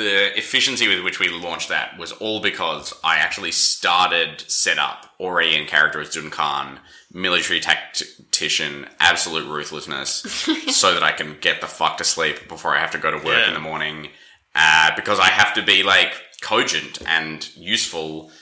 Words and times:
the 0.00 0.36
efficiency 0.36 0.88
with 0.88 1.04
which 1.04 1.20
we 1.20 1.28
launched 1.28 1.68
that 1.68 1.96
was 1.98 2.12
all 2.12 2.40
because 2.40 2.92
I 3.04 3.16
actually 3.18 3.52
started 3.52 4.40
set 4.50 4.78
up 4.78 5.06
already 5.20 5.54
in 5.56 5.66
character 5.66 6.00
as 6.00 6.10
Duncan, 6.10 6.80
military 7.12 7.60
tactician, 7.60 8.86
absolute 8.98 9.46
ruthlessness, 9.48 10.10
so 10.74 10.92
that 10.94 11.02
I 11.02 11.12
can 11.12 11.36
get 11.40 11.60
the 11.60 11.66
fuck 11.66 11.96
to 11.98 12.04
sleep 12.04 12.48
before 12.48 12.74
I 12.74 12.80
have 12.80 12.90
to 12.92 12.98
go 12.98 13.10
to 13.10 13.16
work 13.18 13.26
Yeah. 13.38 13.48
in 13.48 13.54
the 13.54 13.60
morning. 13.60 14.08
Uh, 14.54 14.90
because 14.96 15.20
I 15.20 15.26
have 15.28 15.54
to 15.54 15.62
be 15.62 15.82
like 15.84 16.12
cogent 16.42 16.98
and 17.06 17.48
useful 17.56 18.32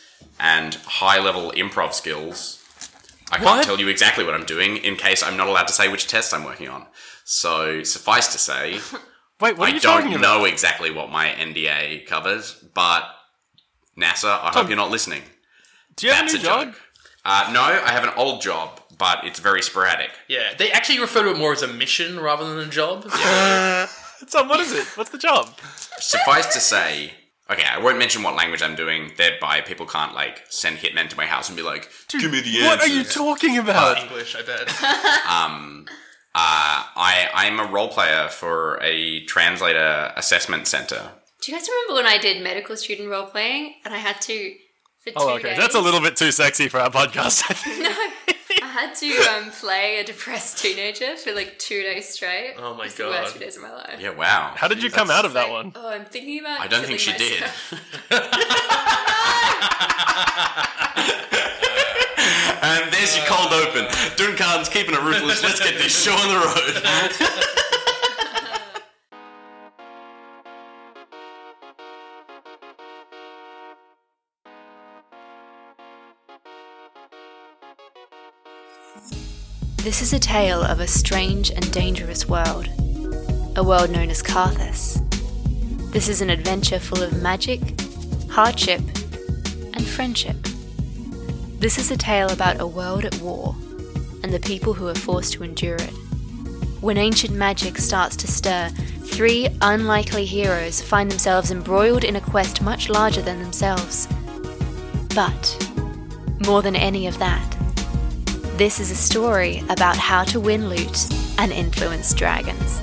and 0.41 0.75
high 0.87 1.19
level 1.21 1.53
improv 1.53 1.93
skills. 1.93 2.55
I 3.31 3.37
can't 3.37 3.45
What? 3.59 3.65
tell 3.65 3.79
you 3.79 3.89
exactly 3.89 4.25
what 4.25 4.33
I'm 4.35 4.47
doing 4.47 4.79
in 4.79 4.97
case 4.97 5.23
I'm 5.23 5.37
not 5.37 5.49
allowed 5.49 5.67
to 5.69 5.75
say 5.75 5.89
which 5.89 6.07
test 6.07 6.33
I'm 6.33 6.45
working 6.45 6.69
on. 6.69 6.87
So 7.25 7.83
suffice 7.83 8.29
to 8.33 8.39
say, 8.39 8.81
Wait, 9.41 9.57
what 9.57 9.71
are 9.71 9.75
you 9.75 9.81
doing? 9.81 9.95
I 9.95 10.11
don't 10.11 10.21
know 10.21 10.45
exactly 10.45 10.91
what 10.91 11.11
my 11.11 11.29
NDA 11.29 12.07
covers, 12.07 12.55
but 12.75 13.05
NASA, 13.97 14.41
I 14.43 14.51
hope 14.53 14.69
you're 14.69 14.77
not 14.77 14.91
listening. 14.91 15.23
Do 15.97 16.07
you 16.07 16.13
have 16.13 16.23
That's 16.31 16.35
a 16.35 16.37
a 16.37 16.41
new 16.41 16.45
job? 16.47 16.67
joke. 16.73 16.81
Uh, 17.25 17.51
no, 17.53 17.61
I 17.63 17.91
have 17.91 18.05
an 18.05 18.13
old 18.17 18.41
job, 18.43 18.81
but 18.97 19.25
it's 19.25 19.39
very 19.39 19.63
sporadic. 19.63 20.11
Yeah, 20.29 20.55
they 20.57 20.71
actually 20.73 21.01
refer 21.01 21.23
to 21.25 21.31
it 21.31 21.37
more 21.39 21.53
as 21.53 21.63
a 21.63 21.69
mission 21.69 22.19
rather 22.21 22.49
than 22.49 22.67
a 22.67 22.71
job. 22.71 23.05
So 24.27 24.43
what 24.49 24.59
is 24.59 24.73
it? 24.73 24.85
What's 24.97 25.11
the 25.11 25.19
job? 25.19 25.49
Suffice 26.01 26.53
to 26.53 26.59
say, 26.59 27.13
okay, 27.49 27.63
I 27.71 27.79
won't 27.79 27.99
mention 27.99 28.25
what 28.25 28.35
language 28.35 28.63
I'm 28.63 28.75
doing, 28.75 29.13
thereby 29.17 29.61
people 29.61 29.87
can't 29.87 30.13
like 30.13 30.43
send 30.49 30.79
hitmen 30.79 31.09
to 31.11 31.17
my 31.17 31.25
house 31.25 31.49
and 31.49 31.57
be 31.57 31.63
like, 31.63 31.89
"Give 32.09 32.33
me 32.33 32.41
the 32.41 32.63
What 32.65 32.81
are 32.81 32.89
you 32.89 33.05
talking 33.05 33.59
about? 33.59 33.97
English, 33.99 34.35
I 34.35 34.43
bet. 34.43 34.69
um, 35.31 35.87
uh, 36.41 36.85
I 36.97 37.29
I'm 37.35 37.59
a 37.59 37.65
role 37.65 37.89
player 37.89 38.29
for 38.29 38.79
a 38.83 39.25
translator 39.25 40.13
assessment 40.17 40.67
center. 40.69 41.11
Do 41.43 41.51
you 41.53 41.59
guys 41.59 41.69
remember 41.69 41.95
when 42.03 42.07
I 42.13 42.19
did 42.19 42.43
medical 42.43 42.77
student 42.77 43.09
role 43.11 43.27
playing 43.27 43.75
and 43.85 43.93
I 43.95 43.99
had 43.99 44.21
to 44.23 44.55
for 45.01 45.11
two 45.11 45.17
Oh, 45.17 45.31
okay. 45.37 45.51
days? 45.51 45.59
That's 45.59 45.75
a 45.75 45.81
little 45.81 46.01
bit 46.01 46.17
too 46.17 46.31
sexy 46.33 46.69
for 46.69 46.79
our 46.79 46.91
podcast. 46.91 47.45
I 47.51 47.55
think. 47.55 47.83
No, 47.83 48.67
I 48.67 48.71
had 48.71 48.95
to 48.97 49.09
um, 49.33 49.51
play 49.51 49.99
a 49.99 50.05
depressed 50.05 50.59
teenager 50.59 51.17
for 51.17 51.33
like 51.35 51.59
two 51.59 51.83
days 51.83 52.09
straight. 52.09 52.55
Oh 52.59 52.75
my 52.75 52.87
god, 52.87 52.97
the 52.97 53.05
worst 53.05 53.33
God. 53.33 53.33
two 53.33 53.39
days 53.45 53.57
of 53.57 53.63
my 53.63 53.73
life. 53.73 53.99
Yeah, 54.01 54.11
wow. 54.11 54.53
How 54.57 54.69
did 54.69 54.83
you 54.83 54.91
come 54.91 55.11
out 55.11 55.25
of 55.25 55.33
that 55.35 55.51
one? 55.51 55.73
Oh, 55.75 55.89
I'm 55.89 56.05
thinking 56.05 56.41
about. 56.41 56.61
I 56.61 56.67
don't 56.69 56.85
think 56.85 57.01
she 57.01 57.13
killing 57.13 57.51
did. 58.11 58.11
and 62.69 62.93
there's 62.93 63.17
your 63.17 63.25
cold 63.27 63.53
open. 63.53 63.87
Duncan's 64.17 64.69
keeping 64.69 64.95
it 64.95 65.03
ruthless. 65.03 65.43
Let's 65.43 65.61
get 65.61 65.79
this 65.79 66.05
show 66.05 66.13
on 66.13 66.29
the 66.29 66.35
road. 66.35 66.83
This 79.79 80.03
is 80.03 80.13
a 80.13 80.19
tale 80.19 80.63
of 80.63 80.81
a 80.81 80.87
strange 80.87 81.51
and 81.51 81.73
dangerous 81.73 82.29
world, 82.29 82.69
a 83.57 83.65
world 83.65 83.91
known 83.91 84.11
as 84.11 84.23
Carthus. 84.23 85.01
This 85.93 86.11
is 86.11 86.21
an 86.21 86.29
adventure 86.29 86.79
full 86.79 87.03
of 87.03 87.23
magic, 87.23 87.61
hardship, 88.31 88.83
and 89.73 89.87
friendship. 89.87 90.48
This 91.59 91.77
is 91.77 91.91
a 91.91 91.97
tale 91.97 92.31
about 92.31 92.61
a 92.61 92.67
world 92.69 93.05
at 93.05 93.21
war 93.21 93.57
and 94.23 94.33
the 94.33 94.39
people 94.39 94.75
who 94.75 94.87
are 94.87 94.95
forced 94.95 95.33
to 95.33 95.43
endure 95.43 95.75
it. 95.75 95.91
When 96.81 96.97
ancient 96.97 97.35
magic 97.35 97.79
starts 97.79 98.15
to 98.19 98.29
stir, 98.29 98.69
three 99.03 99.49
unlikely 99.61 100.25
heroes 100.25 100.81
find 100.81 101.11
themselves 101.11 101.51
embroiled 101.51 102.05
in 102.05 102.15
a 102.15 102.21
quest 102.21 102.63
much 102.63 102.89
larger 102.89 103.23
than 103.23 103.43
themselves. 103.43 104.07
But, 105.17 105.73
more 106.47 106.63
than 106.63 106.77
any 106.77 107.09
of 107.09 107.19
that, 107.19 107.57
this 108.57 108.79
is 108.79 108.93
a 108.93 108.95
story 108.95 109.65
about 109.69 109.97
how 109.97 110.23
to 110.25 110.39
win 110.39 110.69
loot 110.69 111.09
and 111.39 111.51
influence 111.51 112.15
dragons. 112.15 112.81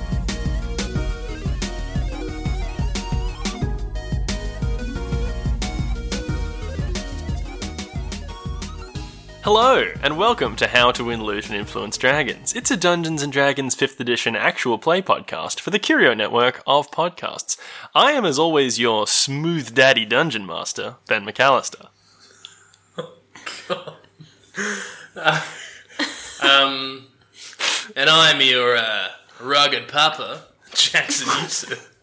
Hello, 9.46 9.92
and 10.02 10.18
welcome 10.18 10.56
to 10.56 10.66
How 10.66 10.90
to 10.90 11.04
Win 11.04 11.22
Loot 11.22 11.46
and 11.46 11.54
Influence 11.54 11.96
Dragons. 11.96 12.52
It's 12.52 12.72
a 12.72 12.76
Dungeons 12.76 13.22
and 13.22 13.32
Dragons 13.32 13.76
5th 13.76 14.00
edition 14.00 14.34
actual 14.34 14.76
play 14.76 15.00
podcast 15.00 15.60
for 15.60 15.70
the 15.70 15.78
Curio 15.78 16.14
network 16.14 16.64
of 16.66 16.90
podcasts. 16.90 17.56
I 17.94 18.10
am, 18.10 18.24
as 18.24 18.40
always, 18.40 18.80
your 18.80 19.06
smooth 19.06 19.72
daddy 19.72 20.04
dungeon 20.04 20.46
master, 20.46 20.96
Ben 21.06 21.24
McAllister. 21.24 21.90
Um, 26.42 27.06
and 27.94 28.10
I'm 28.10 28.40
your 28.40 28.76
uh, 28.76 29.10
rugged 29.40 29.86
papa, 29.86 30.42
Jackson 30.74 31.28
Yusuf. 31.40 31.94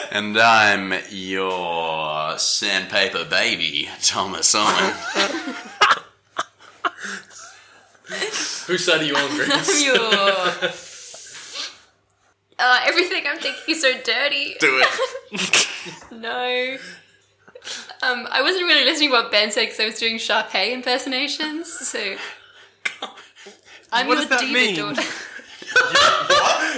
and 0.10 0.38
I'm 0.38 0.94
your 1.10 2.38
sandpaper 2.38 3.26
baby, 3.26 3.90
Thomas 4.00 4.54
Owen. 4.54 4.94
Whose 8.66 8.84
side 8.84 9.00
are 9.00 9.04
you 9.04 9.16
on, 9.16 9.28
Grace? 9.36 9.82
Pure. 9.82 9.98
Uh, 12.58 12.80
everything 12.86 13.24
I'm 13.26 13.38
thinking 13.38 13.62
is 13.68 13.80
so 13.82 13.92
dirty. 14.02 14.54
Do 14.60 14.82
it. 14.82 15.68
No. 16.10 16.76
Um, 18.02 18.26
I 18.30 18.42
wasn't 18.42 18.64
really 18.64 18.84
listening 18.84 19.10
to 19.10 19.14
what 19.16 19.30
Ben 19.30 19.50
said 19.50 19.66
because 19.66 19.80
I 19.80 19.86
was 19.86 19.98
doing 19.98 20.16
Sharpay 20.16 20.72
impersonations. 20.72 21.68
So 21.72 22.16
I'm 23.92 24.06
What 24.06 24.14
your 24.18 24.26
does 24.26 24.28
that 24.30 24.40
diva 24.40 24.52
mean? 24.52 24.76
daughter. 24.76 25.02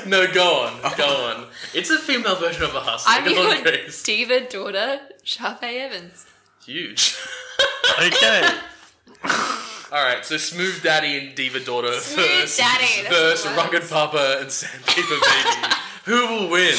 No, 0.06 0.26
go 0.32 0.60
on, 0.62 0.80
go 0.96 1.04
on. 1.06 1.46
It's 1.74 1.90
a 1.90 1.98
female 1.98 2.36
version 2.36 2.62
of 2.62 2.74
a 2.74 2.80
husky. 2.80 3.10
I'm 3.12 3.24
Go 3.24 3.48
on, 3.48 3.56
your 3.56 3.62
Grace. 3.62 4.02
diva 4.02 4.40
daughter, 4.48 5.00
Sharpay 5.24 5.76
Evans. 5.80 6.24
Huge. 6.64 7.16
Okay. 8.00 8.48
All 9.91 10.04
right, 10.04 10.25
so 10.25 10.37
smooth 10.37 10.82
daddy 10.82 11.16
and 11.16 11.34
diva 11.34 11.60
daughter 11.60 11.93
Smooth 11.93 12.26
first. 12.26 12.59
daddy, 12.59 13.03
that's 13.04 13.09
versus 13.09 13.44
the 13.44 13.56
rugged 13.56 13.72
words. 13.81 13.91
papa 13.91 14.38
and 14.41 14.50
sandpaper 14.50 15.09
baby. 15.09 15.75
Who 16.04 16.26
will 16.26 16.50
win? 16.50 16.76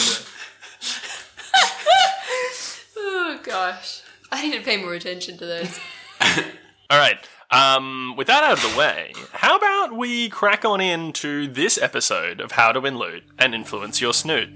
Oh 2.98 3.40
gosh. 3.44 4.02
I 4.32 4.48
need 4.48 4.58
to 4.58 4.64
pay 4.64 4.78
more 4.78 4.94
attention 4.94 5.38
to 5.38 5.46
those. 5.46 5.80
All 6.90 7.00
right. 7.00 7.18
Um, 7.52 8.14
with 8.16 8.28
that 8.28 8.44
out 8.44 8.64
of 8.64 8.72
the 8.72 8.78
way, 8.78 9.14
how 9.32 9.58
about 9.58 9.94
we 9.98 10.30
crack 10.30 10.64
on 10.64 10.80
into 10.80 11.48
this 11.48 11.80
episode 11.82 12.40
of 12.42 12.52
How 12.52 12.72
to 12.72 12.80
Win 12.80 12.98
Loot 13.00 13.24
and 13.40 13.56
Influence 13.56 14.00
Your 14.02 14.14
Snoot? 14.14 14.50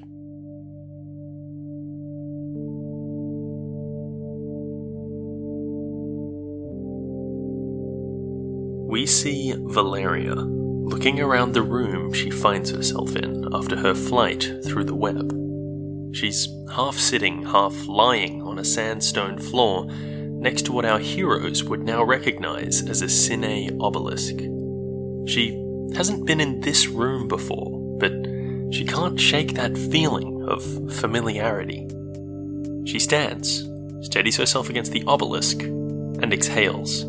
See 9.24 9.56
Valeria 9.58 10.36
looking 10.36 11.22
around 11.22 11.54
the 11.54 11.62
room 11.62 12.12
she 12.12 12.30
finds 12.30 12.72
herself 12.72 13.16
in 13.16 13.48
after 13.54 13.78
her 13.78 13.96
flight 13.96 14.52
through 14.66 14.84
the 14.84 14.94
web. 14.94 15.32
She's 16.14 16.50
half 16.70 16.96
sitting, 16.96 17.46
half 17.46 17.88
lying 17.88 18.42
on 18.42 18.60
a 18.60 18.66
sandstone 18.66 19.38
floor 19.38 19.86
next 19.86 20.64
to 20.64 20.74
what 20.74 20.84
our 20.84 21.00
heroes 21.00 21.64
would 21.64 21.84
now 21.84 22.04
recognize 22.04 22.86
as 22.90 23.02
a 23.02 23.06
Cine 23.06 23.78
obelisk. 23.80 24.36
She 25.32 25.52
hasn't 25.96 26.26
been 26.26 26.42
in 26.42 26.60
this 26.60 26.88
room 26.88 27.30
before, 27.30 27.98
but 28.00 28.12
she 28.76 28.84
can't 28.84 29.18
shake 29.18 29.54
that 29.54 29.78
feeling 29.78 30.44
of 30.50 30.62
familiarity. 30.98 31.88
She 32.86 33.00
stands, 33.00 33.70
steadies 34.02 34.36
herself 34.36 34.70
against 34.70 34.92
the 34.92 35.06
obelisk, 35.08 35.62
and 35.62 36.34
exhales. 36.34 37.06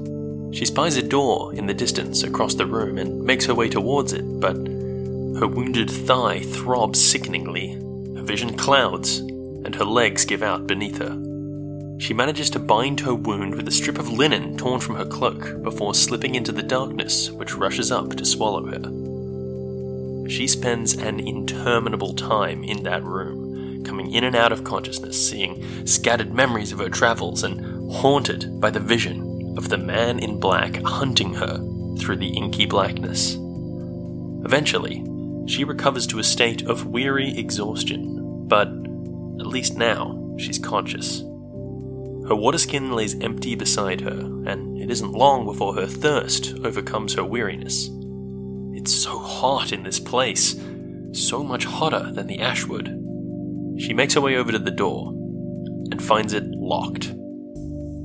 She 0.54 0.66
spies 0.66 0.96
a 0.96 1.02
door 1.02 1.52
in 1.52 1.66
the 1.66 1.74
distance 1.74 2.22
across 2.22 2.54
the 2.54 2.64
room 2.64 2.96
and 2.96 3.24
makes 3.24 3.44
her 3.46 3.54
way 3.54 3.68
towards 3.68 4.12
it, 4.12 4.22
but 4.38 4.54
her 4.54 5.48
wounded 5.48 5.90
thigh 5.90 6.42
throbs 6.42 7.04
sickeningly, 7.04 7.72
her 8.14 8.22
vision 8.22 8.56
clouds, 8.56 9.18
and 9.18 9.74
her 9.74 9.84
legs 9.84 10.24
give 10.24 10.44
out 10.44 10.68
beneath 10.68 10.98
her. 10.98 11.18
She 11.98 12.14
manages 12.14 12.50
to 12.50 12.60
bind 12.60 13.00
her 13.00 13.16
wound 13.16 13.56
with 13.56 13.66
a 13.66 13.72
strip 13.72 13.98
of 13.98 14.08
linen 14.08 14.56
torn 14.56 14.78
from 14.78 14.94
her 14.94 15.04
cloak 15.04 15.60
before 15.64 15.92
slipping 15.92 16.36
into 16.36 16.52
the 16.52 16.62
darkness 16.62 17.32
which 17.32 17.56
rushes 17.56 17.90
up 17.90 18.14
to 18.14 18.24
swallow 18.24 18.64
her. 18.66 20.30
She 20.30 20.46
spends 20.46 20.94
an 20.94 21.18
interminable 21.18 22.14
time 22.14 22.62
in 22.62 22.84
that 22.84 23.02
room, 23.02 23.82
coming 23.82 24.12
in 24.12 24.22
and 24.22 24.36
out 24.36 24.52
of 24.52 24.62
consciousness, 24.62 25.28
seeing 25.28 25.84
scattered 25.84 26.32
memories 26.32 26.70
of 26.70 26.78
her 26.78 26.90
travels 26.90 27.42
and 27.42 27.92
haunted 27.92 28.60
by 28.60 28.70
the 28.70 28.78
vision 28.78 29.33
of 29.56 29.68
the 29.68 29.78
man 29.78 30.18
in 30.18 30.40
black 30.40 30.82
hunting 30.82 31.34
her 31.34 31.58
through 31.98 32.16
the 32.16 32.36
inky 32.36 32.66
blackness. 32.66 33.36
Eventually, 34.44 35.04
she 35.46 35.64
recovers 35.64 36.06
to 36.08 36.18
a 36.18 36.24
state 36.24 36.62
of 36.62 36.86
weary 36.86 37.36
exhaustion, 37.36 38.46
but 38.48 38.68
at 38.68 39.46
least 39.46 39.76
now, 39.76 40.36
she's 40.38 40.58
conscious. 40.58 41.20
Her 42.28 42.34
water 42.34 42.58
skin 42.58 42.92
lays 42.92 43.20
empty 43.20 43.54
beside 43.54 44.00
her, 44.00 44.18
and 44.46 44.80
it 44.80 44.90
isn't 44.90 45.12
long 45.12 45.44
before 45.44 45.74
her 45.74 45.86
thirst 45.86 46.54
overcomes 46.64 47.14
her 47.14 47.24
weariness. 47.24 47.90
It's 48.72 48.92
so 48.92 49.18
hot 49.18 49.72
in 49.72 49.82
this 49.82 50.00
place, 50.00 50.58
so 51.12 51.44
much 51.44 51.64
hotter 51.64 52.10
than 52.12 52.26
the 52.26 52.40
ashwood. 52.40 52.86
She 53.78 53.92
makes 53.92 54.14
her 54.14 54.20
way 54.20 54.36
over 54.36 54.52
to 54.52 54.58
the 54.58 54.70
door 54.70 55.10
and 55.90 56.02
finds 56.02 56.32
it 56.32 56.44
locked. 56.44 57.12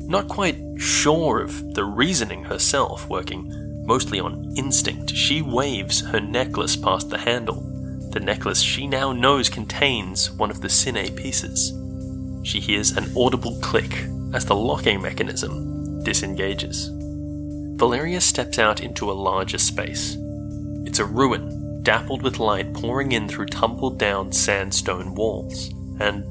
Not 0.09 0.27
quite 0.27 0.57
sure 0.77 1.39
of 1.39 1.75
the 1.75 1.83
reasoning 1.83 2.43
herself, 2.45 3.07
working 3.07 3.53
mostly 3.85 4.19
on 4.19 4.51
instinct, 4.55 5.11
she 5.11 5.43
waves 5.43 6.01
her 6.01 6.19
necklace 6.19 6.75
past 6.75 7.11
the 7.11 7.19
handle. 7.19 7.61
The 8.09 8.19
necklace 8.19 8.59
she 8.59 8.87
now 8.87 9.13
knows 9.13 9.49
contains 9.49 10.31
one 10.31 10.49
of 10.49 10.61
the 10.61 10.67
Cine 10.67 11.15
pieces. 11.15 11.73
She 12.43 12.59
hears 12.59 12.97
an 12.97 13.11
audible 13.15 13.59
click 13.61 14.07
as 14.33 14.45
the 14.45 14.55
locking 14.55 14.99
mechanism 14.99 16.03
disengages. 16.03 16.89
Valeria 17.75 18.19
steps 18.19 18.57
out 18.57 18.81
into 18.81 19.11
a 19.11 19.13
larger 19.13 19.59
space. 19.59 20.17
It's 20.85 20.97
a 20.97 21.05
ruin, 21.05 21.83
dappled 21.83 22.23
with 22.23 22.39
light 22.39 22.73
pouring 22.73 23.11
in 23.11 23.27
through 23.27 23.45
tumbled 23.45 23.99
down 23.99 24.31
sandstone 24.31 25.13
walls, 25.13 25.69
and 25.99 26.23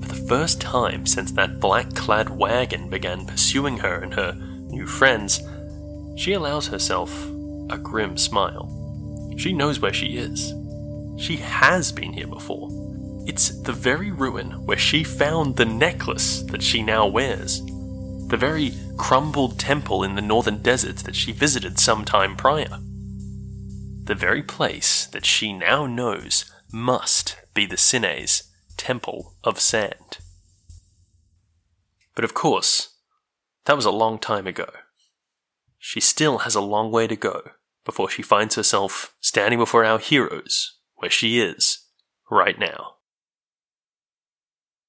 for 0.00 0.08
the 0.08 0.26
first 0.28 0.60
time 0.60 1.06
since 1.06 1.32
that 1.32 1.60
black 1.60 1.94
clad 1.94 2.30
wagon 2.30 2.88
began 2.88 3.26
pursuing 3.26 3.78
her 3.78 4.00
and 4.02 4.14
her 4.14 4.32
new 4.68 4.86
friends, 4.86 5.42
she 6.16 6.32
allows 6.32 6.66
herself 6.66 7.26
a 7.70 7.78
grim 7.78 8.16
smile. 8.16 8.74
She 9.36 9.52
knows 9.52 9.80
where 9.80 9.92
she 9.92 10.16
is. 10.16 10.54
She 11.16 11.36
has 11.36 11.92
been 11.92 12.12
here 12.12 12.26
before. 12.26 12.68
It's 13.26 13.50
the 13.62 13.72
very 13.72 14.10
ruin 14.10 14.64
where 14.64 14.78
she 14.78 15.04
found 15.04 15.56
the 15.56 15.64
necklace 15.64 16.42
that 16.44 16.62
she 16.62 16.82
now 16.82 17.06
wears. 17.06 17.60
The 18.28 18.36
very 18.38 18.72
crumbled 18.96 19.58
temple 19.58 20.02
in 20.02 20.14
the 20.14 20.22
northern 20.22 20.62
deserts 20.62 21.02
that 21.02 21.14
she 21.14 21.32
visited 21.32 21.78
some 21.78 22.04
time 22.04 22.36
prior. 22.36 22.78
The 24.04 24.14
very 24.14 24.42
place 24.42 25.06
that 25.06 25.26
she 25.26 25.52
now 25.52 25.86
knows 25.86 26.50
must 26.72 27.36
be 27.54 27.66
the 27.66 27.76
Cine's 27.76 28.47
Temple 28.88 29.34
of 29.44 29.60
Sand. 29.60 30.16
But 32.14 32.24
of 32.24 32.32
course, 32.32 32.96
that 33.66 33.76
was 33.76 33.84
a 33.84 33.90
long 33.90 34.18
time 34.18 34.46
ago. 34.46 34.70
She 35.78 36.00
still 36.00 36.38
has 36.38 36.54
a 36.54 36.62
long 36.62 36.90
way 36.90 37.06
to 37.06 37.14
go 37.14 37.50
before 37.84 38.08
she 38.08 38.22
finds 38.22 38.54
herself 38.54 39.14
standing 39.20 39.58
before 39.58 39.84
our 39.84 39.98
heroes 39.98 40.78
where 40.94 41.10
she 41.10 41.38
is 41.38 41.84
right 42.30 42.58
now. 42.58 42.94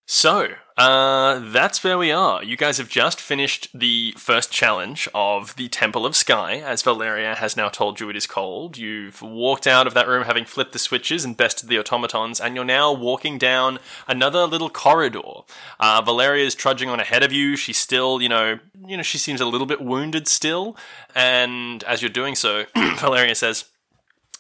So, 0.06 0.52
uh, 0.80 1.42
that's 1.52 1.84
where 1.84 1.98
we 1.98 2.10
are. 2.10 2.42
You 2.42 2.56
guys 2.56 2.78
have 2.78 2.88
just 2.88 3.20
finished 3.20 3.68
the 3.78 4.14
first 4.18 4.50
challenge 4.50 5.10
of 5.14 5.54
the 5.58 5.68
Temple 5.68 6.06
of 6.06 6.16
Sky, 6.16 6.54
as 6.56 6.84
Valeria 6.84 7.36
has 7.36 7.58
now 7.58 7.68
told 7.68 8.00
you 8.00 8.10
it 8.10 8.16
is 8.16 8.26
called. 8.26 8.78
You've 8.78 9.22
walked 9.22 9.68
out 9.68 9.88
of 9.88 9.94
that 9.94 10.08
room 10.08 10.24
having 10.24 10.46
flipped 10.46 10.72
the 10.72 10.80
switches 10.80 11.26
and 11.26 11.36
bested 11.36 11.68
the 11.68 11.78
automatons, 11.78 12.40
and 12.40 12.56
you're 12.56 12.64
now 12.64 12.94
walking 12.94 13.38
down 13.38 13.80
another 14.08 14.46
little 14.46 14.70
corridor. 14.70 15.42
Uh, 15.82 16.02
Valeria 16.02 16.46
is 16.46 16.56
trudging 16.56 16.88
on 16.88 17.02
ahead 17.02 17.24
of 17.24 17.34
you. 17.34 17.58
She's 17.58 17.78
still, 17.78 18.22
you 18.22 18.30
know, 18.30 18.60
you 18.88 18.96
know, 18.96 19.04
she 19.04 19.18
seems 19.18 19.42
a 19.42 19.46
little 19.46 19.68
bit 19.68 19.82
wounded 19.82 20.30
still, 20.30 20.78
and 21.14 21.84
as 21.84 22.02
you're 22.02 22.08
doing 22.08 22.36
so, 22.36 22.64
Valeria 23.00 23.36
says, 23.36 23.66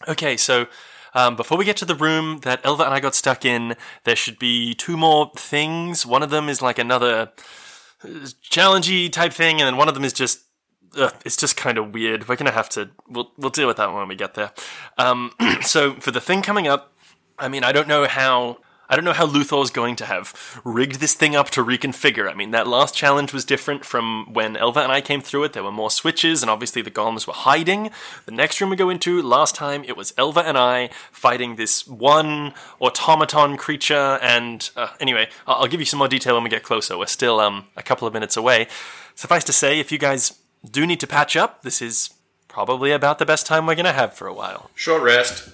"Okay, 0.07 0.37
so." 0.37 0.67
Um, 1.13 1.35
before 1.35 1.57
we 1.57 1.65
get 1.65 1.77
to 1.77 1.85
the 1.85 1.95
room 1.95 2.39
that 2.43 2.61
Elva 2.63 2.83
and 2.83 2.93
I 2.93 2.99
got 2.99 3.15
stuck 3.15 3.45
in, 3.45 3.75
there 4.03 4.15
should 4.15 4.39
be 4.39 4.73
two 4.73 4.97
more 4.97 5.31
things. 5.35 6.05
One 6.05 6.23
of 6.23 6.29
them 6.29 6.49
is 6.49 6.61
like 6.61 6.79
another 6.79 7.31
uh, 8.03 8.07
challengey 8.43 9.11
type 9.11 9.33
thing, 9.33 9.59
and 9.59 9.67
then 9.67 9.77
one 9.77 9.87
of 9.87 9.93
them 9.93 10.05
is 10.05 10.13
just. 10.13 10.41
Uh, 10.97 11.11
it's 11.23 11.37
just 11.37 11.55
kind 11.55 11.77
of 11.77 11.93
weird. 11.93 12.27
We're 12.27 12.35
gonna 12.35 12.49
have 12.49 12.67
to. 12.69 12.89
We'll 13.07 13.31
we'll 13.37 13.51
deal 13.51 13.67
with 13.67 13.77
that 13.77 13.93
when 13.93 14.07
we 14.07 14.15
get 14.15 14.33
there. 14.33 14.51
Um, 14.97 15.31
so 15.61 15.93
for 15.99 16.09
the 16.09 16.19
thing 16.19 16.41
coming 16.41 16.67
up, 16.67 16.93
I 17.37 17.47
mean, 17.47 17.63
I 17.63 17.71
don't 17.71 17.87
know 17.87 18.07
how. 18.07 18.57
I 18.89 18.95
don't 18.95 19.05
know 19.05 19.13
how 19.13 19.27
Luthor's 19.27 19.69
going 19.69 19.95
to 19.97 20.05
have 20.05 20.59
rigged 20.63 20.99
this 20.99 21.13
thing 21.13 21.35
up 21.35 21.51
to 21.51 21.63
reconfigure. 21.63 22.29
I 22.29 22.33
mean, 22.33 22.49
that 22.51 22.67
last 22.67 22.95
challenge 22.95 23.31
was 23.31 23.45
different 23.45 23.85
from 23.85 24.33
when 24.33 24.57
Elva 24.57 24.79
and 24.79 24.91
I 24.91 24.99
came 24.99 25.21
through 25.21 25.43
it. 25.43 25.53
There 25.53 25.63
were 25.63 25.71
more 25.71 25.91
switches, 25.91 26.41
and 26.41 26.49
obviously 26.49 26.81
the 26.81 26.89
golems 26.89 27.27
were 27.27 27.33
hiding. 27.33 27.91
The 28.25 28.31
next 28.31 28.59
room 28.59 28.71
we 28.71 28.75
go 28.75 28.89
into, 28.89 29.21
last 29.21 29.53
time, 29.53 29.83
it 29.83 29.95
was 29.95 30.13
Elva 30.17 30.41
and 30.41 30.57
I 30.57 30.89
fighting 31.11 31.55
this 31.55 31.87
one 31.87 32.53
automaton 32.79 33.57
creature. 33.57 34.17
And 34.23 34.67
uh, 34.75 34.89
anyway, 34.99 35.29
I'll, 35.45 35.55
I'll 35.61 35.67
give 35.67 35.79
you 35.79 35.85
some 35.85 35.99
more 35.99 36.07
detail 36.07 36.33
when 36.33 36.43
we 36.43 36.49
get 36.49 36.63
closer. 36.63 36.97
We're 36.97 37.05
still 37.05 37.39
um, 37.39 37.65
a 37.77 37.83
couple 37.83 38.07
of 38.07 38.13
minutes 38.13 38.35
away. 38.35 38.67
Suffice 39.13 39.43
to 39.43 39.53
say, 39.53 39.79
if 39.79 39.91
you 39.91 39.99
guys 39.99 40.39
do 40.69 40.87
need 40.87 40.99
to 41.01 41.07
patch 41.07 41.35
up, 41.35 41.61
this 41.61 41.79
is 41.81 42.09
probably 42.47 42.91
about 42.91 43.19
the 43.19 43.25
best 43.25 43.45
time 43.45 43.67
we're 43.67 43.75
going 43.75 43.85
to 43.85 43.93
have 43.93 44.15
for 44.15 44.27
a 44.27 44.33
while. 44.33 44.71
Short 44.73 45.03
rest. 45.03 45.49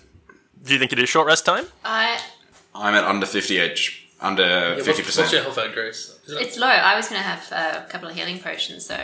Do 0.64 0.74
you 0.74 0.80
think 0.80 0.94
it 0.94 1.00
is 1.00 1.10
short 1.10 1.28
rest 1.28 1.46
time? 1.46 1.66
I 1.84 2.20
I'm 2.76 2.94
at 2.96 3.04
under 3.06 3.26
50 3.26 3.58
H. 3.58 4.02
Under 4.22 4.44
Yeah, 4.44 4.76
fifty 4.84 5.04
what's, 5.04 5.18
what's 5.18 5.32
your 5.34 5.44
health 5.44 5.58
at, 5.58 5.74
Grace? 5.74 6.18
Is 6.26 6.34
it- 6.34 6.42
it's 6.42 6.58
low. 6.58 6.68
I 6.68 6.96
was 6.96 7.08
gonna 7.10 7.22
have 7.22 7.52
uh, 7.52 7.82
a 7.86 7.90
couple 7.90 8.08
of 8.10 8.16
healing 8.16 8.40
potions, 8.40 8.86
so 8.86 8.98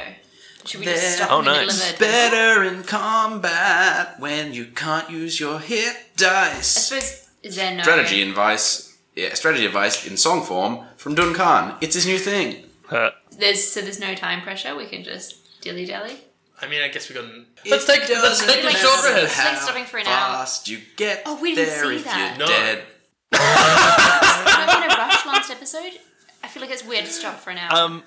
should 0.66 0.80
we 0.80 0.86
just 0.86 1.18
stop 1.18 1.32
Oh, 1.32 1.40
in 1.40 1.46
the 1.46 1.52
middle 1.52 1.68
nice. 1.68 1.90
of 1.92 1.96
a 1.98 2.00
Better 2.00 2.64
in 2.64 2.84
combat 2.84 4.20
when 4.20 4.54
you 4.54 4.66
can't 4.68 5.10
use 5.10 5.40
your 5.40 5.60
hit 5.60 5.96
dice. 6.16 6.32
I 6.32 6.54
dice. 6.56 6.68
suppose 6.68 7.30
is 7.44 7.56
there 7.58 7.76
no 7.76 7.84
Strategy 7.84 8.22
advice. 8.22 8.98
Yeah, 9.16 9.34
strategy 9.34 9.66
advice 9.66 10.08
in 10.08 10.16
song 10.16 10.44
form 10.44 10.86
from 10.96 11.16
Duncan. 11.16 11.76
It's 11.82 11.96
his 11.96 12.06
new 12.06 12.18
thing. 12.18 12.64
Uh, 12.90 13.10
There's 13.38 13.68
so 13.68 13.82
there's 13.82 14.00
no 14.00 14.16
time 14.16 14.42
pressure. 14.42 14.76
We 14.76 14.86
can 14.86 15.04
just 15.04 15.62
dilly 15.62 15.86
dally. 15.86 16.16
I 16.62 16.68
mean, 16.68 16.82
I 16.82 16.88
guess 16.88 17.10
we 17.10 17.16
got. 17.16 17.26
Let's 17.70 17.86
take 17.86 18.08
let's 18.08 18.46
take 18.46 18.62
a 18.62 18.66
matter 18.66 18.78
short 18.78 19.00
how 19.00 19.14
rest. 19.14 19.38
Like 19.38 19.58
stopping 19.58 19.84
for 19.86 19.98
an 19.98 20.08
hour. 20.08 20.38
fast 20.38 20.70
you 20.70 20.80
get 20.96 21.24
Oh, 21.26 21.42
we 21.42 21.54
didn't 21.56 21.70
there 21.70 21.84
see 21.84 21.96
if 21.98 22.04
that. 22.06 22.38
you're 22.38 22.48
No. 22.48 22.54
dead. 22.54 22.84
When 23.32 23.42
I'm 23.42 24.84
in 24.84 24.92
a 24.92 24.96
rush 24.98 25.26
last 25.26 25.52
episode, 25.52 26.00
I 26.44 26.48
feel 26.48 26.62
like 26.62 26.72
it's 26.72 26.86
weird 26.86 27.06
to 27.06 27.12
stop 27.12 27.40
for 27.40 27.50
an 27.52 27.58
hour. 27.58 27.74
Um, 27.74 28.04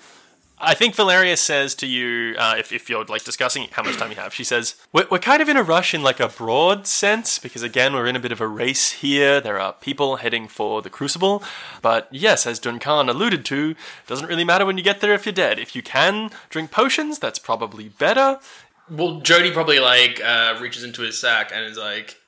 I 0.57 0.73
think 0.73 0.95
Valeria 0.95 1.35
says 1.35 1.75
to 1.75 1.87
you, 1.87 2.35
uh, 2.37 2.55
if, 2.57 2.71
if 2.71 2.89
you're 2.89 3.03
like 3.03 3.25
discussing 3.25 3.67
how 3.71 3.83
much 3.83 3.97
time 3.97 4.09
you 4.09 4.15
have, 4.15 4.33
she 4.33 4.45
says, 4.45 4.75
we're, 4.93 5.05
we're 5.11 5.19
kind 5.19 5.41
of 5.41 5.49
in 5.49 5.57
a 5.57 5.63
rush 5.63 5.93
in 5.93 6.01
like 6.01 6.21
a 6.21 6.29
broad 6.29 6.87
sense, 6.87 7.39
because 7.39 7.61
again, 7.61 7.93
we're 7.93 8.07
in 8.07 8.15
a 8.15 8.21
bit 8.21 8.31
of 8.31 8.39
a 8.39 8.47
race 8.47 8.91
here. 8.93 9.41
There 9.41 9.59
are 9.59 9.73
people 9.73 10.17
heading 10.17 10.47
for 10.47 10.81
the 10.81 10.89
Crucible. 10.89 11.43
But 11.81 12.07
yes, 12.09 12.47
as 12.47 12.59
Duncan 12.59 13.09
alluded 13.09 13.43
to, 13.45 13.75
doesn't 14.07 14.27
really 14.27 14.45
matter 14.45 14.65
when 14.65 14.77
you 14.77 14.83
get 14.83 15.01
there 15.01 15.13
if 15.13 15.25
you're 15.25 15.33
dead. 15.33 15.59
If 15.59 15.75
you 15.75 15.83
can 15.83 16.29
drink 16.49 16.71
potions, 16.71 17.19
that's 17.19 17.39
probably 17.39 17.89
better. 17.89 18.39
Well, 18.89 19.19
Jody 19.19 19.51
probably 19.51 19.79
like 19.79 20.21
uh, 20.23 20.57
reaches 20.61 20.83
into 20.83 21.01
his 21.01 21.19
sack 21.19 21.51
and 21.53 21.65
is 21.65 21.77
like. 21.77 22.21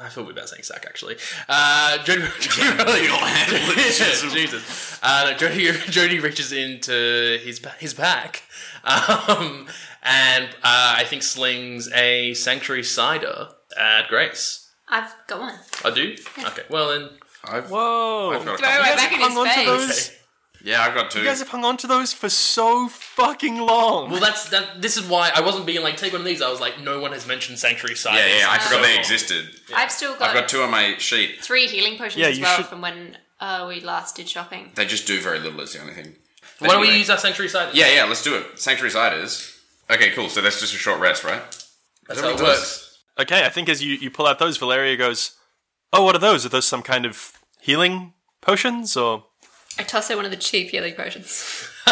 I 0.00 0.08
feel 0.08 0.24
weird 0.24 0.36
about 0.36 0.48
saying 0.48 0.62
sack 0.62 0.84
actually. 0.86 1.16
Uh, 1.48 2.02
Jody, 2.04 2.22
Jody 2.40 2.76
probably, 2.76 3.06
Jesus. 4.32 4.98
Uh, 5.02 5.28
no, 5.30 5.36
Jody, 5.36 5.70
Jody 5.90 6.18
reaches 6.20 6.52
into 6.52 7.38
his 7.42 7.60
his 7.78 7.94
back, 7.94 8.42
um, 8.84 9.66
and 10.02 10.46
uh, 10.62 10.94
I 10.98 11.04
think 11.06 11.22
slings 11.22 11.90
a 11.94 12.34
sanctuary 12.34 12.82
cider 12.84 13.48
at 13.78 14.08
Grace. 14.08 14.70
I've 14.88 15.12
got 15.26 15.40
one. 15.40 15.54
I 15.84 15.90
do. 15.90 16.16
Okay. 16.38 16.62
Well 16.68 16.88
then, 16.90 17.10
I've, 17.44 17.70
Whoa. 17.70 18.32
I've 18.34 18.44
got 18.44 18.54
a 18.54 18.58
Throw 18.58 18.68
couple. 18.68 18.84
it 18.84 18.86
guys 18.88 18.96
back 18.96 19.12
in 19.12 19.18
his 19.20 19.28
hung 19.28 19.38
on 19.38 19.46
to 19.46 19.86
face. 19.88 20.18
Those- 20.62 20.70
Yeah, 20.70 20.82
I've 20.82 20.94
got 20.94 21.10
two. 21.10 21.20
You 21.20 21.24
guys 21.26 21.38
have 21.40 21.48
hung 21.48 21.64
on 21.64 21.76
to 21.78 21.86
those 21.86 22.12
for 22.12 22.28
so 22.28 22.88
fucking 22.88 23.58
long. 23.58 24.10
well 24.10 24.20
that's 24.20 24.48
that. 24.50 24.80
This 24.82 24.96
is 24.96 25.04
why 25.08 25.30
I 25.34 25.40
wasn't 25.40 25.66
being 25.66 25.82
like 25.82 25.96
take 25.96 26.12
one 26.12 26.20
of 26.22 26.26
these. 26.26 26.40
I 26.42 26.50
was 26.50 26.60
like, 26.60 26.80
no 26.80 27.00
one 27.00 27.12
has 27.12 27.26
mentioned 27.26 27.58
sanctuary 27.58 27.96
cider. 27.96 28.18
yeah, 28.18 28.38
yeah, 28.40 28.46
I 28.48 28.58
So 28.58 28.68
forgot 28.70 28.82
they 28.82 28.90
long. 28.92 28.98
existed. 29.00 29.48
I've 29.74 29.90
still 29.92 30.12
got, 30.16 30.28
I've 30.30 30.34
got 30.34 30.48
two 30.48 30.62
on 30.62 30.70
my 30.70 30.96
sheet. 30.98 31.40
three 31.42 31.66
healing 31.66 31.98
potions 31.98 32.16
Yeah, 32.16 32.28
as 32.28 32.38
you 32.38 32.44
well 32.44 32.56
should- 32.58 32.66
from 32.66 32.80
when 32.80 33.16
uh, 33.40 33.66
we 33.68 33.80
last 33.80 34.16
did 34.16 34.28
shopping. 34.28 34.70
They 34.74 34.86
just 34.86 35.06
do 35.06 35.20
very 35.20 35.40
little. 35.40 35.60
Is 35.60 35.72
the 35.72 35.80
only 35.80 35.94
thing. 35.94 36.14
Why 36.60 36.68
don't 36.68 36.80
we 36.80 36.86
Anyway. 36.88 36.98
use 37.00 37.10
our 37.10 37.18
sanctuary 37.18 37.48
cider? 37.48 37.72
Yeah, 37.74 37.92
yeah. 37.92 38.04
Let's 38.04 38.22
do 38.22 38.36
it. 38.36 38.60
Sanctuary 38.60 38.92
ciders. 38.92 39.58
Okay, 39.90 40.10
cool. 40.12 40.28
So 40.28 40.40
that's 40.40 40.60
just 40.60 40.72
a 40.74 40.78
short 40.78 41.00
rest, 41.00 41.24
right? 41.24 41.42
that's 42.06 42.20
how 42.20 42.28
it 42.28 42.32
what 42.34 42.40
it 42.40 42.44
works. 42.44 42.98
Okay, 43.18 43.44
I 43.44 43.48
think 43.48 43.68
as 43.68 43.82
you, 43.82 43.94
you 43.94 44.10
pull 44.10 44.26
out 44.26 44.38
those, 44.38 44.56
Valeria 44.58 44.96
goes, 44.96 45.32
Oh, 45.92 46.04
what 46.04 46.14
are 46.14 46.20
those? 46.20 46.46
Are 46.46 46.48
those 46.48 46.66
some 46.66 46.82
kind 46.82 47.04
of 47.04 47.32
healing 47.60 48.12
potions? 48.40 48.96
Or. 48.96 49.24
I 49.78 49.82
toss 49.84 50.08
her 50.08 50.16
one 50.16 50.24
of 50.24 50.30
the 50.30 50.36
cheap 50.36 50.70
healing 50.70 50.94
potions. 50.94 51.66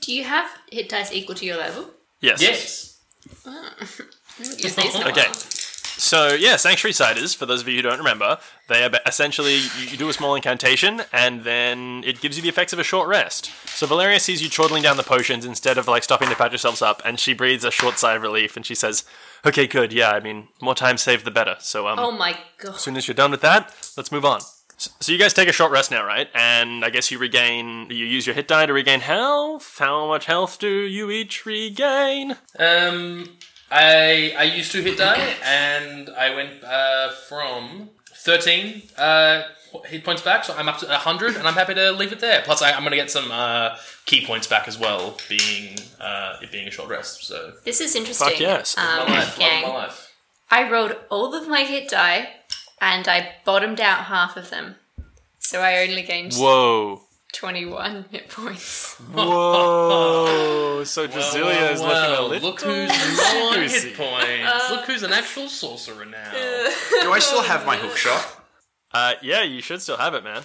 Do 0.00 0.14
you 0.14 0.24
have 0.24 0.48
hit 0.70 0.88
dice 0.88 1.12
equal 1.12 1.34
to 1.36 1.44
your 1.44 1.56
level? 1.56 1.90
Yes. 2.20 2.40
Yes. 2.40 3.00
Use 4.38 4.74
these 4.76 4.94
in 4.94 5.02
a 5.02 5.08
Okay. 5.08 5.22
while. 5.26 5.34
So, 6.00 6.28
yeah, 6.34 6.54
Sanctuary 6.54 6.92
Ciders, 6.92 7.36
for 7.36 7.44
those 7.44 7.60
of 7.62 7.66
you 7.68 7.74
who 7.74 7.82
don't 7.82 7.98
remember, 7.98 8.38
they 8.68 8.84
are 8.84 8.88
ba- 8.88 9.00
essentially 9.04 9.56
you, 9.56 9.88
you 9.90 9.96
do 9.96 10.08
a 10.08 10.12
small 10.12 10.36
incantation 10.36 11.02
and 11.12 11.42
then 11.42 12.04
it 12.06 12.20
gives 12.20 12.36
you 12.36 12.42
the 12.42 12.48
effects 12.48 12.72
of 12.72 12.78
a 12.78 12.84
short 12.84 13.08
rest. 13.08 13.46
So, 13.76 13.84
Valeria 13.84 14.20
sees 14.20 14.40
you 14.40 14.48
chortling 14.48 14.84
down 14.84 14.96
the 14.96 15.02
potions 15.02 15.44
instead 15.44 15.76
of 15.76 15.88
like 15.88 16.04
stopping 16.04 16.28
to 16.28 16.36
pat 16.36 16.52
yourselves 16.52 16.82
up, 16.82 17.02
and 17.04 17.18
she 17.18 17.34
breathes 17.34 17.64
a 17.64 17.72
short 17.72 17.98
sigh 17.98 18.14
of 18.14 18.22
relief 18.22 18.56
and 18.56 18.64
she 18.64 18.76
says, 18.76 19.02
Okay, 19.44 19.66
good, 19.66 19.92
yeah, 19.92 20.10
I 20.12 20.20
mean, 20.20 20.46
more 20.62 20.74
time 20.76 20.98
saved 20.98 21.24
the 21.24 21.32
better. 21.32 21.56
So, 21.58 21.88
um, 21.88 21.98
Oh 21.98 22.12
my 22.12 22.38
god. 22.62 22.76
as 22.76 22.80
soon 22.80 22.96
as 22.96 23.08
you're 23.08 23.14
done 23.16 23.32
with 23.32 23.40
that, 23.40 23.74
let's 23.96 24.12
move 24.12 24.24
on. 24.24 24.40
So 24.78 25.10
you 25.12 25.18
guys 25.18 25.34
take 25.34 25.48
a 25.48 25.52
short 25.52 25.72
rest 25.72 25.90
now, 25.90 26.04
right? 26.06 26.28
And 26.34 26.84
I 26.84 26.90
guess 26.90 27.10
you 27.10 27.18
regain. 27.18 27.90
You 27.90 28.06
use 28.06 28.26
your 28.26 28.34
hit 28.34 28.46
die 28.46 28.66
to 28.66 28.72
regain 28.72 29.00
health. 29.00 29.76
How 29.78 30.06
much 30.06 30.26
health 30.26 30.58
do 30.60 30.68
you 30.68 31.10
each 31.10 31.44
regain? 31.44 32.36
Um, 32.58 33.28
I 33.72 34.34
I 34.38 34.44
used 34.44 34.70
to 34.72 34.82
hit 34.82 34.98
die, 34.98 35.34
and 35.44 36.08
I 36.10 36.34
went 36.34 36.62
uh, 36.62 37.10
from 37.28 37.90
thirteen 38.14 38.82
uh, 38.96 39.42
hit 39.86 40.04
points 40.04 40.22
back, 40.22 40.44
so 40.44 40.54
I'm 40.54 40.68
up 40.68 40.78
to 40.78 40.86
hundred, 40.96 41.34
and 41.36 41.48
I'm 41.48 41.54
happy 41.54 41.74
to 41.74 41.90
leave 41.90 42.12
it 42.12 42.20
there. 42.20 42.42
Plus, 42.42 42.62
I, 42.62 42.70
I'm 42.70 42.80
going 42.80 42.92
to 42.92 42.96
get 42.96 43.10
some 43.10 43.32
uh, 43.32 43.76
ki 44.06 44.24
points 44.24 44.46
back 44.46 44.68
as 44.68 44.78
well, 44.78 45.16
being 45.28 45.76
uh, 46.00 46.36
it 46.40 46.52
being 46.52 46.68
a 46.68 46.70
short 46.70 46.88
rest. 46.88 47.24
So 47.24 47.54
This 47.64 47.80
is 47.80 47.96
interesting. 47.96 48.28
Fuck 48.28 48.38
yes. 48.40 48.76
my 48.76 49.00
Um, 49.00 49.08
life, 49.12 49.38
gang. 49.38 49.62
my 49.64 49.74
life. 49.74 50.14
I 50.50 50.70
rolled 50.70 50.94
all 51.10 51.34
of 51.34 51.48
my 51.48 51.64
hit 51.64 51.90
die, 51.90 52.28
and 52.80 53.06
I 53.08 53.32
bottomed 53.44 53.80
out 53.80 54.04
half 54.04 54.36
of 54.36 54.50
them. 54.50 54.76
So 55.38 55.60
I 55.60 55.78
only 55.78 56.02
gained 56.02 56.34
Whoa. 56.34 57.02
21 57.34 58.06
hit 58.10 58.28
points. 58.28 58.94
Whoa. 59.12 60.82
So 60.84 61.06
Drasilia 61.08 61.72
is 61.72 61.80
Well, 61.80 61.88
looking 61.88 62.08
a 62.08 62.20
well, 62.20 62.28
little. 62.28 62.50
Look 62.50 62.60
who's 62.60 62.88
low 63.18 63.50
on 63.52 63.60
hit 63.60 63.96
points. 63.96 64.70
look 64.70 64.84
who's 64.86 65.02
an 65.02 65.12
actual 65.12 65.48
sorcerer 65.48 66.04
now. 66.04 66.30
Do 67.02 67.12
I 67.12 67.18
still 67.20 67.42
have 67.42 67.66
my 67.66 67.76
hook 67.76 67.96
shot? 67.96 68.44
Uh, 68.92 69.14
yeah, 69.22 69.42
you 69.42 69.60
should 69.60 69.82
still 69.82 69.96
have 69.98 70.14
it, 70.14 70.24
man. 70.24 70.42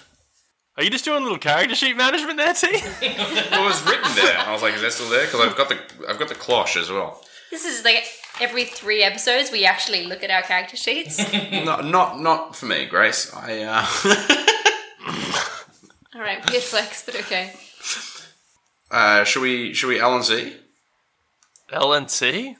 Are 0.76 0.82
you 0.82 0.90
just 0.90 1.04
doing 1.04 1.20
a 1.20 1.22
little 1.22 1.38
character 1.38 1.74
sheet 1.74 1.96
management 1.96 2.36
there, 2.36 2.52
T? 2.52 2.66
It 3.00 3.60
was 3.60 3.82
written 3.86 4.14
there. 4.16 4.36
I 4.38 4.52
was 4.52 4.60
like, 4.60 4.74
is 4.74 4.82
that 4.82 4.92
still 4.92 5.08
there? 5.08 5.24
Because 5.24 5.40
I've 5.40 5.56
got 5.56 5.68
the 5.68 5.78
I've 6.08 6.18
got 6.18 6.28
the 6.28 6.34
cloche 6.34 6.76
as 6.76 6.90
well. 6.90 7.22
This 7.50 7.64
is 7.64 7.84
like 7.84 8.04
every 8.40 8.64
three 8.64 9.02
episodes 9.02 9.50
we 9.52 9.64
actually 9.64 10.06
look 10.06 10.22
at 10.22 10.30
our 10.30 10.42
character 10.42 10.76
sheets. 10.76 11.18
Not 11.64 11.84
not 11.84 12.20
not 12.20 12.56
for 12.56 12.66
me, 12.66 12.86
Grace. 12.86 13.32
I 13.34 13.62
uh, 13.62 13.86
all 16.14 16.20
right, 16.20 16.48
weird 16.50 16.62
flex, 16.62 17.04
but 17.04 17.14
okay. 17.16 17.52
uh 18.90 19.24
should 19.24 19.42
we 19.42 19.72
should 19.74 19.88
we 19.88 20.00
L 20.00 20.14
and 20.14 20.24
Z? 20.24 20.56
LNC? 21.70 22.56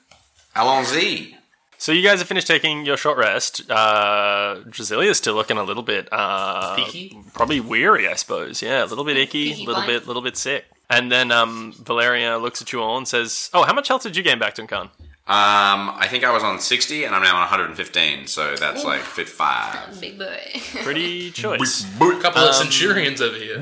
Allons-y. 0.57 1.37
So 1.79 1.93
you 1.93 2.03
guys 2.03 2.21
have 2.21 2.29
finished 2.29 2.47
taking 2.47 2.87
your 2.87 2.97
short 2.97 3.19
rest. 3.19 3.69
Uh, 3.71 4.61
Drasilia's 4.69 5.19
still 5.19 5.35
looking 5.35 5.59
a 5.59 5.63
little 5.65 5.83
bit, 5.83 6.09
uh, 6.11 6.75
Peaky? 6.77 7.19
probably 7.35 7.61
weary, 7.61 8.09
I 8.09 8.15
suppose. 8.15 8.63
Yeah, 8.63 8.83
a 8.85 8.87
little 8.87 9.05
bit 9.05 9.17
icky, 9.19 9.53
a 9.53 9.57
little 9.59 9.75
blind. 9.75 9.87
bit, 9.89 10.07
little 10.07 10.23
bit 10.23 10.37
sick. 10.37 10.65
And 10.89 11.13
then 11.13 11.31
um, 11.31 11.75
Valeria 11.79 12.39
looks 12.39 12.63
at 12.63 12.73
you 12.73 12.81
all 12.81 12.97
and 12.97 13.07
says, 13.07 13.51
"Oh, 13.53 13.65
how 13.65 13.75
much 13.75 13.89
health 13.89 14.05
did 14.05 14.17
you 14.17 14.23
gain 14.23 14.39
back, 14.39 14.55
Duncan?" 14.55 14.89
Um, 15.27 15.89
I 15.97 16.07
think 16.11 16.23
I 16.23 16.31
was 16.33 16.43
on 16.43 16.61
60 16.61 17.05
and 17.05 17.15
I'm 17.15 17.23
now 17.23 17.37
on 17.37 17.41
115, 17.41 18.27
so 18.27 18.57
that's 18.57 18.85
like 18.85 19.01
fit 19.01 19.27
five. 19.29 19.99
Big 20.01 20.19
boy. 20.19 20.39
Pretty 20.83 21.31
choice. 21.43 21.87
A 21.99 22.21
couple 22.21 22.43
of 22.43 22.55
centurions 22.55 23.23
over 23.23 23.37
here. 23.39 23.59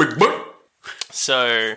So 1.11 1.75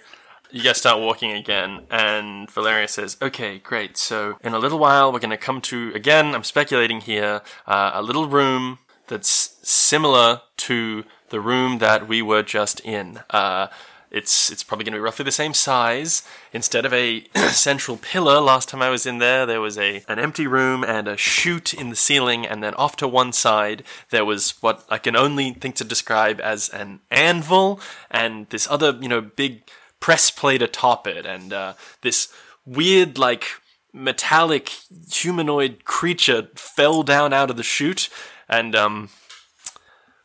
you 0.50 0.64
guys 0.64 0.78
start 0.78 1.02
walking 1.02 1.34
again, 1.34 1.82
and 1.92 2.50
Valeria 2.50 2.88
says, 2.88 3.18
"Okay, 3.22 3.60
great. 3.60 3.96
So 3.98 4.38
in 4.44 4.54
a 4.54 4.60
little 4.60 4.80
while, 4.80 5.12
we're 5.14 5.20
going 5.20 5.30
to 5.30 5.38
come 5.38 5.62
to 5.62 5.92
again. 5.94 6.34
I'm 6.34 6.44
speculating 6.44 7.02
here. 7.02 7.42
Uh, 7.68 7.92
a 7.94 8.02
little 8.02 8.28
room 8.28 8.80
that's 9.08 9.58
similar 9.62 10.42
to 10.58 11.04
the 11.30 11.40
room 11.40 11.78
that 11.80 12.08
we 12.08 12.22
were 12.24 12.42
just 12.42 12.80
in. 12.80 13.20
Uh, 13.30 13.68
it's 14.16 14.50
it's 14.50 14.64
probably 14.64 14.86
going 14.86 14.94
to 14.94 14.98
be 14.98 15.04
roughly 15.04 15.26
the 15.26 15.32
same 15.32 15.54
size. 15.54 16.24
Instead 16.54 16.86
of 16.86 16.94
a 16.94 17.26
central 17.50 17.98
pillar, 17.98 18.40
last 18.40 18.70
time 18.70 18.82
I 18.82 18.90
was 18.90 19.06
in 19.06 19.18
there, 19.18 19.46
there 19.46 19.60
was 19.60 19.78
a 19.78 20.06
an 20.08 20.20
empty 20.20 20.48
room 20.48 20.86
and 20.86 21.10
a 21.10 21.18
chute 21.18 21.74
in 21.74 21.90
the 21.90 21.98
ceiling, 21.98 22.48
and 22.48 22.64
then 22.64 22.74
off 22.76 22.96
to 22.98 23.10
one 23.10 23.34
side 23.34 23.84
there 24.12 24.24
was 24.24 24.52
what 24.62 24.86
I 24.90 25.00
can 25.00 25.18
only 25.18 25.52
think 25.52 25.76
to 25.76 25.84
describe 25.84 26.40
as 26.40 26.70
an 26.70 27.02
anvil, 27.12 27.82
and 28.10 28.48
this 28.50 28.68
other 28.72 28.98
you 29.02 29.10
know 29.10 29.20
big 29.20 29.70
press 30.00 30.32
plate 30.32 30.62
atop 30.62 31.08
it, 31.08 31.26
and 31.26 31.52
uh, 31.52 31.74
this 32.02 32.32
weird 32.66 33.18
like 33.18 33.46
metallic 33.92 34.72
humanoid 35.12 35.84
creature 35.84 36.48
fell 36.56 37.04
down 37.04 37.34
out 37.34 37.50
of 37.50 37.58
the 37.58 37.64
chute, 37.64 38.08
and 38.48 38.78
um, 38.78 39.10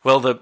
well 0.01 0.21
the 0.21 0.39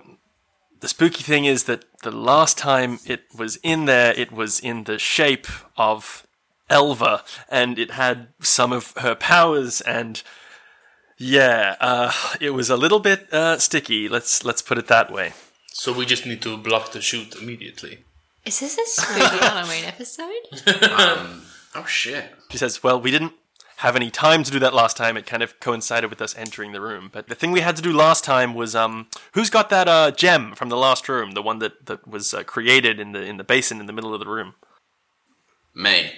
the 0.80 0.88
spooky 0.88 1.24
thing 1.24 1.46
is 1.46 1.66
that 1.66 1.86
the 2.04 2.12
last 2.12 2.58
time 2.58 3.00
it 3.06 3.24
was 3.36 3.58
in 3.64 3.86
there, 3.86 4.14
it 4.14 4.32
was 4.32 4.60
in 4.60 4.86
the 4.86 4.98
shape 4.98 5.48
of 5.78 6.26
Elva, 6.70 7.24
and 7.50 7.78
it 7.80 7.92
had 7.92 8.28
some 8.42 8.72
of 8.72 8.94
her 8.98 9.16
powers, 9.16 9.82
and 9.82 10.22
yeah, 11.18 11.76
uh, 11.82 12.12
it 12.40 12.52
was 12.52 12.70
a 12.70 12.78
little 12.78 13.00
bit 13.00 13.32
uh, 13.34 13.58
sticky. 13.58 14.08
Let's 14.08 14.46
let's 14.46 14.62
put 14.62 14.78
it 14.78 14.88
that 14.88 15.12
way. 15.12 15.34
So 15.68 15.92
we 15.94 16.06
just 16.06 16.26
need 16.26 16.42
to 16.44 16.58
block 16.58 16.92
the 16.92 17.02
chute 17.02 17.36
immediately. 17.36 18.00
Is 18.46 18.60
this 18.60 18.78
a 18.78 19.02
spooky 19.02 19.38
Halloween 19.38 19.86
episode? 19.86 20.44
Oh 21.76 21.86
shit. 21.86 22.26
She 22.50 22.58
says, 22.58 22.82
"Well, 22.82 23.00
we 23.00 23.12
didn't 23.12 23.34
have 23.80 23.96
any 23.96 24.12
time 24.12 24.44
to 24.44 24.52
do 24.52 24.60
that 24.60 24.74
last 24.74 24.98
time. 24.98 25.16
It 25.16 25.26
kind 25.26 25.42
of 25.42 25.58
coincided 25.62 26.10
with 26.10 26.22
us 26.22 26.36
entering 26.38 26.74
the 26.74 26.82
room. 26.82 27.10
But 27.14 27.30
the 27.30 27.36
thing 27.36 27.52
we 27.52 27.62
had 27.62 27.78
to 27.78 27.82
do 27.82 27.94
last 27.94 28.26
time 28.26 28.54
was, 28.54 28.76
um, 28.76 29.08
who's 29.34 29.50
got 29.50 29.70
that 29.70 29.88
uh, 29.88 30.12
gem 30.12 30.54
from 30.54 30.68
the 30.68 30.76
last 30.76 31.08
room? 31.08 31.32
The 31.32 31.42
one 31.42 31.60
that 31.60 31.86
that 31.86 32.06
was 32.06 32.34
uh, 32.34 32.44
created 32.44 33.00
in 33.00 33.14
the 33.14 33.24
in 33.24 33.38
the 33.38 33.44
basin 33.44 33.80
in 33.80 33.86
the 33.86 33.94
middle 33.94 34.14
of 34.14 34.20
the 34.20 34.28
room." 34.28 34.56
Me. 35.74 36.12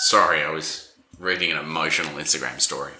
Sorry, 0.00 0.42
I 0.42 0.50
was 0.50 0.92
reading 1.18 1.50
an 1.50 1.58
emotional 1.58 2.18
Instagram 2.18 2.60
story. 2.60 2.92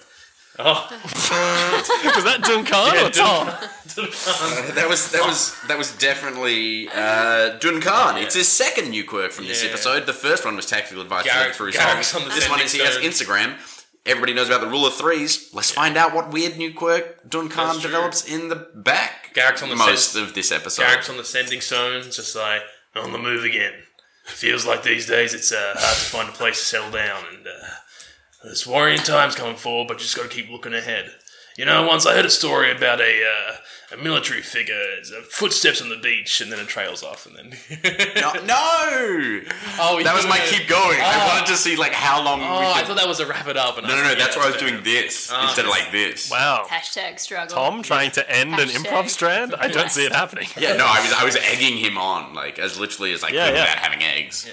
Oh, 0.59 0.87
Was 2.15 2.23
that 2.23 2.41
Duncan 2.41 3.05
or 3.05 3.09
Tom? 3.11 3.47
Uh, 3.49 4.71
that 4.73 4.85
was 4.89 5.11
that 5.11 5.25
was 5.25 5.55
that 5.67 5.77
was 5.77 5.95
definitely 5.97 6.87
uh, 6.89 7.57
Duncan. 7.59 8.17
It's 8.17 8.35
his 8.35 8.47
second 8.47 8.89
new 8.89 9.03
quirk 9.03 9.31
from 9.31 9.45
this 9.47 9.63
Yeah. 9.63 9.69
episode. 9.69 10.05
The 10.05 10.13
first 10.13 10.45
one 10.45 10.55
was 10.55 10.65
tactical 10.65 11.01
advice 11.01 11.25
Garrick- 11.25 11.53
through 11.55 11.71
Garrick's 11.73 12.07
songs. 12.09 12.23
on 12.23 12.29
the 12.29 12.35
This 12.35 12.49
one 12.49 12.61
is 12.61 12.71
he 12.73 12.79
has 12.79 12.97
Instagram. 12.97 13.55
Everybody 14.05 14.33
knows 14.33 14.47
about 14.47 14.61
the 14.61 14.67
rule 14.67 14.85
of 14.85 14.93
threes. 14.93 15.49
Let's 15.53 15.69
find 15.71 15.97
out 15.97 16.13
what 16.13 16.31
weird 16.31 16.57
new 16.57 16.73
quirk 16.73 17.27
Duncan 17.29 17.79
develops 17.81 18.25
in 18.25 18.47
the 18.49 18.55
back. 18.75 19.31
Garrick's 19.33 19.61
on 19.61 19.69
the 19.69 19.75
most 19.75 20.13
send- 20.13 20.25
of 20.27 20.33
this 20.33 20.51
episode. 20.51 20.83
Garrick's 20.83 21.09
on 21.09 21.17
the 21.17 21.25
sending 21.25 21.61
stone, 21.61 22.03
just 22.03 22.35
like 22.35 22.61
on 22.95 23.11
the 23.11 23.19
move 23.19 23.43
again. 23.43 23.73
Feels 24.25 24.65
like 24.65 24.83
these 24.83 25.05
days 25.07 25.33
it's 25.33 25.51
uh, 25.51 25.73
hard 25.77 25.97
to 25.97 26.03
find 26.05 26.29
a 26.29 26.31
place 26.33 26.59
to 26.59 26.65
settle 26.65 26.91
down, 26.91 27.23
and 27.33 27.47
uh, 27.47 27.51
there's 28.47 28.65
worrying 28.67 28.99
times 28.99 29.35
coming 29.35 29.55
forward, 29.55 29.87
but 29.87 29.95
you 29.95 30.03
just 30.03 30.15
got 30.15 30.23
to 30.29 30.35
keep 30.35 30.49
looking 30.49 30.73
ahead. 30.73 31.11
You 31.57 31.65
know, 31.65 31.87
once 31.87 32.05
I 32.05 32.13
heard 32.15 32.25
a 32.25 32.29
story 32.29 32.69
about 32.71 33.01
a 33.01 33.23
uh, 33.25 33.55
a 33.95 33.97
military 33.97 34.41
figure, 34.43 34.79
it's, 34.99 35.11
uh, 35.11 35.21
footsteps 35.27 35.81
on 35.81 35.89
the 35.89 35.95
beach, 35.97 36.39
and 36.39 36.51
then 36.51 36.59
it 36.59 36.67
trails 36.67 37.01
off, 37.01 37.25
and 37.25 37.35
then 37.35 37.49
No, 38.15 38.33
no! 38.45 39.41
oh, 39.79 39.99
that 40.03 40.13
was 40.13 40.27
my 40.27 40.37
keep 40.49 40.67
going. 40.67 40.99
I 41.01 41.13
Oh. 41.15 41.27
wanted 41.29 41.47
to 41.47 41.57
see 41.57 41.75
like 41.75 41.93
how 41.93 42.23
long 42.23 42.41
Oh, 42.43 42.59
we 42.59 42.65
I 42.67 42.83
thought 42.83 42.97
that 42.97 43.07
was 43.07 43.19
a 43.19 43.25
wrap 43.25 43.47
it 43.47 43.57
up. 43.57 43.77
And 43.79 43.87
no, 43.87 43.93
I 43.93 43.97
no, 43.97 44.03
no. 44.03 44.09
like, 44.09 44.17
That's 44.19 44.35
why 44.37 44.43
I 44.43 44.47
was 44.47 44.55
fair. 44.57 44.69
doing 44.69 44.83
this 44.83 45.31
Ah, 45.33 45.47
instead 45.47 45.65
of 45.65 45.71
like 45.71 45.91
this. 45.91 46.29
Wow. 46.29 46.65
Hashtag 46.69 47.19
struggle. 47.19 47.55
Tom 47.55 47.81
trying 47.81 48.11
to 48.11 48.29
end 48.29 48.53
an 48.59 48.69
improv 48.69 49.09
strand? 49.09 49.55
I 49.57 49.67
don't 49.67 49.89
see 49.89 50.05
it 50.05 50.11
happening. 50.11 50.47
Yeah, 50.59 50.75
no, 50.75 50.85
I 50.85 51.01
was 51.01 51.13
I 51.13 51.23
was 51.23 51.35
egging 51.37 51.77
him 51.77 51.97
on 51.97 52.35
like 52.35 52.59
as 52.59 52.79
literally 52.79 53.13
as 53.13 53.23
I 53.23 53.29
Yeah, 53.29 53.47
could 53.47 53.55
yeah. 53.55 53.61
without 53.63 53.77
having 53.79 54.03
eggs. 54.03 54.47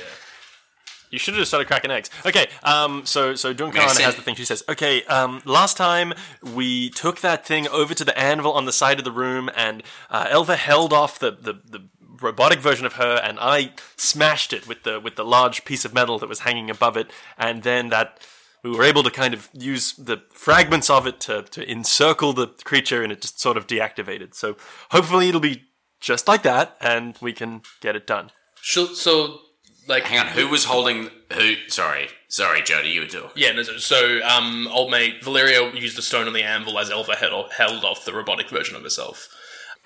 You 1.15 1.21
should 1.21 1.35
have 1.35 1.43
just 1.43 1.51
started 1.51 1.69
cracking 1.69 1.93
eggs. 1.93 2.11
Okay, 2.27 2.49
um, 2.65 3.07
so 3.07 3.37
so 3.37 3.53
Duncan 3.53 3.81
Makes 3.81 3.99
has 3.99 4.17
the 4.17 4.23
thing. 4.23 4.35
She 4.35 4.45
says, 4.45 4.65
"Okay, 4.69 5.05
um, 5.05 5.43
last 5.45 5.77
time 5.77 6.13
we 6.43 6.91
took 6.91 7.21
that 7.21 7.47
thing 7.47 7.69
over 7.69 7.95
to 7.95 8.05
the 8.05 8.19
anvil 8.19 8.53
on 8.53 8.65
the 8.65 8.73
side 8.73 8.99
of 8.99 9.05
the 9.05 9.13
room, 9.13 9.49
and 9.57 9.85
uh, 10.11 10.27
Elva 10.29 10.57
held 10.57 10.93
off 10.93 11.21
the, 11.21 11.31
the 11.31 11.53
the 11.65 11.89
robotic 12.21 12.59
version 12.59 12.85
of 12.85 12.95
her, 12.95 13.21
and 13.23 13.39
I 13.41 13.75
smashed 13.97 14.53
it 14.53 14.67
with 14.67 14.83
the 14.83 14.99
with 14.99 15.15
the 15.15 15.25
large 15.25 15.65
piece 15.65 15.85
of 15.85 15.95
metal 15.95 16.19
that 16.19 16.29
was 16.29 16.41
hanging 16.41 16.69
above 16.69 16.97
it, 16.97 17.11
and 17.39 17.63
then 17.63 17.89
that." 17.91 18.19
We 18.65 18.71
were 18.71 18.85
able 18.85 19.03
to 19.03 19.11
kind 19.11 19.35
of 19.35 19.51
use 19.53 19.93
the 19.93 20.23
fragments 20.33 20.89
of 20.89 21.07
it 21.07 21.21
to, 21.21 21.43
to 21.43 21.71
encircle 21.71 22.33
the 22.33 22.47
creature, 22.65 23.03
and 23.03 23.13
it 23.13 23.21
just 23.21 23.39
sort 23.39 23.59
of 23.59 23.67
deactivated. 23.67 24.35
So 24.35 24.57
hopefully 24.91 25.29
it'll 25.29 25.39
be 25.39 25.65
just 26.01 26.27
like 26.27 26.43
that, 26.45 26.75
and 26.81 27.15
we 27.21 27.35
can 27.35 27.61
get 27.83 27.95
it 27.95 28.07
done. 28.07 28.31
So, 28.63 28.87
so 28.95 29.41
like, 29.89 30.05
Hang 30.05 30.19
on, 30.21 30.27
who 30.29 30.49
was 30.49 30.65
holding 30.65 31.11
who? 31.33 31.55
Sorry, 31.69 32.09
sorry, 32.29 32.63
Jody, 32.63 32.91
you 32.91 33.01
were 33.01 33.07
talking. 33.07 33.31
Yeah, 33.35 33.53
no, 33.53 33.63
so- 33.63 33.77
so 33.79 34.21
um, 34.25 34.69
old 34.69 34.91
mate 34.91 35.23
Valeria 35.25 35.71
used 35.75 35.97
the 35.99 36.03
stone 36.03 36.27
on 36.27 36.33
the 36.33 36.43
anvil 36.43 36.79
as 36.79 36.91
Elva 36.91 37.17
held, 37.17 37.53
held 37.53 37.85
off 37.85 38.05
the 38.05 38.13
robotic 38.13 38.49
version 38.49 38.77
of 38.77 38.83
herself. 38.83 39.29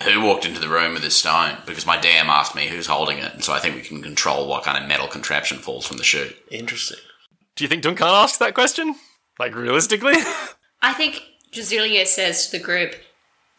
Who 0.04 0.20
walked 0.22 0.44
into 0.46 0.60
the 0.60 0.68
room 0.68 0.92
with 0.92 1.02
this 1.02 1.16
stone? 1.16 1.56
Because 1.66 1.84
my 1.84 1.96
DM 1.96 2.26
asked 2.26 2.54
me 2.54 2.68
who's 2.68 2.86
holding 2.86 3.18
it, 3.18 3.34
and 3.34 3.42
so 3.42 3.52
I 3.52 3.58
think 3.58 3.74
we 3.74 3.80
can 3.82 4.00
control 4.00 4.46
what 4.46 4.62
kind 4.62 4.80
of 4.80 4.88
metal 4.88 5.08
contraption 5.08 5.58
falls 5.58 5.86
from 5.86 5.96
the 5.96 6.04
chute. 6.04 6.36
Interesting. 6.52 6.98
Do 7.56 7.64
you 7.64 7.68
think 7.68 7.82
Duncan 7.82 8.06
asked 8.06 8.38
that 8.38 8.54
question? 8.54 8.94
Like 9.40 9.56
realistically? 9.56 10.14
I 10.82 10.92
think 10.92 11.22
Drasilia 11.52 12.06
says 12.06 12.46
to 12.46 12.58
the 12.58 12.62
group, 12.62 12.94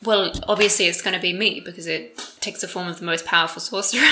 well, 0.02 0.32
obviously 0.48 0.86
it's 0.86 1.02
going 1.02 1.14
to 1.14 1.22
be 1.22 1.34
me 1.34 1.60
because 1.60 1.88
it 1.88 2.18
takes 2.40 2.62
the 2.62 2.70
form 2.70 2.88
of 2.88 3.00
the 3.00 3.06
most 3.06 3.26
powerful 3.26 3.62
sorcerer. 3.62 4.00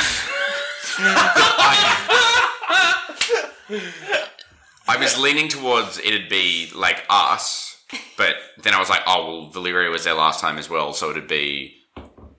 I 4.90 4.98
was 4.98 5.18
leaning 5.20 5.50
towards 5.50 6.00
it'd 6.00 6.30
be 6.30 6.72
like 6.74 7.04
us, 7.10 7.84
but 8.18 8.36
then 8.64 8.74
I 8.74 8.80
was 8.80 8.90
like, 8.90 9.02
oh 9.06 9.26
well, 9.26 9.50
Valeria 9.50 9.90
was 9.90 10.04
there 10.06 10.14
last 10.14 10.40
time 10.40 10.58
as 10.58 10.70
well, 10.70 10.94
so 10.94 11.10
it'd 11.12 11.28
be 11.28 11.76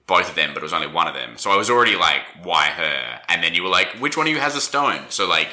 both 0.06 0.30
of 0.30 0.34
them, 0.34 0.54
but 0.54 0.62
it 0.62 0.62
was 0.62 0.72
only 0.72 0.86
one 0.86 1.06
of 1.06 1.14
them. 1.14 1.36
So 1.36 1.50
I 1.50 1.56
was 1.56 1.68
already 1.68 1.94
like, 1.94 2.22
why 2.42 2.66
her? 2.66 3.20
And 3.28 3.44
then 3.44 3.54
you 3.54 3.62
were 3.62 3.68
like, 3.68 3.88
which 4.00 4.16
one 4.16 4.26
of 4.26 4.32
you 4.32 4.40
has 4.40 4.56
a 4.56 4.60
stone? 4.60 5.02
So 5.10 5.28
like, 5.28 5.48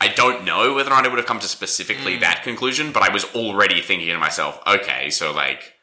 I 0.00 0.08
don't 0.08 0.44
know 0.44 0.74
whether 0.74 0.90
or 0.90 0.94
not 0.94 1.04
I 1.04 1.08
would 1.08 1.18
have 1.18 1.26
come 1.26 1.40
to 1.40 1.48
specifically 1.48 2.16
that 2.16 2.42
conclusion, 2.42 2.90
but 2.90 3.02
I 3.02 3.12
was 3.12 3.24
already 3.34 3.82
thinking 3.82 4.08
to 4.08 4.18
myself, 4.18 4.58
okay, 4.66 5.10
so 5.10 5.30
like, 5.32 5.74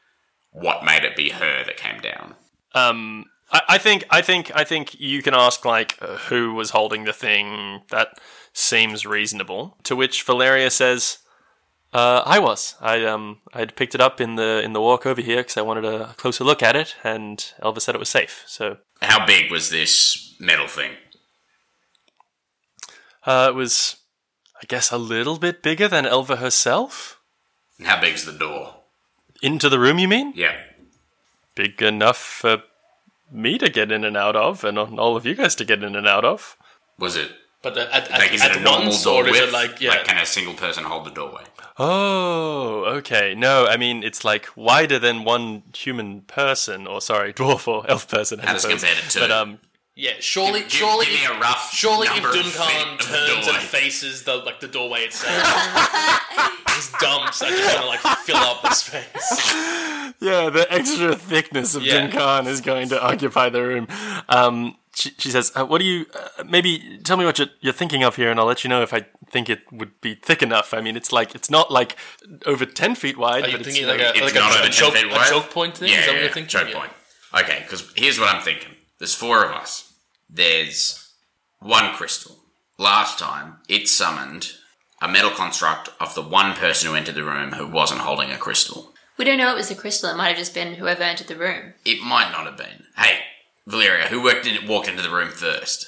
what 0.51 0.83
made 0.83 1.03
it 1.03 1.15
be 1.15 1.29
her 1.29 1.63
that 1.63 1.77
came 1.77 2.01
down? 2.01 2.35
Um, 2.73 3.25
I, 3.51 3.61
I 3.69 3.77
think, 3.77 4.05
I 4.09 4.21
think, 4.21 4.51
I 4.55 4.63
think 4.63 4.99
you 4.99 5.21
can 5.21 5.33
ask 5.33 5.63
like 5.65 5.97
uh, 6.01 6.17
who 6.29 6.53
was 6.53 6.71
holding 6.71 7.05
the 7.05 7.13
thing. 7.13 7.81
That 7.91 8.09
seems 8.53 9.05
reasonable. 9.05 9.77
To 9.83 9.95
which 9.95 10.23
Valeria 10.23 10.69
says, 10.69 11.19
uh, 11.93 12.23
"I 12.25 12.39
was. 12.39 12.75
I 12.81 13.05
um, 13.05 13.39
I'd 13.53 13.75
picked 13.75 13.95
it 13.95 14.01
up 14.01 14.19
in 14.19 14.35
the 14.35 14.61
in 14.63 14.73
the 14.73 14.81
walk 14.81 15.05
over 15.05 15.21
here 15.21 15.37
because 15.37 15.57
I 15.57 15.61
wanted 15.61 15.85
a 15.85 16.13
closer 16.17 16.43
look 16.43 16.61
at 16.61 16.75
it, 16.75 16.95
and 17.03 17.43
Elva 17.61 17.79
said 17.79 17.95
it 17.95 17.99
was 17.99 18.09
safe. 18.09 18.43
So 18.47 18.77
How 19.01 19.25
big 19.25 19.49
was 19.51 19.69
this 19.69 20.35
metal 20.39 20.67
thing? 20.67 20.91
uh, 23.25 23.47
it 23.49 23.55
was, 23.55 23.97
I 24.61 24.65
guess, 24.67 24.91
a 24.91 24.97
little 24.97 25.37
bit 25.37 25.61
bigger 25.61 25.87
than 25.87 26.05
Elva 26.05 26.37
herself. 26.37 27.19
And 27.77 27.87
how 27.87 27.99
big's 27.99 28.25
the 28.25 28.31
door? 28.31 28.75
Into 29.41 29.69
the 29.69 29.79
room, 29.79 29.99
you 29.99 30.07
mean? 30.07 30.33
Yeah. 30.35 30.55
Big 31.55 31.81
enough 31.81 32.17
for 32.17 32.63
me 33.31 33.57
to 33.57 33.69
get 33.69 33.91
in 33.91 34.03
and 34.03 34.15
out 34.17 34.35
of, 34.35 34.63
and 34.63 34.77
all 34.77 35.15
of 35.17 35.25
you 35.25 35.35
guys 35.35 35.55
to 35.55 35.65
get 35.65 35.83
in 35.83 35.95
and 35.95 36.07
out 36.07 36.25
of." 36.25 36.57
Was 36.99 37.15
it 37.15 37.31
But 37.61 37.77
at, 37.77 37.89
at, 37.91 38.11
like 38.11 38.33
is 38.33 38.41
at 38.41 38.51
it 38.51 38.57
a 38.57 38.59
normal 38.61 38.97
door 38.97 39.23
or 39.23 39.27
is 39.27 39.31
width? 39.33 39.47
it 39.49 39.53
like 39.53 39.81
yeah? 39.81 40.03
can 40.03 40.17
a 40.17 40.25
single 40.25 40.53
person 40.53 40.83
hold 40.83 41.05
the 41.05 41.11
doorway? 41.11 41.43
Oh, 41.79 42.85
okay. 42.97 43.35
No, 43.35 43.67
I 43.67 43.77
mean 43.77 44.03
it's 44.03 44.23
like 44.25 44.47
wider 44.55 44.97
than 44.99 45.23
one 45.23 45.63
human 45.75 46.21
person, 46.21 46.87
or 46.87 47.01
sorry, 47.01 47.33
dwarf 47.39 47.67
or 47.67 47.85
elf 47.89 48.07
person. 48.07 48.39
I 48.39 48.47
How 48.47 48.53
does 48.53 48.65
it 48.65 48.79
suppose. 48.79 48.81
compare 48.81 49.01
to 49.03 49.09
two? 49.09 49.19
But 49.19 49.31
um, 49.31 49.59
yeah, 49.99 50.13
surely, 50.19 50.59
Give- 50.61 50.71
surely, 50.71 51.05
give 51.07 51.15
me 51.15 51.23
if, 51.25 51.31
a 51.31 51.39
rough 51.39 51.73
surely 51.73 52.07
if 52.07 52.21
Duncan 52.23 52.43
feet 52.43 52.91
of 52.91 52.97
the 52.99 53.03
turns 53.03 53.47
and 53.47 53.57
faces 53.57 54.23
the 54.23 54.35
like 54.37 54.59
the 54.59 54.67
doorway 54.67 55.01
itself, 55.01 55.33
his 56.75 56.91
dumps 56.99 57.41
are 57.41 57.49
just 57.49 57.75
gonna 57.75 57.87
like 57.87 57.99
fill 58.25 58.35
up 58.37 58.61
the 58.61 58.71
space. 58.71 59.53
yeah, 60.19 60.49
the 60.49 60.67
extra 60.69 61.15
thickness 61.15 61.73
of 61.75 61.81
Yeah. 61.83 62.07
Duncan 62.07 62.47
is 62.47 62.61
going 62.61 62.89
to 62.89 63.03
occupy 63.03 63.49
the 63.49 63.61
room. 63.63 63.87
Um, 64.29 64.77
she, 64.93 65.11
she 65.17 65.29
says, 65.29 65.51
uh, 65.55 65.65
"What 65.65 65.79
do 65.79 65.85
you? 65.85 66.05
Uh, 66.13 66.43
maybe 66.43 66.99
tell 67.03 67.17
me 67.17 67.25
what 67.25 67.37
you're, 67.39 67.49
you're 67.61 67.73
thinking 67.73 68.03
of 68.03 68.15
here, 68.15 68.31
and 68.31 68.39
I'll 68.39 68.47
let 68.47 68.63
you 68.63 68.69
know 68.69 68.81
if 68.81 68.93
I 68.93 69.05
think 69.31 69.47
it 69.49 69.61
would 69.71 69.99
be 70.01 70.15
thick 70.15 70.41
enough. 70.41 70.73
I 70.73 70.81
mean, 70.81 70.95
it's 70.95 71.11
like 71.11 71.35
it's 71.35 71.49
not 71.51 71.71
like 71.71 71.95
over 72.47 72.65
ten 72.65 72.95
feet 72.95 73.15
wide. 73.17 73.43
Are 73.45 73.49
you 73.49 73.57
but 73.57 73.65
thinking 73.65 73.83
it's, 73.87 73.91
like 73.91 73.99
a 74.01 74.09
It's 74.09 74.21
like 74.21 74.33
not 74.35 74.51
a, 74.55 74.59
over 74.59 74.67
a 74.67 74.71
10 74.71 74.71
choke, 74.71 74.93
feet 74.95 75.05
a 75.05 75.09
wide? 75.09 75.27
choke 75.29 75.49
point 75.51 75.77
thing? 75.77 75.89
Yeah, 75.89 75.99
Is 75.99 76.05
that 76.05 76.11
yeah, 76.11 76.17
what 76.17 76.23
you're 76.23 76.33
thinking? 76.33 76.49
choke 76.49 76.69
Yeah. 76.69 76.79
point. 76.79 76.91
Okay, 77.43 77.59
because 77.63 77.91
here's 77.95 78.19
what 78.19 78.33
I'm 78.33 78.41
thinking. 78.41 78.71
There's 78.97 79.13
four 79.13 79.43
of 79.45 79.51
us. 79.51 79.86
There's 80.29 81.11
one 81.59 81.93
crystal. 81.93 82.37
Last 82.77 83.17
time, 83.19 83.57
it 83.67 83.87
summoned 83.87 84.51
a 85.01 85.07
metal 85.07 85.31
construct 85.31 85.89
of 85.99 86.13
the 86.15 86.21
one 86.21 86.53
person 86.55 86.89
who 86.89 86.95
entered 86.95 87.15
the 87.15 87.23
room 87.23 87.53
who 87.53 87.67
wasn't 87.67 88.01
holding 88.01 88.31
a 88.31 88.37
crystal. 88.37 88.93
We 89.17 89.25
don't 89.25 89.37
know 89.37 89.51
it 89.51 89.55
was 89.55 89.71
a 89.71 89.75
crystal. 89.75 90.09
It 90.09 90.17
might 90.17 90.29
have 90.29 90.37
just 90.37 90.53
been 90.53 90.75
whoever 90.75 91.03
entered 91.03 91.27
the 91.27 91.35
room. 91.35 91.73
It 91.85 92.01
might 92.03 92.31
not 92.31 92.45
have 92.45 92.57
been. 92.57 92.85
Hey, 92.95 93.19
Valeria, 93.65 94.07
who 94.07 94.23
worked 94.23 94.45
in, 94.45 94.67
walked 94.67 94.87
into 94.87 95.01
the 95.01 95.09
room 95.09 95.29
first? 95.29 95.87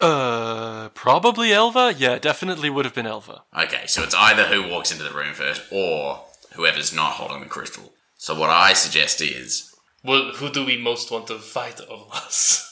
Uh, 0.00 0.88
probably 0.90 1.52
Elva. 1.52 1.94
Yeah, 1.96 2.18
definitely 2.18 2.70
would 2.70 2.84
have 2.84 2.94
been 2.94 3.06
Elva. 3.06 3.42
Okay, 3.56 3.86
so 3.86 4.02
it's 4.02 4.14
either 4.14 4.44
who 4.44 4.68
walks 4.68 4.90
into 4.90 5.04
the 5.04 5.12
room 5.14 5.34
first 5.34 5.62
or 5.70 6.24
whoever's 6.54 6.94
not 6.94 7.12
holding 7.12 7.40
the 7.40 7.46
crystal. 7.46 7.92
So 8.16 8.38
what 8.38 8.50
I 8.50 8.72
suggest 8.72 9.20
is, 9.20 9.74
Well, 10.02 10.32
who 10.34 10.50
do 10.50 10.64
we 10.64 10.76
most 10.76 11.10
want 11.10 11.26
to 11.28 11.38
fight 11.38 11.80
of 11.80 12.08
us? 12.12 12.68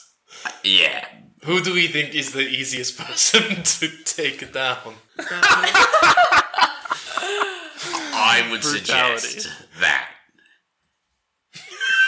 yeah, 0.63 1.05
Who 1.43 1.61
do 1.61 1.73
we 1.73 1.87
think 1.87 2.13
is 2.15 2.31
the 2.33 2.41
easiest 2.47 2.97
person 3.03 3.63
to 3.63 3.87
take 4.03 4.51
down? 4.51 4.95
I 8.13 8.47
would 8.51 8.61
Brutality. 8.61 9.19
suggest 9.27 9.49
that 9.79 10.09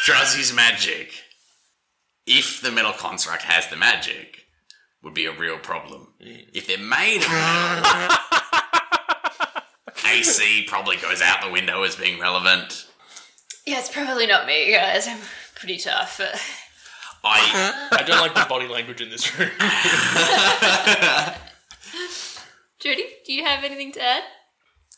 Druzzy's 0.05 0.53
magic, 0.53 1.11
if 2.25 2.61
the 2.61 2.71
metal 2.71 2.93
construct 2.93 3.43
has 3.43 3.67
the 3.67 3.75
magic, 3.75 4.45
would 5.01 5.13
be 5.13 5.25
a 5.25 5.31
real 5.37 5.57
problem. 5.57 6.13
If 6.19 6.67
they're 6.67 6.77
made 6.77 7.23
of 7.23 7.29
metal, 7.29 8.17
AC 10.09 10.65
probably 10.67 10.97
goes 10.97 11.21
out 11.21 11.41
the 11.41 11.49
window 11.51 11.83
as 11.83 11.95
being 11.95 12.19
relevant. 12.19 12.87
Yeah, 13.65 13.79
it's 13.79 13.89
probably 13.91 14.27
not 14.27 14.45
me, 14.45 14.71
guys. 14.71 15.07
I'm 15.07 15.19
pretty 15.55 15.77
tough. 15.77 16.17
But... 16.17 16.39
I 17.23 17.87
I 17.99 18.03
don't 18.03 18.19
like 18.19 18.33
the 18.35 18.45
body 18.49 18.67
language 18.67 19.01
in 19.01 19.09
this 19.09 19.37
room. 19.39 19.49
Judy, 22.79 23.05
do 23.25 23.33
you 23.33 23.45
have 23.45 23.63
anything 23.63 23.91
to 23.93 24.01
add? 24.01 24.23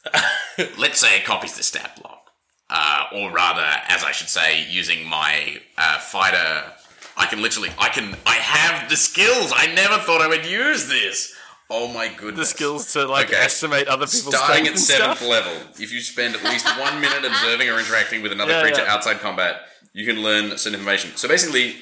let's 0.77 0.99
say 0.99 1.17
it 1.17 1.25
copies 1.25 1.55
the 1.55 1.63
stat 1.63 1.99
block, 2.01 2.31
uh, 2.69 3.05
or 3.13 3.31
rather, 3.31 3.65
as 3.87 4.03
I 4.03 4.11
should 4.11 4.29
say, 4.29 4.65
using 4.69 5.07
my 5.07 5.59
uh, 5.77 5.99
fighter. 5.99 6.71
I 7.17 7.27
can 7.27 7.41
literally, 7.41 7.69
I 7.79 7.89
can, 7.89 8.15
I 8.25 8.35
have 8.35 8.89
the 8.89 8.97
skills. 8.97 9.53
I 9.55 9.67
never 9.73 9.97
thought 9.99 10.21
I 10.21 10.27
would 10.27 10.45
use 10.45 10.87
this. 10.87 11.33
Oh 11.69 11.87
my 11.91 12.07
goodness! 12.09 12.49
The 12.51 12.55
skills 12.57 12.93
to 12.93 13.07
like 13.07 13.27
Okay. 13.27 13.37
estimate 13.37 13.87
other 13.87 14.05
people's 14.05 14.35
Starting 14.35 14.65
strength 14.65 14.67
at 14.67 14.71
and 14.73 14.79
seventh 14.79 15.17
stuff. 15.17 15.27
level, 15.29 15.53
if 15.79 15.91
you 15.91 15.99
spend 16.01 16.35
at 16.35 16.43
least 16.43 16.67
one 16.79 16.99
minute 17.01 17.25
observing 17.25 17.69
or 17.69 17.79
interacting 17.79 18.21
with 18.21 18.31
another 18.31 18.51
Yeah, 18.51 18.61
creature 18.61 18.83
yeah. 18.83 18.93
outside 18.93 19.19
combat, 19.19 19.61
you 19.93 20.05
can 20.05 20.21
learn 20.21 20.51
certain 20.57 20.75
information. 20.75 21.15
So 21.15 21.27
basically, 21.27 21.77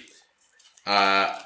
uh, 0.85 1.39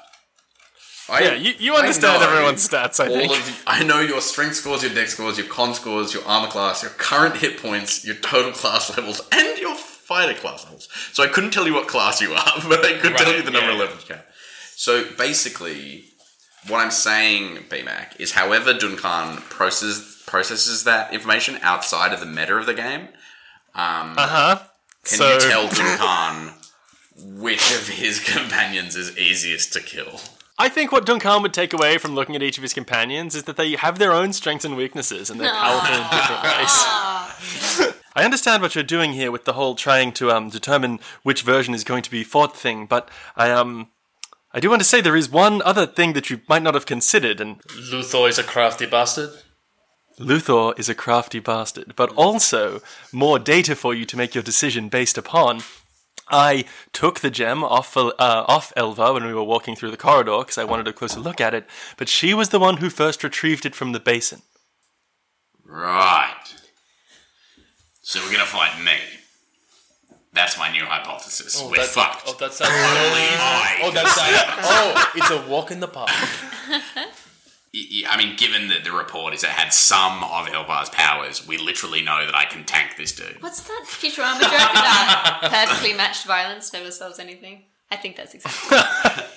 I, 1.10 1.20
Yeah, 1.22 1.34
you, 1.34 1.54
you 1.58 1.74
understand 1.74 2.22
everyone's 2.22 2.68
stats. 2.68 3.00
I 3.02 3.08
all 3.08 3.14
think. 3.18 3.32
of 3.32 3.62
I 3.66 3.82
know 3.84 4.00
your 4.00 4.20
strength 4.20 4.56
scores, 4.56 4.82
your 4.82 4.92
dex 4.94 5.12
scores, 5.14 5.38
your 5.38 5.46
con 5.46 5.74
scores, 5.74 6.12
your 6.12 6.24
armor 6.26 6.48
class, 6.48 6.82
your 6.82 6.92
current 6.92 7.36
hit 7.36 7.60
points, 7.62 8.04
your 8.04 8.16
total 8.16 8.52
class 8.52 8.94
levels, 8.96 9.20
and 9.32 9.58
your 9.58 9.74
fighter 9.74 10.38
class 10.38 10.64
levels. 10.64 10.88
So 11.12 11.22
I 11.22 11.28
couldn't 11.28 11.52
tell 11.52 11.66
you 11.66 11.74
what 11.74 11.88
class 11.88 12.20
you 12.20 12.32
are, 12.34 12.52
but 12.68 12.84
I 12.84 12.98
could 12.98 13.16
tell 13.16 13.32
you 13.34 13.42
the 13.42 13.50
number 13.50 13.68
yeah. 13.68 13.72
of 13.74 13.78
levels 13.80 14.08
you 14.08 14.14
have. 14.16 14.24
So 14.76 15.04
basically, 15.16 16.04
what 16.68 16.78
I'm 16.80 16.90
saying, 16.90 17.64
BMAC, 17.68 18.20
is 18.20 18.32
however 18.32 18.74
Duncan 18.74 19.38
processes 19.42 20.22
processes 20.26 20.84
that 20.84 21.12
information 21.14 21.58
outside 21.62 22.12
of 22.12 22.20
the 22.20 22.26
meta 22.26 22.54
of 22.56 22.66
the 22.66 22.74
game, 22.74 23.08
Uh 23.74 24.14
huh. 24.18 24.58
can 25.04 25.18
So- 25.18 25.32
you 25.34 25.40
tell 25.40 25.68
Duncan 25.70 26.54
which 27.18 27.72
of 27.74 27.88
his 27.88 28.20
companions 28.34 28.96
is 28.96 29.16
easiest 29.16 29.72
to 29.74 29.80
kill? 29.80 30.20
I 30.60 30.68
think 30.68 30.90
what 30.90 31.06
Duncan 31.06 31.42
would 31.42 31.54
take 31.54 31.72
away 31.72 31.98
from 31.98 32.14
looking 32.14 32.34
at 32.34 32.42
each 32.42 32.58
of 32.58 32.62
his 32.62 32.74
companions 32.74 33.36
is 33.36 33.44
that 33.44 33.56
they 33.56 33.76
have 33.76 33.98
their 33.98 34.12
own 34.12 34.32
strengths 34.32 34.64
and 34.64 34.76
weaknesses, 34.76 35.30
and 35.30 35.40
they're 35.40 35.52
powerful 35.52 35.94
in 35.94 36.02
different 36.10 36.42
ways. 36.42 37.94
I 38.16 38.24
understand 38.24 38.62
what 38.62 38.74
you're 38.74 38.82
doing 38.82 39.12
here 39.12 39.30
with 39.30 39.44
the 39.44 39.52
whole 39.52 39.76
trying 39.76 40.10
to 40.14 40.32
um, 40.32 40.50
determine 40.50 40.98
which 41.22 41.42
version 41.42 41.74
is 41.74 41.84
going 41.84 42.02
to 42.02 42.10
be 42.10 42.24
fought 42.24 42.56
thing, 42.56 42.86
but 42.86 43.08
I 43.36 43.52
um, 43.52 43.90
I 44.52 44.58
do 44.58 44.70
want 44.70 44.80
to 44.80 44.88
say 44.88 45.00
there 45.00 45.14
is 45.14 45.30
one 45.30 45.62
other 45.62 45.86
thing 45.86 46.14
that 46.14 46.28
you 46.28 46.40
might 46.48 46.62
not 46.62 46.74
have 46.74 46.86
considered, 46.86 47.40
and 47.40 47.62
Luthor 47.62 48.28
is 48.28 48.38
a 48.38 48.42
crafty 48.42 48.86
bastard. 48.86 49.30
Luthor 50.18 50.76
is 50.76 50.88
a 50.88 50.94
crafty 50.96 51.38
bastard, 51.38 51.94
but 51.94 52.12
also 52.16 52.80
more 53.12 53.38
data 53.38 53.76
for 53.76 53.94
you 53.94 54.04
to 54.06 54.16
make 54.16 54.34
your 54.34 54.42
decision 54.42 54.88
based 54.88 55.16
upon. 55.16 55.60
I 56.30 56.64
took 56.92 57.20
the 57.20 57.30
gem 57.30 57.64
off 57.64 57.96
uh, 57.96 58.12
off 58.18 58.72
Elva 58.76 59.12
when 59.12 59.24
we 59.24 59.34
were 59.34 59.44
walking 59.44 59.74
through 59.74 59.90
the 59.90 59.96
corridor 59.96 60.38
because 60.38 60.58
I 60.58 60.64
wanted 60.64 60.88
a 60.88 60.92
closer 60.92 61.20
look 61.20 61.40
at 61.40 61.54
it, 61.54 61.66
but 61.96 62.08
she 62.08 62.34
was 62.34 62.50
the 62.50 62.58
one 62.58 62.78
who 62.78 62.90
first 62.90 63.24
retrieved 63.24 63.66
it 63.66 63.74
from 63.74 63.92
the 63.92 64.00
basin. 64.00 64.42
Right. 65.64 66.34
So 68.02 68.20
we're 68.24 68.32
gonna 68.32 68.44
fight 68.44 68.82
me. 68.82 68.96
That's 70.32 70.58
my 70.58 70.70
new 70.70 70.84
hypothesis. 70.84 71.62
we're 71.62 71.76
that's, 71.76 71.94
fucked. 71.94 72.24
Oh, 72.26 72.36
that 72.38 72.52
sounds. 72.52 72.70
Only 72.70 72.80
I. 72.80 73.78
oh, 73.82 73.90
that's 73.90 74.14
oh, 74.64 75.12
it's 75.14 75.30
a 75.30 75.50
walk 75.50 75.70
in 75.70 75.80
the 75.80 75.88
park. 75.88 76.10
I- 77.74 78.04
I 78.08 78.16
mean, 78.16 78.36
given 78.36 78.68
that 78.68 78.84
the 78.84 78.92
report 78.92 79.34
is 79.34 79.44
it 79.44 79.50
had 79.50 79.72
some 79.72 80.24
of 80.24 80.48
Elva's 80.48 80.88
powers, 80.90 81.46
we 81.46 81.58
literally 81.58 82.00
know 82.02 82.24
that 82.24 82.34
I 82.34 82.44
can 82.44 82.64
tank 82.64 82.96
this 82.96 83.12
dude. 83.12 83.42
What's 83.42 83.62
that 83.62 83.84
Futurama 83.86 84.40
joke 84.40 84.70
about 84.70 85.42
perfectly 85.50 85.92
matched 85.92 86.24
violence 86.26 86.72
never 86.72 86.90
solves 86.90 87.18
anything? 87.18 87.64
I 87.90 87.96
think 87.96 88.16
that's 88.16 88.34
exactly. 88.34 88.78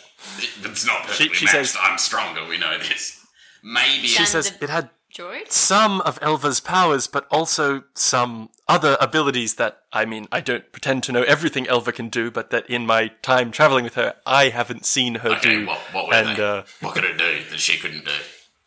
It's 0.63 0.86
not 0.86 1.02
perfectly 1.04 1.34
she 1.34 1.46
matched. 1.46 1.72
says- 1.72 1.78
I'm 1.82 1.98
stronger. 1.98 2.46
We 2.48 2.58
know 2.60 2.78
this. 2.78 3.20
Maybe. 3.63 4.08
She 4.08 4.26
says 4.26 4.54
it 4.62 4.70
had 4.70 4.89
Droid? 5.13 5.52
some 5.52 6.02
of 6.02 6.17
Elva's 6.22 6.60
powers, 6.60 7.08
but 7.08 7.28
also 7.30 7.84
some 7.96 8.50
other 8.67 8.98
abilities 9.02 9.56
that, 9.56 9.82
I 9.91 10.06
mean, 10.06 10.28
I 10.32 10.39
don't 10.41 10.72
pretend 10.72 11.04
to 11.04 11.12
know 11.12 11.24
everything 11.24 11.67
Elva 11.67 11.91
can 11.91 12.10
do, 12.10 12.32
but 12.32 12.50
that 12.52 12.70
in 12.70 12.86
my 12.86 13.10
time 13.22 13.52
traveling 13.52 13.84
with 13.84 13.96
her, 13.96 14.15
I 14.26 14.50
haven't 14.50 14.86
seen 14.86 15.15
her 15.15 15.32
okay. 15.32 15.50
do. 15.62 15.65
What, 15.67 15.80
what 15.91 16.15
and, 16.15 16.38
they? 16.38 16.44
uh, 16.44 16.63
what 16.80 16.94
could 16.94 17.04
it 17.04 17.11
do 17.11 17.11
that 17.51 17.59
she 17.59 17.77
couldn't 17.77 18.05
do? 18.05 18.11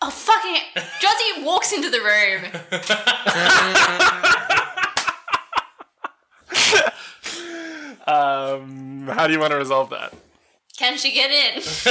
Oh, 0.01 0.11
fucking. 0.11 0.61
Jozzy 1.01 1.45
walks 1.45 1.73
into 1.73 1.91
the 1.91 2.01
room. 2.01 2.45
um, 8.07 9.07
how 9.09 9.27
do 9.27 9.33
you 9.33 9.41
want 9.41 9.51
to 9.53 9.57
resolve 9.57 9.91
that? 9.91 10.13
Can 10.77 10.99
she 10.99 11.13
get 11.13 11.31
in? 11.31 11.63
She's 11.63 11.85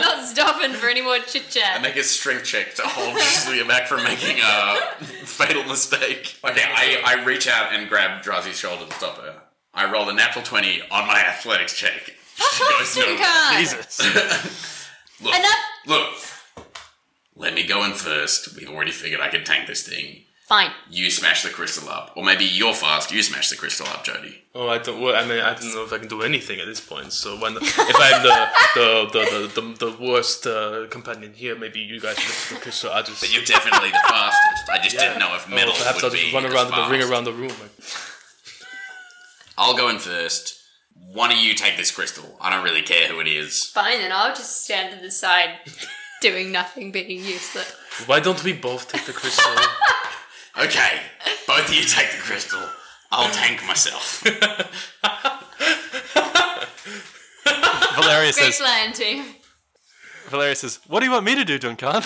not 0.00 0.24
stopping 0.26 0.72
for 0.74 0.88
any 0.88 1.00
more 1.00 1.18
chit 1.20 1.44
I 1.48 1.50
chat. 1.50 1.82
make 1.82 1.96
a 1.96 2.02
strength 2.04 2.44
check 2.44 2.74
to 2.74 2.82
hold 2.82 3.16
Julia 3.44 3.64
back 3.64 3.86
from 3.88 4.04
making 4.04 4.36
a 4.44 4.76
fatal 5.24 5.64
mistake. 5.64 6.36
Okay, 6.44 6.62
I, 6.62 7.00
I 7.04 7.24
reach 7.24 7.48
out 7.48 7.72
and 7.72 7.88
grab 7.88 8.22
Drazi's 8.22 8.58
shoulder 8.58 8.84
to 8.84 8.92
stop 8.94 9.16
her. 9.18 9.34
I 9.72 9.90
roll 9.90 10.08
a 10.10 10.12
natural 10.12 10.44
20 10.44 10.82
on 10.90 11.06
my 11.06 11.18
athletics 11.20 11.74
check. 11.76 12.10
She 12.36 12.64
goes, 12.78 12.96
no. 12.96 13.56
Jesus. 13.56 14.00
Look, 15.22 15.34
Enough! 15.34 15.54
Look. 15.86 16.14
Let 17.36 17.54
me 17.54 17.66
go 17.66 17.84
in 17.84 17.92
first. 17.92 18.56
We've 18.56 18.68
already 18.70 18.92
figured 18.92 19.20
I 19.20 19.28
could 19.28 19.44
tank 19.44 19.66
this 19.66 19.86
thing. 19.86 20.24
Fine. 20.44 20.72
You 20.90 21.10
smash 21.10 21.42
the 21.42 21.48
crystal 21.48 21.88
up. 21.88 22.12
Or 22.16 22.22
maybe 22.22 22.44
you're 22.44 22.74
fast, 22.74 23.10
you 23.10 23.22
smash 23.22 23.48
the 23.48 23.56
crystal 23.56 23.86
up, 23.86 24.04
Jody. 24.04 24.42
Oh, 24.54 24.68
I 24.68 24.76
don't. 24.76 25.00
Well, 25.00 25.16
I 25.16 25.26
mean, 25.26 25.40
I 25.40 25.54
don't 25.54 25.74
know 25.74 25.84
if 25.84 25.92
I 25.92 25.98
can 25.98 26.06
do 26.06 26.20
anything 26.20 26.60
at 26.60 26.66
this 26.66 26.80
point. 26.80 27.14
So 27.14 27.40
when 27.40 27.56
if 27.56 27.78
I'm 27.78 28.22
the 28.22 28.48
the 28.74 29.08
the 29.10 29.50
the, 29.54 29.60
the, 29.60 29.86
the 29.86 30.06
worst 30.06 30.46
uh, 30.46 30.86
companion 30.90 31.32
here, 31.32 31.56
maybe 31.56 31.80
you 31.80 31.98
guys 31.98 32.18
should 32.18 32.58
because 32.58 32.74
so 32.74 32.92
I 32.92 33.00
just. 33.00 33.22
But 33.22 33.32
you're 33.34 33.44
definitely 33.44 33.88
the 33.90 33.98
fastest. 34.06 34.70
I 34.70 34.78
just 34.82 34.98
didn't 34.98 35.18
know 35.18 35.34
if 35.34 35.48
metal. 35.48 35.72
Oh, 35.72 35.72
metal 35.72 35.74
perhaps 35.78 36.02
would 36.02 36.04
I'll 36.04 36.10
just 36.10 36.30
be 36.30 36.34
run 36.34 36.44
around 36.44 36.70
the 36.70 36.90
ring 36.90 37.10
around 37.10 37.24
the 37.24 37.32
room. 37.32 37.52
I'll 39.56 39.76
go 39.76 39.88
in 39.88 39.98
first. 39.98 40.60
One 41.12 41.30
of 41.30 41.38
you 41.38 41.54
take 41.54 41.76
this 41.76 41.90
crystal. 41.90 42.36
I 42.40 42.50
don't 42.50 42.64
really 42.64 42.82
care 42.82 43.06
who 43.08 43.20
it 43.20 43.28
is. 43.28 43.66
Fine, 43.66 43.98
then 43.98 44.10
I'll 44.12 44.34
just 44.34 44.64
stand 44.64 44.94
to 44.94 45.00
the 45.00 45.10
side, 45.10 45.50
doing 46.20 46.50
nothing, 46.50 46.90
being 46.90 47.10
useless. 47.24 47.74
Why 48.06 48.20
don't 48.20 48.42
we 48.42 48.52
both 48.52 48.88
take 48.90 49.04
the 49.04 49.12
crystal? 49.12 49.52
Okay, 50.56 51.00
both 51.48 51.68
of 51.68 51.74
you 51.74 51.82
take 51.82 52.12
the 52.12 52.18
crystal. 52.18 52.62
I'll 53.10 53.28
tank 53.32 53.60
myself. 53.66 54.22
Valeria 57.96 58.32
Great 58.32 58.34
says, 58.34 58.58
plan, 58.58 58.92
team. 58.92 59.24
Valeria 60.28 60.54
says, 60.54 60.78
What 60.86 61.00
do 61.00 61.06
you 61.06 61.12
want 61.12 61.24
me 61.24 61.34
to 61.34 61.44
do, 61.44 61.58
Duncan? 61.58 62.02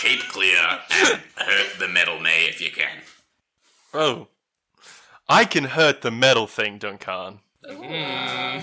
Keep 0.00 0.20
clear 0.28 0.56
and 0.90 1.20
hurt 1.36 1.78
the 1.78 1.88
metal 1.88 2.18
me 2.18 2.46
if 2.46 2.62
you 2.62 2.70
can. 2.70 3.02
Oh. 3.92 4.28
I 5.28 5.44
can 5.44 5.64
hurt 5.64 6.02
the 6.02 6.10
metal 6.10 6.46
thing, 6.46 6.78
Duncan. 6.78 7.40
Mm. 7.66 8.62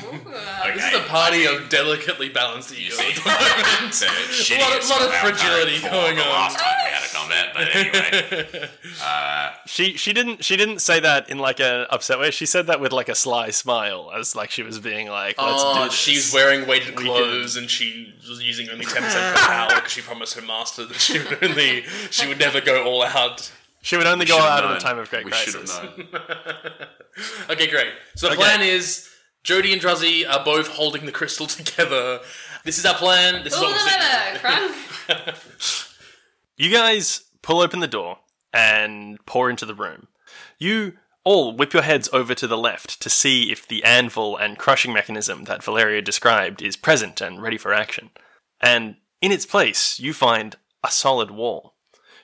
this 0.76 0.86
is 0.86 0.94
a 0.94 1.04
party 1.08 1.46
of 1.46 1.70
delicately 1.70 2.30
balanced 2.30 2.70
You 2.78 2.86
egos. 2.86 2.98
see, 2.98 4.06
it's 4.06 4.52
a 4.52 4.60
lot 4.60 4.78
of- 4.78 4.88
lot 4.90 5.02
of 5.02 5.14
fragility 5.16 5.82
going 5.82 6.20
on. 6.20 6.28
Last 6.30 6.60
time 6.60 6.76
we 6.86 6.92
had 6.92 7.04
a 7.04 7.08
combat, 7.12 7.50
but 7.56 7.76
anyway, 7.76 8.70
uh, 9.04 9.54
She 9.66 9.98
she 9.98 10.14
didn't 10.14 10.46
she 10.46 10.56
didn't 10.56 10.80
say 10.80 11.00
that 11.00 11.32
in 11.32 11.40
like 11.40 11.60
an 11.60 11.88
upset 11.90 12.20
way. 12.20 12.30
She 12.30 12.46
said 12.46 12.68
that 12.68 12.80
with 12.80 12.92
like 12.94 13.10
a 13.10 13.16
sly 13.16 13.50
smile, 13.50 14.12
as 14.16 14.36
like 14.36 14.52
she 14.52 14.62
was 14.62 14.78
being 14.78 15.08
like, 15.10 15.42
"Let's 15.42 15.64
oh, 15.66 15.74
do 15.74 15.80
Oh, 15.80 15.84
this." 15.86 15.94
she's 15.96 16.32
wearing 16.32 16.68
weighted 16.68 16.96
clothes 16.96 17.56
and 17.56 17.72
she 17.72 18.14
was 18.30 18.44
using 18.44 18.70
only 18.70 18.86
ten 18.86 19.02
percent 19.02 19.36
of 19.36 19.42
her 19.42 19.48
power 19.48 19.70
because 19.76 19.92
she 19.94 20.02
promised 20.02 20.36
her 20.36 20.46
master 20.46 20.86
that 20.86 20.98
she 20.98 21.18
would 21.18 21.44
only 21.44 21.86
she 22.12 22.28
would 22.28 22.38
never 22.38 22.62
go 22.62 22.84
all 22.84 23.04
out. 23.04 23.52
She 23.82 23.98
would 23.98 24.06
only 24.08 24.26
go 24.26 24.38
out 24.38 24.64
known. 24.64 24.74
at 24.74 24.78
a 24.78 24.80
time 24.80 24.98
of 25.00 25.10
great 25.10 25.26
we 25.26 25.32
crisis. 25.32 25.54
should 25.76 25.86
have 25.88 25.98
known. 25.98 26.08
Okay, 27.50 27.68
great. 27.68 27.90
So 28.16 28.28
the 28.28 28.34
Okay. 28.34 28.42
plan 28.44 28.62
is 28.62 29.10
Jody 29.44 29.74
and 29.74 29.82
Druzzy 29.82 30.26
are 30.28 30.44
both 30.46 30.68
holding 30.70 31.06
the 31.06 31.12
crystal 31.12 31.46
together. 31.48 32.20
This 32.64 32.78
is 32.78 32.86
our 32.86 32.94
plan. 32.96 33.44
This 33.44 33.54
is 33.54 33.60
Pull 33.60 33.70
what 33.70 33.78
the 33.78 34.40
we're 34.48 34.56
lever, 34.56 35.34
sticking 35.34 35.34
You 36.58 36.72
guys 36.72 37.24
pull 37.42 37.60
open 37.62 37.80
the 37.80 37.88
door 37.88 38.20
and 38.54 39.24
pour 39.26 39.50
into 39.50 39.66
the 39.66 39.76
room. 39.76 40.08
You 40.60 40.94
all 41.24 41.56
whip 41.56 41.74
your 41.74 41.84
heads 41.84 42.10
over 42.14 42.34
to 42.36 42.48
the 42.48 42.58
left 42.58 43.02
to 43.02 43.10
see 43.10 43.52
if 43.52 43.68
the 43.68 43.84
anvil 43.84 44.38
and 44.38 44.58
crushing 44.58 44.94
mechanism 44.94 45.44
that 45.46 45.64
Valeria 45.64 46.02
described 46.02 46.62
is 46.62 46.76
present 46.78 47.20
and 47.22 47.42
ready 47.42 47.58
for 47.58 47.74
action. 47.74 48.10
And 48.62 48.96
in 49.22 49.32
its 49.32 49.46
place, 49.46 50.00
you 50.00 50.14
find 50.14 50.56
a 50.84 50.90
solid 50.92 51.30
wall. 51.32 51.74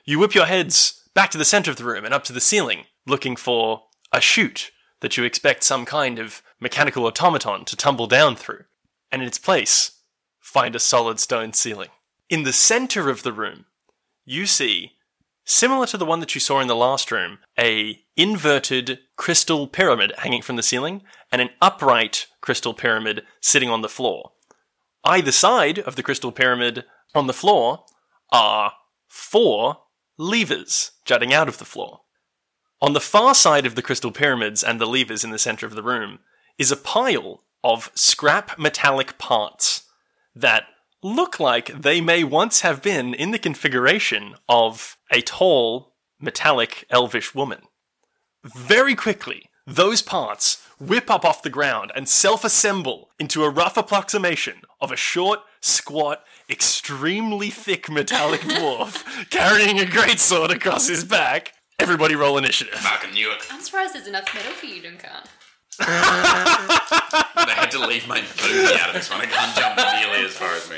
You 0.04 0.18
whip 0.18 0.34
your 0.34 0.46
heads 0.46 0.97
back 1.18 1.32
to 1.32 1.38
the 1.38 1.44
center 1.44 1.68
of 1.68 1.76
the 1.76 1.84
room 1.84 2.04
and 2.04 2.14
up 2.14 2.22
to 2.22 2.32
the 2.32 2.40
ceiling, 2.40 2.84
looking 3.04 3.34
for 3.34 3.82
a 4.12 4.20
chute 4.20 4.70
that 5.00 5.16
you 5.16 5.24
expect 5.24 5.64
some 5.64 5.84
kind 5.84 6.16
of 6.16 6.44
mechanical 6.60 7.04
automaton 7.04 7.64
to 7.64 7.74
tumble 7.74 8.06
down 8.06 8.36
through. 8.36 8.62
And 9.10 9.20
in 9.20 9.26
its 9.26 9.36
place, 9.36 9.98
find 10.38 10.76
a 10.76 10.78
solid 10.78 11.18
stone 11.18 11.54
ceiling. 11.54 11.88
In 12.30 12.44
the 12.44 12.52
center 12.52 13.10
of 13.10 13.24
the 13.24 13.32
room, 13.32 13.64
you 14.24 14.46
see, 14.46 14.92
similar 15.44 15.86
to 15.86 15.96
the 15.96 16.04
one 16.04 16.20
that 16.20 16.36
you 16.36 16.40
saw 16.40 16.60
in 16.60 16.68
the 16.68 16.76
last 16.76 17.10
room, 17.10 17.38
a 17.58 17.98
inverted 18.16 19.00
crystal 19.16 19.66
pyramid 19.66 20.12
hanging 20.18 20.42
from 20.42 20.54
the 20.54 20.62
ceiling 20.62 21.02
and 21.32 21.42
an 21.42 21.50
upright 21.60 22.28
crystal 22.40 22.74
pyramid 22.74 23.24
sitting 23.40 23.68
on 23.68 23.82
the 23.82 23.88
floor. 23.88 24.30
Either 25.02 25.32
side 25.32 25.80
of 25.80 25.96
the 25.96 26.04
crystal 26.04 26.30
pyramid 26.30 26.84
on 27.12 27.26
the 27.26 27.32
floor 27.32 27.86
are 28.30 28.74
four 29.08 29.78
levers 30.18 30.90
jutting 31.04 31.32
out 31.32 31.48
of 31.48 31.58
the 31.58 31.64
floor. 31.64 32.00
On 32.82 32.92
the 32.92 33.00
far 33.00 33.34
side 33.34 33.66
of 33.66 33.74
the 33.74 33.82
crystal 33.82 34.12
pyramids 34.12 34.62
and 34.62 34.80
the 34.80 34.86
levers 34.86 35.24
in 35.24 35.30
the 35.30 35.38
center 35.38 35.66
of 35.66 35.74
the 35.74 35.82
room 35.82 36.18
is 36.58 36.70
a 36.70 36.76
pile 36.76 37.42
of 37.64 37.90
scrap 37.94 38.58
metallic 38.58 39.18
parts 39.18 39.84
that 40.34 40.64
look 41.02 41.40
like 41.40 41.66
they 41.80 42.00
may 42.00 42.24
once 42.24 42.60
have 42.60 42.82
been 42.82 43.14
in 43.14 43.30
the 43.30 43.38
configuration 43.38 44.34
of 44.48 44.96
a 45.10 45.20
tall, 45.20 45.94
metallic, 46.20 46.84
elvish 46.90 47.34
woman. 47.34 47.62
Very 48.44 48.94
quickly, 48.94 49.48
those 49.66 50.02
parts 50.02 50.64
whip 50.80 51.10
up 51.10 51.24
off 51.24 51.42
the 51.42 51.50
ground 51.50 51.92
and 51.94 52.08
self 52.08 52.44
assemble 52.44 53.10
into 53.18 53.44
a 53.44 53.50
rough 53.50 53.76
approximation 53.76 54.62
of 54.80 54.92
a 54.92 54.96
short, 54.96 55.40
squat, 55.60 56.24
extremely 56.50 57.50
thick 57.50 57.90
metallic 57.90 58.40
dwarf 58.42 59.04
carrying 59.30 59.78
a 59.78 59.86
great 59.86 60.18
sword 60.18 60.50
across 60.50 60.88
his 60.88 61.04
back. 61.04 61.52
Everybody 61.78 62.14
roll 62.16 62.38
initiative. 62.38 62.74
Fucking 62.74 63.12
knew 63.12 63.30
it. 63.30 63.46
I'm 63.50 63.60
surprised 63.60 63.94
there's 63.94 64.06
enough 64.08 64.32
metal 64.34 64.52
for 64.52 64.66
you, 64.66 64.82
Duncan. 64.82 65.10
They 67.46 67.54
had 67.54 67.70
to 67.70 67.86
leave 67.86 68.06
my 68.08 68.20
booty 68.20 68.74
out 68.74 68.88
of 68.88 68.94
this 68.94 69.10
one. 69.10 69.20
I 69.20 69.26
can't 69.26 69.56
jump 69.56 69.76
nearly 69.76 70.24
as 70.26 70.32
far 70.32 70.52
as 70.54 70.68
me. 70.68 70.76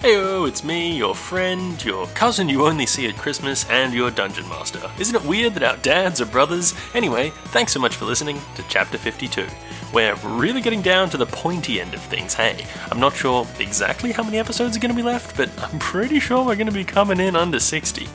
Heyo, 0.00 0.46
it's 0.46 0.62
me, 0.62 0.96
your 0.96 1.12
friend, 1.12 1.84
your 1.84 2.06
cousin 2.08 2.48
you 2.48 2.64
only 2.64 2.86
see 2.86 3.08
at 3.08 3.16
Christmas, 3.16 3.68
and 3.68 3.92
your 3.92 4.12
dungeon 4.12 4.48
master. 4.48 4.88
Isn't 4.96 5.16
it 5.16 5.24
weird 5.24 5.54
that 5.54 5.64
our 5.64 5.76
dads 5.78 6.20
are 6.20 6.26
brothers? 6.26 6.72
Anyway, 6.94 7.30
thanks 7.46 7.72
so 7.72 7.80
much 7.80 7.96
for 7.96 8.04
listening 8.04 8.40
to 8.54 8.64
Chapter 8.68 8.96
52. 8.96 9.44
We're 9.92 10.14
really 10.16 10.60
getting 10.60 10.82
down 10.82 11.08
to 11.10 11.16
the 11.16 11.24
pointy 11.24 11.80
end 11.80 11.94
of 11.94 12.02
things, 12.02 12.34
hey. 12.34 12.66
I'm 12.90 13.00
not 13.00 13.16
sure 13.16 13.46
exactly 13.58 14.12
how 14.12 14.22
many 14.22 14.38
episodes 14.38 14.76
are 14.76 14.80
going 14.80 14.90
to 14.90 14.96
be 14.96 15.02
left, 15.02 15.36
but 15.36 15.50
I'm 15.62 15.78
pretty 15.78 16.20
sure 16.20 16.44
we're 16.44 16.56
going 16.56 16.66
to 16.66 16.72
be 16.72 16.84
coming 16.84 17.20
in 17.20 17.34
under 17.34 17.58
60. 17.58 18.06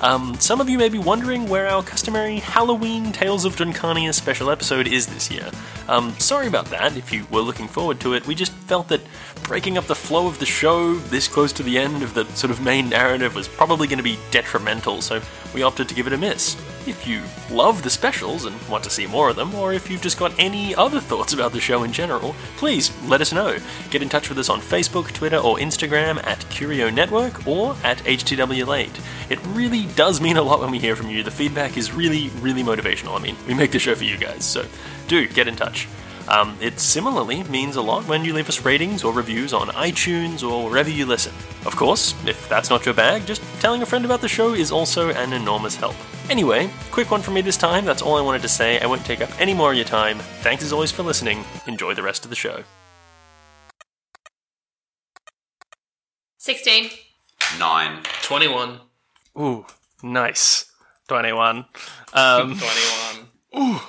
Um, 0.00 0.34
some 0.38 0.60
of 0.60 0.68
you 0.68 0.78
may 0.78 0.88
be 0.88 0.98
wondering 0.98 1.48
where 1.48 1.66
our 1.66 1.82
customary 1.82 2.38
Halloween 2.38 3.12
Tales 3.12 3.44
of 3.44 3.56
Duncania 3.56 4.14
special 4.14 4.50
episode 4.50 4.86
is 4.86 5.06
this 5.06 5.30
year. 5.30 5.50
Um, 5.88 6.12
sorry 6.20 6.46
about 6.46 6.66
that, 6.66 6.96
if 6.96 7.12
you 7.12 7.26
were 7.30 7.40
looking 7.40 7.66
forward 7.66 7.98
to 8.00 8.14
it. 8.14 8.26
We 8.26 8.34
just 8.34 8.52
felt 8.52 8.88
that 8.88 9.00
breaking 9.42 9.78
up 9.78 9.86
the 9.86 9.94
flow 9.94 10.28
of 10.28 10.38
the 10.38 10.46
show 10.46 10.94
this 10.94 11.26
close 11.26 11.52
to 11.54 11.62
the 11.62 11.78
end 11.78 12.02
of 12.02 12.14
the 12.14 12.24
sort 12.36 12.50
of 12.50 12.60
main 12.60 12.88
narrative 12.88 13.34
was 13.34 13.48
probably 13.48 13.88
going 13.88 13.98
to 13.98 14.04
be 14.04 14.18
detrimental, 14.30 15.00
so 15.02 15.20
we 15.54 15.62
opted 15.62 15.88
to 15.88 15.94
give 15.94 16.06
it 16.06 16.12
a 16.12 16.18
miss. 16.18 16.56
If 16.86 17.04
you 17.04 17.22
love 17.50 17.82
the 17.82 17.90
specials 17.90 18.44
and 18.44 18.56
want 18.68 18.84
to 18.84 18.90
see 18.90 19.08
more 19.08 19.28
of 19.28 19.34
them, 19.34 19.52
or 19.56 19.72
if 19.72 19.90
you've 19.90 20.02
just 20.02 20.18
got 20.18 20.32
any 20.38 20.72
other 20.76 21.00
thoughts 21.00 21.32
about 21.32 21.50
the 21.50 21.60
show 21.60 21.82
in 21.82 21.92
general, 21.92 22.36
please 22.56 22.92
let 23.08 23.20
us 23.20 23.32
know. 23.32 23.58
Get 23.90 24.02
in 24.02 24.08
touch 24.08 24.28
with 24.28 24.38
us 24.38 24.48
on 24.48 24.60
Facebook, 24.60 25.12
Twitter, 25.12 25.38
or 25.38 25.56
Instagram 25.56 26.24
at 26.24 26.48
Curio 26.48 26.88
Network 26.88 27.44
or 27.44 27.74
at 27.82 27.98
HTW 27.98 28.64
Late. 28.64 29.00
It 29.28 29.44
really 29.46 29.86
does 29.96 30.20
mean 30.20 30.36
a 30.36 30.42
lot 30.42 30.60
when 30.60 30.70
we 30.70 30.78
hear 30.78 30.94
from 30.94 31.10
you. 31.10 31.24
The 31.24 31.30
feedback 31.32 31.76
is 31.76 31.92
really, 31.92 32.28
really 32.40 32.62
motivational. 32.62 33.18
I 33.18 33.22
mean, 33.22 33.36
we 33.48 33.54
make 33.54 33.72
the 33.72 33.80
show 33.80 33.96
for 33.96 34.04
you 34.04 34.16
guys, 34.16 34.44
so 34.44 34.64
do 35.08 35.26
get 35.26 35.48
in 35.48 35.56
touch. 35.56 35.88
Um, 36.28 36.56
it 36.60 36.80
similarly 36.80 37.44
means 37.44 37.76
a 37.76 37.82
lot 37.82 38.06
when 38.08 38.24
you 38.24 38.32
leave 38.34 38.48
us 38.48 38.64
ratings 38.64 39.04
or 39.04 39.12
reviews 39.12 39.52
on 39.52 39.68
iTunes 39.68 40.42
or 40.48 40.68
wherever 40.68 40.90
you 40.90 41.06
listen. 41.06 41.32
Of 41.64 41.76
course, 41.76 42.14
if 42.26 42.48
that's 42.48 42.70
not 42.70 42.84
your 42.84 42.94
bag, 42.94 43.26
just 43.26 43.42
telling 43.60 43.82
a 43.82 43.86
friend 43.86 44.04
about 44.04 44.20
the 44.20 44.28
show 44.28 44.54
is 44.54 44.72
also 44.72 45.10
an 45.10 45.32
enormous 45.32 45.76
help. 45.76 45.94
Anyway, 46.28 46.68
quick 46.90 47.10
one 47.10 47.22
from 47.22 47.34
me 47.34 47.40
this 47.40 47.56
time. 47.56 47.84
That's 47.84 48.02
all 48.02 48.16
I 48.16 48.20
wanted 48.20 48.42
to 48.42 48.48
say. 48.48 48.80
I 48.80 48.86
won't 48.86 49.04
take 49.04 49.20
up 49.20 49.30
any 49.40 49.54
more 49.54 49.70
of 49.70 49.76
your 49.76 49.84
time. 49.84 50.18
Thanks 50.40 50.64
as 50.64 50.72
always 50.72 50.90
for 50.90 51.02
listening. 51.04 51.44
Enjoy 51.66 51.94
the 51.94 52.02
rest 52.02 52.24
of 52.24 52.30
the 52.30 52.36
show. 52.36 52.64
16. 56.38 56.90
Nine. 57.58 58.02
21. 58.22 58.80
Ooh, 59.38 59.66
nice. 60.02 60.70
21. 61.08 61.66
Um, 62.12 62.58
21. 63.52 63.80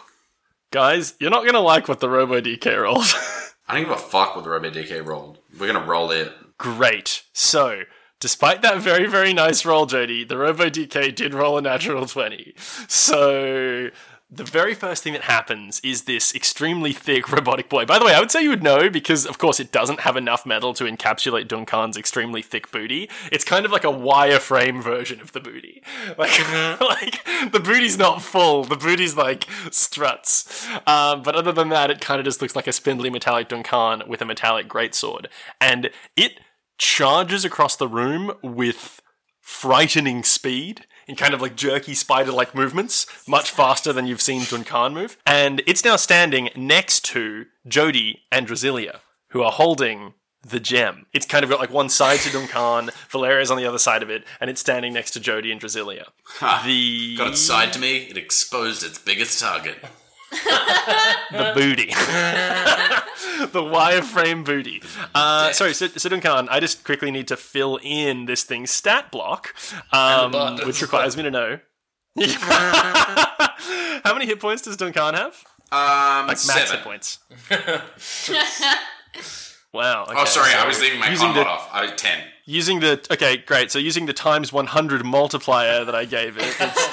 Guys, 0.71 1.15
you're 1.19 1.31
not 1.31 1.45
gonna 1.45 1.59
like 1.59 1.87
what 1.87 1.99
the 1.99 2.09
Robo 2.09 2.41
DK 2.41 2.81
rolled. 2.81 3.05
I 3.67 3.75
don't 3.75 3.83
give 3.83 3.91
a 3.91 3.97
fuck 3.97 4.35
what 4.35 4.43
the 4.43 4.49
Robo 4.49 4.69
DK 4.69 5.05
rolled. 5.05 5.39
We're 5.59 5.71
gonna 5.71 5.85
roll 5.85 6.11
it. 6.11 6.31
Great. 6.57 7.23
So, 7.33 7.83
despite 8.19 8.61
that 8.61 8.79
very, 8.79 9.07
very 9.07 9.33
nice 9.33 9.65
roll, 9.65 9.85
Jody, 9.85 10.23
the 10.23 10.37
Robo 10.37 10.69
DK 10.69 11.13
did 11.13 11.33
roll 11.33 11.57
a 11.57 11.61
natural 11.61 12.05
20. 12.05 12.53
So, 12.87 13.89
the 14.29 14.43
very 14.43 14.73
first 14.73 15.03
thing 15.03 15.13
that 15.13 15.23
happens 15.23 15.79
is 15.85 16.03
this 16.03 16.35
extremely 16.35 16.91
thick 16.91 17.31
robotic 17.31 17.69
boy. 17.69 17.85
By 17.85 17.97
the 17.97 18.05
way, 18.05 18.13
I 18.13 18.19
would 18.19 18.29
say 18.29 18.43
you 18.43 18.49
would 18.49 18.63
know 18.63 18.89
because, 18.89 19.25
of 19.25 19.37
course, 19.37 19.59
it 19.59 19.71
doesn't 19.71 20.01
have 20.01 20.17
enough 20.17 20.45
metal 20.45 20.73
to 20.73 20.83
encapsulate 20.83 21.47
Duncan's 21.47 21.95
extremely 21.95 22.41
thick 22.41 22.69
booty. 22.69 23.09
It's 23.31 23.45
kind 23.45 23.65
of 23.65 23.71
like 23.71 23.85
a 23.85 23.87
wireframe 23.87 24.83
version 24.83 25.21
of 25.21 25.31
the 25.31 25.39
booty. 25.39 25.83
Like, 26.17 26.39
like 26.81 27.23
the 27.51 27.59
booty's 27.59 27.97
not 27.97 28.21
full. 28.21 28.63
The 28.63 28.75
booty's 28.75 29.15
like 29.15 29.45
struts. 29.71 30.67
Um, 30.87 31.21
but 31.21 31.35
other 31.35 31.51
than 31.51 31.69
that, 31.69 31.91
it 31.91 32.01
kind 32.01 32.19
of 32.19 32.25
just 32.25 32.41
looks 32.41 32.55
like 32.55 32.65
a 32.65 32.71
spindly 32.71 33.09
metallic 33.09 33.49
Duncan 33.49 34.03
with 34.07 34.21
a 34.21 34.25
metallic 34.25 34.67
greatsword, 34.67 35.27
and 35.61 35.91
it 36.15 36.39
charges 36.77 37.45
across 37.45 37.75
the 37.75 37.87
room 37.87 38.31
with 38.41 39.01
frightening 39.41 40.23
speed 40.23 40.85
in 41.07 41.15
kind 41.15 41.33
of 41.33 41.41
like 41.41 41.55
jerky 41.55 41.93
spider 41.93 42.31
like 42.31 42.53
movements, 42.53 43.05
much 43.27 43.51
faster 43.51 43.93
than 43.93 44.07
you've 44.07 44.21
seen 44.21 44.43
Duncan 44.43 44.93
move. 44.93 45.17
And 45.25 45.61
it's 45.65 45.83
now 45.83 45.95
standing 45.95 46.49
next 46.55 47.05
to 47.05 47.45
Jody 47.67 48.23
and 48.31 48.47
Drasilia, 48.47 48.99
who 49.29 49.41
are 49.41 49.51
holding 49.51 50.13
the 50.47 50.59
gem. 50.59 51.05
It's 51.13 51.25
kind 51.25 51.43
of 51.43 51.49
got 51.49 51.59
like 51.59 51.71
one 51.71 51.89
side 51.89 52.19
to 52.19 52.31
Duncan, 52.31 52.91
Valeria's 53.09 53.51
on 53.51 53.57
the 53.57 53.65
other 53.65 53.79
side 53.79 54.03
of 54.03 54.09
it, 54.09 54.23
and 54.39 54.49
it's 54.49 54.61
standing 54.61 54.93
next 54.93 55.11
to 55.11 55.19
Jody 55.19 55.51
and 55.51 55.59
Drasilia. 55.59 56.05
The 56.65 57.17
Got 57.17 57.29
its 57.29 57.41
side 57.41 57.73
to 57.73 57.79
me. 57.79 58.03
It 58.03 58.17
exposed 58.17 58.83
its 58.83 58.97
biggest 58.97 59.39
target. 59.39 59.77
the 61.31 61.51
booty. 61.55 61.85
the 63.51 63.61
wireframe 63.61 64.43
booty. 64.45 64.81
Uh, 65.15 65.51
sorry, 65.53 65.73
so, 65.73 65.87
so 65.87 66.09
Duncan, 66.09 66.47
I 66.49 66.59
just 66.59 66.83
quickly 66.83 67.11
need 67.11 67.27
to 67.29 67.37
fill 67.37 67.79
in 67.81 68.25
this 68.25 68.43
thing's 68.43 68.71
stat 68.71 69.11
block, 69.11 69.55
um, 69.91 70.57
which 70.65 70.81
requires 70.81 71.15
me 71.17 71.23
to 71.23 71.31
know. 71.31 71.59
How 74.03 74.13
many 74.13 74.25
hit 74.25 74.39
points 74.39 74.63
does 74.63 74.75
Duncan 74.77 75.13
have? 75.13 75.35
Um, 75.71 76.27
Like 76.27 76.27
max 76.27 76.41
seven. 76.41 76.75
hit 76.77 76.83
points. 76.83 77.19
wow. 79.73 80.05
Oh, 80.09 80.25
sorry, 80.25 80.51
so 80.51 80.57
I 80.57 80.65
was 80.67 80.79
leaving 80.81 80.99
my 80.99 81.09
using 81.09 81.33
the- 81.33 81.45
off. 81.45 81.69
I 81.71 81.81
was 81.83 81.91
ten. 81.95 82.23
Using 82.45 82.79
the 82.79 83.05
okay, 83.11 83.35
great. 83.37 83.71
So 83.71 83.77
using 83.79 84.05
the 84.05 84.13
times 84.13 84.53
one 84.53 84.67
hundred 84.67 85.05
multiplier 85.05 85.83
that 85.83 85.93
I 85.93 86.05
gave 86.05 86.37
it, 86.37 86.43
it's 86.59 86.87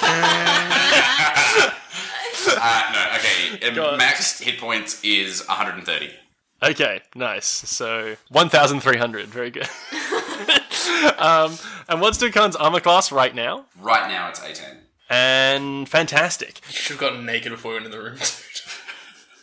Uh, 2.57 2.91
no, 2.93 3.67
okay. 3.67 3.79
Um, 3.79 3.97
max 3.97 4.39
hit 4.39 4.59
points 4.59 5.03
is 5.03 5.45
130. 5.47 6.11
Okay, 6.63 7.01
nice. 7.15 7.45
So 7.45 8.15
1,300. 8.29 9.27
Very 9.27 9.51
good. 9.51 9.63
um, 11.17 11.57
and 11.87 12.01
what's 12.01 12.17
Duncan's 12.17 12.55
armor 12.55 12.79
class 12.79 13.11
right 13.11 13.35
now? 13.35 13.65
Right 13.79 14.09
now, 14.09 14.29
it's 14.29 14.41
18. 14.43 14.65
And 15.09 15.87
fantastic. 15.87 16.61
You 16.67 16.73
should 16.73 16.93
have 16.93 16.99
gotten 16.99 17.25
naked 17.25 17.51
before 17.51 17.71
we 17.71 17.75
went 17.75 17.85
in 17.85 17.91
the 17.91 17.99
room, 17.99 18.15
dude. 18.17 18.23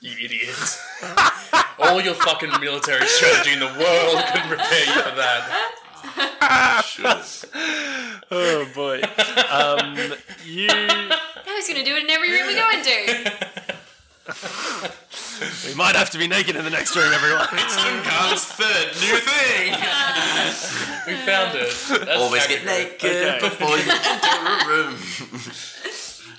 You 0.00 0.24
idiot. 0.24 0.80
All 1.78 2.00
your 2.00 2.14
fucking 2.14 2.50
military 2.60 3.06
strategy 3.06 3.52
in 3.52 3.60
the 3.60 3.66
world 3.66 4.24
couldn't 4.32 4.48
prepare 4.48 4.84
you 4.84 5.00
for 5.00 5.14
that. 5.14 5.70
Should. 6.84 7.06
Oh 8.34 8.66
boy. 8.74 9.02
Um, 9.50 10.14
you. 10.46 10.66
I 10.70 11.54
was 11.54 11.68
gonna 11.68 11.84
do 11.84 11.94
it 11.96 12.04
in 12.04 12.10
every 12.10 12.30
room 12.30 12.46
we 12.46 12.54
go 12.54 12.70
into. 12.70 13.32
We 15.68 15.74
might 15.74 15.96
have 15.96 16.10
to 16.10 16.18
be 16.18 16.28
naked 16.28 16.54
in 16.54 16.64
the 16.64 16.70
next 16.70 16.94
room, 16.94 17.12
everyone. 17.12 17.46
Duncan's 17.50 18.44
third 18.44 18.94
new 19.00 19.18
thing. 19.18 19.72
We 21.06 21.14
found 21.26 21.56
it. 21.56 21.74
That's 22.06 22.20
Always 22.20 22.46
get 22.46 22.64
naked 22.64 23.04
Okay. 23.04 23.38
before 23.40 23.76
you 23.76 23.90
enter 23.90 24.28
a 24.46 24.68
room. 24.68 24.94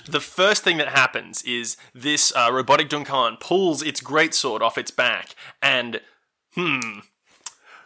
the 0.08 0.20
first 0.20 0.62
thing 0.64 0.78
that 0.78 0.88
happens 0.88 1.42
is 1.42 1.76
this 1.94 2.32
uh, 2.34 2.48
robotic 2.50 2.88
Duncan 2.88 3.36
pulls 3.38 3.82
its 3.82 4.00
greatsword 4.00 4.62
off 4.62 4.78
its 4.78 4.90
back, 4.90 5.34
and 5.62 6.00
hmm. 6.54 7.00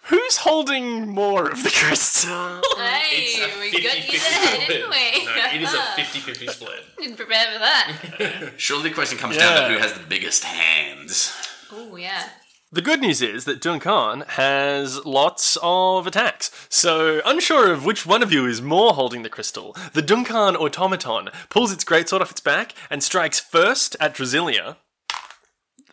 Who's 0.09 0.39
holding 0.39 1.09
more 1.09 1.51
of 1.51 1.63
the 1.63 1.71
crystal? 1.71 2.31
Uh, 2.33 2.61
hey, 2.83 3.17
It's 3.25 3.57
a 3.57 3.61
we 3.61 3.71
50 3.71 3.83
got 3.87 3.97
you 3.97 4.03
50 4.03 4.19
there, 4.19 4.47
split. 4.55 4.69
didn't 4.69 4.91
we? 4.91 5.25
No, 5.25 5.33
it 5.55 5.63
is 5.63 5.75
a 5.75 5.83
50 5.97 6.19
50 6.21 6.47
split. 6.49 6.85
Didn't 6.99 7.17
prepare 7.17 7.53
for 7.53 7.59
that. 7.59 8.53
Surely 8.57 8.89
the 8.89 8.95
question 8.95 9.19
comes 9.19 9.37
down 9.37 9.69
to 9.69 9.75
who 9.75 9.81
has 9.81 9.93
the 9.93 10.05
biggest 10.07 10.45
hands. 10.45 11.35
Oh 11.71 11.97
yeah. 11.97 12.31
The 12.71 12.83
good 12.83 13.01
news 13.01 13.23
is 13.23 13.45
that 13.47 13.63
Duncan 13.63 14.25
has 14.29 15.03
lots 15.07 15.57
of 15.63 16.07
attacks. 16.07 16.51
So, 16.69 17.23
unsure 17.25 17.73
of 17.73 17.87
which 17.87 18.05
one 18.05 18.23
of 18.23 18.31
you 18.31 18.45
is 18.47 18.61
more 18.61 18.93
holding 18.93 19.23
the 19.23 19.31
crystal, 19.31 19.75
the 19.95 20.03
Duncan 20.03 20.55
automaton 20.55 21.31
pulls 21.49 21.73
its 21.73 21.83
greatsword 21.85 22.21
off 22.21 22.31
its 22.31 22.43
back 22.43 22.75
and 22.91 23.03
strikes 23.03 23.41
first 23.41 23.97
at 24.01 24.15
Drasilia. 24.15 24.77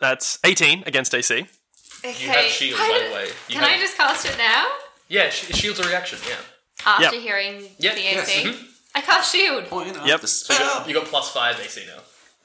That's 0.00 0.38
18 0.44 0.82
against 0.86 1.14
AC. 1.14 1.46
Okay. 2.04 2.22
You 2.24 2.28
have 2.30 2.44
shield, 2.44 2.78
by 2.78 3.02
the 3.08 3.14
way. 3.14 3.26
You 3.48 3.54
Can 3.56 3.62
have- 3.64 3.78
I 3.78 3.80
just 3.80 3.96
cast 3.96 4.26
it 4.26 4.36
now? 4.38 4.66
Yeah, 5.08 5.30
sh- 5.30 5.54
shield's 5.54 5.80
a 5.80 5.84
reaction, 5.88 6.18
yeah. 6.28 6.34
After 6.84 7.14
Yep. 7.16 7.22
hearing 7.22 7.68
Yeah, 7.78 7.94
the 7.94 8.00
yes, 8.02 8.28
AC? 8.28 8.48
mhm. 8.48 8.64
I 8.94 9.00
cast 9.00 9.32
shield. 9.32 9.64
Oh, 9.70 9.84
you 9.84 9.92
know, 9.92 10.04
Yep. 10.04 10.20
the 10.20 10.46
You 10.50 10.58
got, 10.58 10.88
you 10.88 10.94
got 10.94 11.04
plus 11.06 11.30
5 11.32 11.60
AC 11.60 11.84
now. 11.86 12.02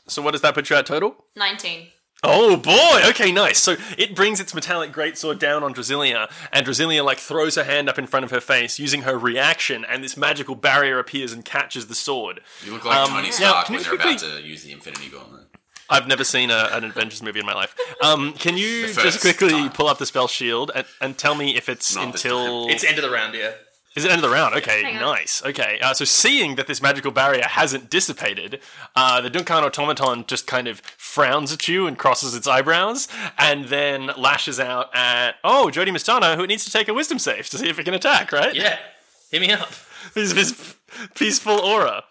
So, 0.07 0.21
what 0.21 0.31
does 0.31 0.41
that 0.41 0.53
put 0.53 0.69
you 0.69 0.75
at 0.75 0.85
total? 0.85 1.25
19. 1.35 1.87
Oh 2.23 2.55
boy! 2.55 3.01
Okay, 3.09 3.31
nice. 3.31 3.57
So 3.57 3.77
it 3.97 4.15
brings 4.15 4.39
its 4.39 4.53
metallic 4.53 4.91
greatsword 4.91 5.39
down 5.39 5.63
on 5.63 5.73
Drasilia, 5.73 6.29
and 6.53 6.67
Drasilia 6.67 7.03
like 7.03 7.17
throws 7.17 7.55
her 7.55 7.63
hand 7.63 7.89
up 7.89 7.97
in 7.97 8.05
front 8.05 8.23
of 8.25 8.29
her 8.29 8.39
face, 8.39 8.77
using 8.77 9.01
her 9.03 9.17
reaction, 9.17 9.83
and 9.83 10.03
this 10.03 10.15
magical 10.15 10.53
barrier 10.53 10.99
appears 10.99 11.31
and 11.33 11.43
catches 11.43 11.87
the 11.87 11.95
sword. 11.95 12.41
You 12.63 12.73
look 12.73 12.85
like 12.85 12.95
Um, 12.95 13.09
Tony 13.09 13.29
now, 13.29 13.33
Stark 13.33 13.65
can 13.65 13.73
when 13.73 13.79
you 13.79 13.85
they're 13.85 13.95
about 13.95 14.19
quickly- 14.19 14.41
to 14.41 14.47
use 14.47 14.61
the 14.63 14.71
Infinity 14.71 15.09
Gauntlet. 15.09 15.40
I've 15.91 16.07
never 16.07 16.23
seen 16.23 16.49
a, 16.49 16.69
an 16.71 16.85
Avengers 16.85 17.21
movie 17.21 17.39
in 17.41 17.45
my 17.45 17.53
life. 17.53 17.75
Um, 18.01 18.33
can 18.33 18.57
you 18.57 18.87
The 18.87 18.93
just 18.93 19.19
first 19.19 19.21
quickly 19.21 19.49
time. 19.51 19.71
pull 19.71 19.87
up 19.87 19.97
the 19.99 20.05
spell 20.07 20.27
shield 20.27 20.71
and, 20.73 20.85
and 21.01 21.17
tell 21.17 21.35
me 21.35 21.55
if 21.55 21.69
it's 21.69 21.93
Not 21.95 22.13
this 22.13 22.23
until 22.25 22.67
It's 22.69 22.83
end 22.83 22.97
of 22.97 23.03
the 23.03 23.11
round, 23.11 23.35
yeah. 23.35 23.51
is 23.95 24.05
it 24.05 24.11
end 24.11 24.23
of 24.23 24.29
the 24.29 24.33
round? 24.33 24.55
Okay, 24.55 24.81
Hang 24.83 24.95
on. 24.95 25.01
nice. 25.01 25.43
Okay, 25.45 25.79
uh, 25.81 25.93
so 25.93 26.05
seeing 26.05 26.55
that 26.55 26.67
this 26.67 26.81
magical 26.81 27.11
barrier 27.11 27.43
hasn't 27.43 27.89
dissipated, 27.89 28.61
uh, 28.95 29.19
the 29.19 29.29
Duncan 29.29 29.63
automaton 29.65 30.23
just 30.27 30.47
kind 30.47 30.67
of 30.69 30.79
frowns 30.97 31.51
at 31.51 31.67
you 31.67 31.87
and 31.87 31.97
crosses 31.97 32.33
its 32.35 32.47
eyebrows, 32.47 33.09
and 33.37 33.65
then 33.65 34.11
lashes 34.17 34.59
out 34.61 34.95
at 34.95 35.35
oh 35.43 35.69
Jody 35.69 35.91
Mistana, 35.91 36.37
who 36.37 36.47
needs 36.47 36.63
to 36.63 36.71
take 36.71 36.87
a 36.87 36.93
Wisdom 36.93 37.19
save 37.19 37.49
to 37.49 37.57
see 37.57 37.67
if 37.67 37.77
it 37.79 37.83
can 37.83 37.93
attack. 37.93 38.31
Right? 38.31 38.55
Yeah. 38.55 38.79
Hit 39.29 39.41
me 39.41 39.51
up. 39.51 39.69
This 40.13 40.31
this 40.33 40.75
peaceful 41.15 41.59
aura. 41.59 42.03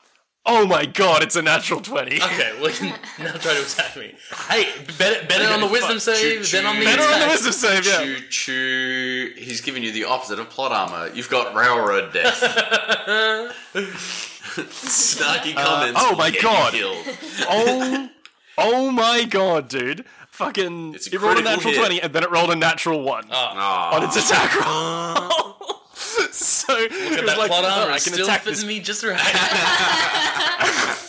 Oh 0.47 0.67
my 0.67 0.87
god, 0.87 1.23
it's 1.23 1.37
a 1.37 1.43
natural 1.43 1.81
twenty. 1.81 2.17
Okay, 2.23 2.53
well, 2.61 2.71
now 3.19 3.33
try 3.33 3.55
to 3.55 3.63
attack 3.63 3.97
me. 3.97 4.15
Hey, 4.49 4.69
better, 4.99 5.27
better 5.27 5.53
on 5.53 5.61
the 5.61 5.67
wisdom 5.67 5.99
fuck. 5.99 6.01
save 6.17 6.39
Choo-choo. 6.43 6.57
than 6.57 6.67
on 6.67 6.79
the 6.79 6.85
Better 6.87 7.03
on 7.03 7.09
the 7.11 7.17
attack. 7.17 7.31
Wisdom 7.31 7.53
save, 7.53 7.87
yeah. 7.87 7.99
Choo 8.05 8.21
choo. 8.31 9.33
He's 9.37 9.61
giving 9.61 9.83
you 9.83 9.93
the 9.93 10.05
opposite 10.05 10.39
of 10.39 10.49
plot 10.49 10.73
armor. 10.73 11.13
You've 11.15 11.29
got 11.29 11.55
railroad 11.55 12.13
death. 12.13 12.41
Snarky 14.51 15.55
uh, 15.57 15.65
comments. 15.65 16.01
oh 16.03 16.11
will 16.11 16.19
my 16.19 16.31
get 16.31 16.43
God. 16.43 16.73
Killed. 16.73 17.07
oh, 17.49 18.09
oh 18.59 18.91
my 18.91 19.25
god, 19.25 19.69
dude. 19.69 20.05
Fucking, 20.31 20.95
It's 20.95 21.07
a 21.07 21.15
it 21.15 21.21
rolled 21.21 21.39
a 21.39 21.43
critical 21.43 21.57
natural 21.71 21.75
hit. 21.75 21.81
20 21.81 22.03
and 22.03 22.13
then 22.15 22.23
it 22.23 22.31
rolled 22.31 22.51
a 22.51 22.57
natural 22.57 23.03
1 23.03 23.25
Aw. 23.31 23.97
on 23.97 24.03
its 24.05 24.17
ah. 24.17 24.21
attack 24.25 24.55
roll. 24.55 24.65
Ah. 24.67 25.70
so, 26.33 26.73
Look 26.75 26.93
at 26.93 27.27
that 27.27 27.39
like, 27.39 27.49
plot 27.49 27.65
oh, 27.65 27.69
armor. 27.69 27.93
I 27.93 27.99
can 27.99 28.13
still 28.13 28.27
attack 28.27 28.43
fits 28.43 28.61
this. 28.61 28.69
me 28.69 28.81
just 28.81 29.05
right. 29.05 29.19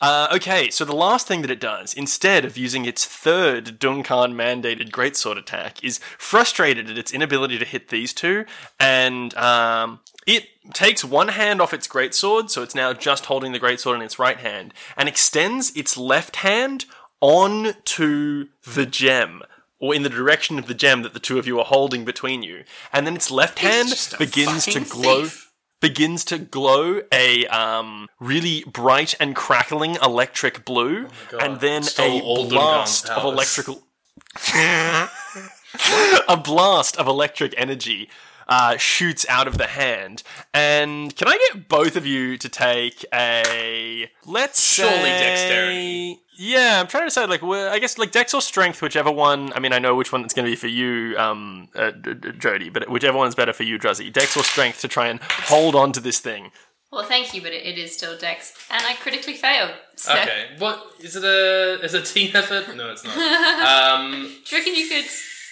Uh, 0.00 0.28
okay, 0.32 0.70
so 0.70 0.82
the 0.82 0.94
last 0.94 1.26
thing 1.26 1.42
that 1.42 1.50
it 1.50 1.60
does, 1.60 1.92
instead 1.92 2.46
of 2.46 2.56
using 2.56 2.86
its 2.86 3.04
third 3.04 3.78
Duncan 3.78 4.32
mandated 4.32 4.90
greatsword 4.90 5.36
attack, 5.36 5.84
is 5.84 5.98
frustrated 6.16 6.88
at 6.88 6.96
its 6.96 7.12
inability 7.12 7.58
to 7.58 7.66
hit 7.66 7.88
these 7.88 8.14
two, 8.14 8.46
and 8.78 9.34
um, 9.34 10.00
it 10.26 10.46
takes 10.72 11.04
one 11.04 11.28
hand 11.28 11.60
off 11.60 11.74
its 11.74 11.86
greatsword, 11.86 12.48
so 12.48 12.62
it's 12.62 12.74
now 12.74 12.94
just 12.94 13.26
holding 13.26 13.52
the 13.52 13.60
greatsword 13.60 13.96
in 13.96 14.00
its 14.00 14.18
right 14.18 14.38
hand, 14.38 14.72
and 14.96 15.06
extends 15.06 15.70
its 15.76 15.98
left 15.98 16.36
hand 16.36 16.86
on 17.20 17.74
to 17.84 18.48
the 18.74 18.86
gem. 18.86 19.42
Or 19.80 19.94
in 19.94 20.02
the 20.02 20.10
direction 20.10 20.58
of 20.58 20.66
the 20.66 20.74
gem 20.74 21.02
that 21.02 21.14
the 21.14 21.20
two 21.20 21.38
of 21.38 21.46
you 21.46 21.58
are 21.58 21.64
holding 21.64 22.04
between 22.04 22.42
you, 22.42 22.64
and 22.92 23.06
then 23.06 23.16
its 23.16 23.30
left 23.30 23.60
hand 23.60 23.88
begins 24.18 24.66
to 24.66 24.80
glow 24.80 25.22
thief. 25.22 25.52
begins 25.80 26.22
to 26.26 26.38
glow 26.38 27.00
a 27.10 27.46
um, 27.46 28.08
really 28.20 28.62
bright 28.64 29.14
and 29.18 29.34
crackling 29.34 29.96
electric 30.02 30.66
blue, 30.66 31.08
and 31.40 31.60
then 31.60 31.82
Stole 31.82 32.46
a 32.46 32.48
blast 32.48 33.08
of 33.08 33.24
electrical. 33.24 33.82
a 34.54 36.36
blast 36.36 36.96
of 36.98 37.06
electric 37.06 37.54
energy 37.56 38.10
uh, 38.50 38.76
shoots 38.76 39.24
out 39.28 39.46
of 39.48 39.56
the 39.56 39.68
hand. 39.68 40.22
And 40.52 41.14
can 41.16 41.28
I 41.28 41.38
get 41.52 41.68
both 41.68 41.96
of 41.96 42.04
you 42.04 42.36
to 42.36 42.48
take 42.48 43.04
a 43.14 44.10
let's 44.26 44.60
Surely 44.62 44.92
say- 44.92 45.20
dexterity. 45.20 46.20
Yeah, 46.42 46.80
I'm 46.80 46.86
trying 46.86 47.02
to 47.02 47.08
decide 47.08 47.28
like 47.28 47.42
I 47.42 47.78
guess 47.78 47.98
like 47.98 48.12
dex 48.12 48.32
or 48.32 48.40
strength, 48.40 48.80
whichever 48.80 49.10
one. 49.10 49.52
I 49.52 49.60
mean, 49.60 49.74
I 49.74 49.78
know 49.78 49.94
which 49.94 50.10
one 50.10 50.24
it's 50.24 50.32
going 50.32 50.46
to 50.46 50.50
be 50.50 50.56
for 50.56 50.68
you, 50.68 51.14
um, 51.18 51.68
uh, 51.76 51.90
D- 51.90 52.14
D- 52.14 52.32
Jody, 52.38 52.70
but 52.70 52.88
whichever 52.88 53.18
one's 53.18 53.34
better 53.34 53.52
for 53.52 53.62
you, 53.64 53.78
Druzzy. 53.78 54.10
Dex 54.10 54.34
or 54.38 54.42
strength 54.42 54.80
to 54.80 54.88
try 54.88 55.08
and 55.08 55.20
hold 55.22 55.74
on 55.74 55.92
to 55.92 56.00
this 56.00 56.18
thing. 56.18 56.50
Well, 56.90 57.04
thank 57.04 57.34
you, 57.34 57.42
but 57.42 57.52
it, 57.52 57.66
it 57.66 57.76
is 57.78 57.94
still 57.94 58.16
Dex, 58.16 58.54
and 58.70 58.82
I 58.86 58.94
critically 58.94 59.34
failed. 59.34 59.72
So, 59.96 60.12
Okay. 60.12 60.46
What 60.58 60.82
is 60.98 61.14
it? 61.14 61.24
A 61.24 61.78
is 61.84 61.92
it 61.92 62.08
a 62.08 62.12
team 62.14 62.30
effort? 62.34 62.74
No, 62.74 62.90
it's 62.90 63.04
not. 63.04 63.16
um, 64.00 64.22
do 64.46 64.56
you 64.56 64.58
reckon 64.58 64.74
you 64.74 64.88
could 64.88 65.04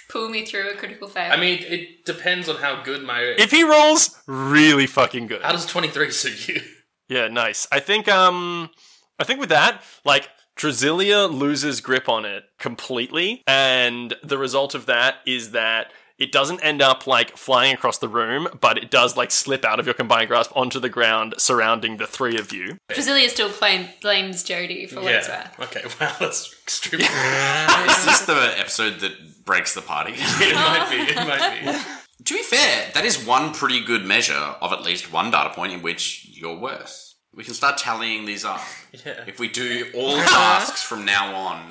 pull 0.09 0.29
me 0.29 0.45
through 0.45 0.71
a 0.71 0.75
critical 0.75 1.09
fail? 1.09 1.33
I 1.33 1.37
mean, 1.37 1.63
it 1.63 2.05
depends 2.05 2.49
on 2.49 2.57
how 2.57 2.83
good 2.83 3.03
my. 3.03 3.21
If 3.21 3.51
he 3.51 3.65
rolls 3.65 4.21
really 4.27 4.87
fucking 4.87 5.27
good, 5.27 5.43
how 5.43 5.53
does 5.53 5.67
twenty 5.67 5.89
three 5.89 6.11
suit 6.11 6.49
you? 6.49 6.61
Yeah, 7.09 7.29
nice. 7.29 7.67
I 7.73 7.81
think 7.81 8.09
um 8.09 8.71
I 9.19 9.25
think 9.25 9.41
with 9.41 9.49
that, 9.49 9.83
like 10.05 10.29
Drasilia 10.57 11.33
loses 11.33 11.81
grip 11.81 12.09
on 12.09 12.25
it 12.25 12.45
completely, 12.59 13.43
and 13.47 14.15
the 14.23 14.39
result 14.39 14.75
of 14.75 14.87
that 14.87 15.17
is 15.25 15.53
that 15.53 15.93
it 16.19 16.33
doesn't 16.33 16.61
end 16.61 16.83
up 16.83 17.07
like 17.07 17.37
flying 17.37 17.73
across 17.73 17.99
the 17.99 18.09
room, 18.09 18.49
but 18.61 18.77
it 18.77 18.91
does 18.91 19.17
like 19.17 19.31
slip 19.31 19.65
out 19.65 19.79
of 19.79 19.87
your 19.87 19.95
combined 19.95 20.29
grasp 20.29 20.51
onto 20.57 20.81
the 20.81 20.89
ground 20.89 21.35
surrounding 21.39 21.97
the 21.99 22.07
three 22.07 22.37
of 22.37 22.53
you. 22.53 22.77
Drasilia 22.91 23.29
still 23.29 23.51
blame, 23.51 23.89
blames 24.03 24.43
Jody 24.43 24.87
for 24.87 25.01
what 25.01 25.15
it's 25.15 25.29
worth. 25.29 25.61
Okay. 25.61 25.85
Wow, 26.01 26.15
that's 26.21 26.53
extremely. 26.63 27.07
Is 27.07 28.05
this 28.05 28.21
the 28.21 28.55
episode 28.57 29.01
that 29.01 29.45
breaks 29.45 29.75
the 29.75 29.81
party? 29.81 30.13
it 30.17 30.55
might 30.55 30.89
be. 30.91 30.97
It 30.97 31.17
might 31.17 31.61
be. 31.61 32.25
to 32.25 32.35
be 32.35 32.43
fair, 32.43 32.91
that 32.95 33.05
is 33.05 33.25
one 33.25 33.53
pretty 33.53 33.81
good 33.85 34.05
measure 34.05 34.35
of 34.35 34.73
at 34.73 34.83
least 34.83 35.13
one 35.13 35.31
data 35.31 35.51
point 35.51 35.73
in 35.73 35.83
which 35.83 36.29
you're 36.31 36.57
worse. 36.57 37.08
We 37.35 37.45
can 37.45 37.55
start 37.55 37.79
tallying 37.79 38.25
these 38.25 38.45
up. 38.45 38.61
Yeah. 39.05 39.23
If 39.27 39.39
we 39.39 39.49
do 39.49 39.87
all 39.95 40.17
tasks 40.17 40.83
from 40.83 41.05
now 41.05 41.35
on 41.37 41.71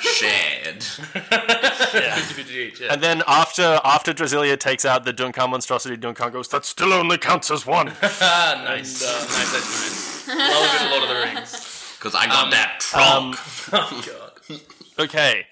shared, 0.00 0.84
yeah. 1.32 2.20
And 2.90 3.02
then 3.02 3.22
after 3.26 3.80
after 3.82 4.12
Drasilia 4.12 4.58
takes 4.58 4.84
out 4.84 5.04
the 5.04 5.12
Duncan 5.12 5.50
monstrosity, 5.50 5.96
Duncan 5.96 6.30
goes, 6.30 6.48
"That 6.48 6.64
still 6.64 6.92
only 6.92 7.18
counts 7.18 7.50
as 7.50 7.66
one." 7.66 7.92
Ah, 8.02 8.62
nice. 8.64 9.02
nice. 9.02 9.52
That's 9.52 10.28
nice. 10.28 10.28
Love 10.28 10.38
a 10.38 10.84
bit 10.84 10.90
Lord 10.90 11.02
of 11.02 11.08
the 11.08 11.14
Rings. 11.34 11.94
because 11.98 12.14
I 12.14 12.26
got 12.26 12.50
that 12.52 12.86
um, 12.94 13.32
trunk. 13.32 13.38
Oh 13.72 14.04
god. 14.48 14.60
Okay. 14.98 15.46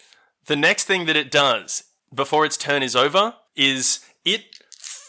The 0.47 0.57
next 0.57 0.85
thing 0.85 1.07
that 1.07 1.17
it 1.17 1.31
does 1.31 1.85
before 2.15 2.45
its 2.45 2.57
turn 2.57 2.83
is 2.83 2.95
over 2.95 3.35
is 3.57 4.01
it 4.25 4.58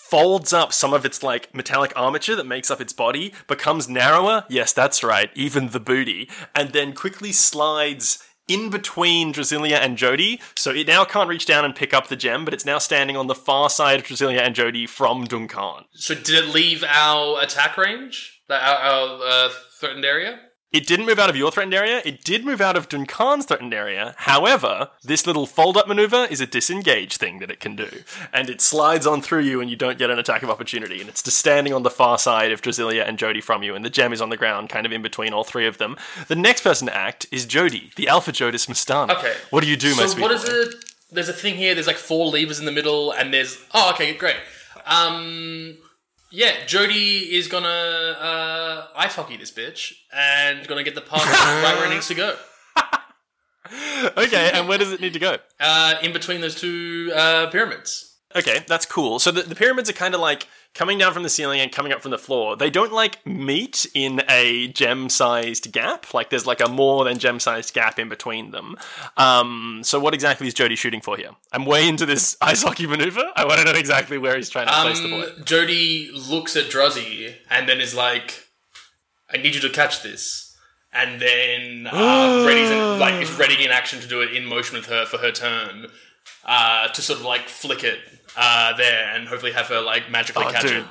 folds 0.10 0.52
up 0.52 0.74
some 0.74 0.94
of 0.94 1.06
its 1.06 1.22
like 1.22 1.54
metallic 1.54 1.94
armature 1.96 2.36
that 2.36 2.46
makes 2.46 2.72
up 2.72 2.82
its 2.82 2.94
body, 2.94 3.34
becomes 3.48 3.88
narrower. 3.88 4.44
Yes, 4.50 4.74
that's 4.74 5.04
right, 5.04 5.30
even 5.36 5.70
the 5.70 5.80
booty, 5.80 6.30
and 6.56 6.72
then 6.72 6.94
quickly 6.94 7.32
slides 7.32 8.24
in 8.48 8.72
between 8.72 9.32
Drasilia 9.32 9.78
and 9.78 9.98
Jody. 9.98 10.42
So 10.56 10.72
it 10.72 10.88
now 10.88 11.06
can't 11.06 11.30
reach 11.30 11.46
down 11.46 11.64
and 11.64 11.76
pick 11.76 11.94
up 11.94 12.08
the 12.08 12.16
gem, 12.16 12.44
but 12.44 12.54
it's 12.54 12.66
now 12.66 12.80
standing 12.80 13.16
on 13.16 13.28
the 13.28 13.36
far 13.36 13.70
side 13.70 14.00
of 14.00 14.06
Drasilia 14.06 14.42
and 14.42 14.56
Jody 14.56 14.88
from 14.88 15.26
Duncan. 15.26 15.86
So 15.94 16.16
did 16.16 16.44
it 16.44 16.54
leave 16.54 16.84
our 16.84 17.42
attack 17.42 17.78
range? 17.78 18.42
Our, 18.50 18.58
our 18.58 19.20
uh, 19.24 19.50
threatened 19.80 20.04
area? 20.04 20.40
It 20.72 20.86
didn't 20.86 21.08
move 21.08 21.18
out 21.18 21.32
of 21.32 21.36
your 21.36 21.52
threatened 21.52 21.74
area. 21.74 22.00
It 22.06 22.24
did 22.24 22.46
move 22.46 22.62
out 22.62 22.78
of 22.78 22.90
Duncan's 22.90 23.46
threatened 23.46 23.74
area. 23.74 24.14
However, 24.18 24.90
this 25.04 25.26
little 25.26 25.48
fold 25.48 25.78
up 25.78 25.88
maneuver 25.88 26.28
is 26.30 26.42
a 26.42 26.46
disengage 26.46 27.18
thing 27.18 27.40
that 27.40 27.50
it 27.50 27.60
can 27.60 27.76
do. 27.76 27.90
And 28.32 28.52
it 28.52 28.62
slides 28.62 29.08
on 29.08 29.24
through 29.24 29.42
you 29.42 29.62
and 29.62 29.70
you 29.70 29.76
don't 29.76 29.98
get 29.98 30.12
an 30.12 30.20
attack 30.20 30.44
of 30.44 30.50
opportunity. 30.50 31.00
And 31.00 31.10
it's 31.10 31.24
just 31.24 31.40
standing 31.40 31.74
on 31.74 31.82
the 31.82 31.90
far 31.90 32.20
side 32.20 32.52
of 32.52 32.62
Drasilia 32.62 33.08
and 33.08 33.18
Jody 33.18 33.42
from 33.42 33.64
you. 33.64 33.74
And 33.74 33.84
the 33.84 33.90
gem 33.90 34.14
is 34.14 34.22
on 34.22 34.30
the 34.30 34.38
ground, 34.38 34.70
kind 34.70 34.86
of 34.86 34.92
in 34.92 35.02
between 35.02 35.34
all 35.34 35.44
three 35.44 35.66
of 35.66 35.80
them. 35.80 35.98
The 36.28 36.36
next 36.36 36.62
person 36.62 36.88
to 36.88 36.96
act 36.96 37.26
is 37.32 37.46
Jody, 37.46 37.92
the 37.96 38.08
Alpha 38.08 38.32
Jodis 38.32 38.68
Mustana. 38.68 39.18
Okay. 39.18 39.34
What 39.50 39.64
do 39.64 39.70
you 39.70 39.76
do, 39.76 39.96
my 39.96 40.04
So 40.04 40.08
sweet 40.10 40.22
what 40.22 40.32
is 40.32 40.48
it? 40.48 40.76
There's 41.12 41.30
a 41.30 41.34
thing 41.34 41.56
here. 41.56 41.74
There's 41.74 41.88
like 41.88 41.96
four 41.96 42.28
levers 42.28 42.60
in 42.60 42.66
the 42.66 42.72
middle, 42.72 43.12
and 43.12 43.34
there's 43.34 43.58
oh, 43.74 43.92
okay, 43.94 44.14
great. 44.14 44.36
Um, 44.86 45.78
yeah, 46.32 46.66
Jody 46.66 47.36
is 47.36 47.48
gonna 47.48 47.68
uh, 47.68 48.88
ice 48.96 49.16
hockey 49.16 49.38
this 49.38 49.52
bitch 49.52 49.94
and 50.14 50.68
gonna 50.68 50.84
get 50.84 50.96
the 50.96 51.02
puck 51.02 51.26
right 51.26 51.76
where 51.78 51.88
it 51.88 51.94
needs 51.94 52.08
to 52.08 52.16
go. 52.16 52.36
Okay, 54.18 54.52
and 54.54 54.68
where 54.68 54.78
does 54.78 54.92
it 54.92 55.00
need 55.00 55.14
to 55.14 55.20
go? 55.20 55.38
Uh, 55.60 55.96
in 56.02 56.12
between 56.12 56.42
those 56.42 56.56
two 56.56 57.12
uh, 57.16 57.50
pyramids. 57.52 58.09
Okay, 58.36 58.64
that's 58.68 58.86
cool. 58.86 59.18
So 59.18 59.32
the, 59.32 59.42
the 59.42 59.56
pyramids 59.56 59.90
are 59.90 59.94
kind 59.94 60.14
of 60.14 60.22
like 60.22 60.48
coming 60.76 61.00
down 61.00 61.14
from 61.14 61.24
the 61.24 61.30
ceiling 61.30 61.60
and 61.62 61.72
coming 61.72 61.92
up 61.92 62.02
from 62.02 62.12
the 62.12 62.18
floor. 62.20 62.56
They 62.56 62.70
don't 62.70 62.94
like 62.94 63.26
meet 63.26 63.88
in 63.96 64.22
a 64.30 64.68
gem-sized 64.68 65.72
gap. 65.72 66.14
Like 66.14 66.30
there's 66.30 66.46
like 66.46 66.62
a 66.62 66.70
more 66.70 67.04
than 67.06 67.18
gem-sized 67.18 67.74
gap 67.74 67.98
in 67.98 68.08
between 68.08 68.52
them. 68.52 68.76
Um, 69.18 69.82
so 69.84 70.00
what 70.00 70.14
exactly 70.14 70.48
is 70.48 70.54
Jody 70.54 70.76
shooting 70.76 71.02
for 71.02 71.18
here? 71.18 71.32
I'm 71.52 71.66
way 71.66 71.88
into 71.88 72.06
this 72.06 72.38
ice 72.42 72.62
hockey 72.62 72.86
maneuver. 72.86 73.32
I 73.36 73.46
want 73.46 73.62
to 73.62 73.66
know 73.66 73.78
exactly 73.78 74.20
where 74.20 74.36
he's 74.36 74.50
trying 74.50 74.68
to 74.68 74.74
place 74.74 75.02
the 75.02 75.10
ball. 75.10 75.24
Um, 75.24 75.44
Jody 75.44 76.12
looks 76.14 76.56
at 76.56 76.66
Druzzy 76.66 77.34
and 77.50 77.68
then 77.68 77.82
is 77.82 77.96
like, 77.96 78.48
"I 79.34 79.38
need 79.38 79.56
you 79.56 79.62
to 79.62 79.70
catch 79.70 80.04
this." 80.04 80.56
And 80.94 81.20
then 81.20 81.88
uh, 81.88 82.48
in, 82.48 83.00
like 83.00 83.24
is 83.24 83.32
ready 83.40 83.64
in 83.66 83.72
action 83.72 84.00
to 84.02 84.08
do 84.08 84.22
it 84.22 84.36
in 84.36 84.46
motion 84.46 84.78
with 84.78 84.86
her 84.86 85.06
for 85.08 85.18
her 85.18 85.32
turn 85.32 85.88
uh, 86.46 86.88
to 86.90 87.02
sort 87.02 87.20
of 87.20 87.26
like 87.26 87.48
flick 87.48 87.84
it 87.84 88.00
uh, 88.40 88.76
there 88.78 89.12
and 89.14 89.28
hopefully 89.28 89.52
have 89.52 89.68
her 89.68 89.82
like 89.82 90.10
magically 90.10 90.46
Oh, 90.48 90.52
catch 90.52 90.62
dude. 90.64 90.78
it. 90.78 90.86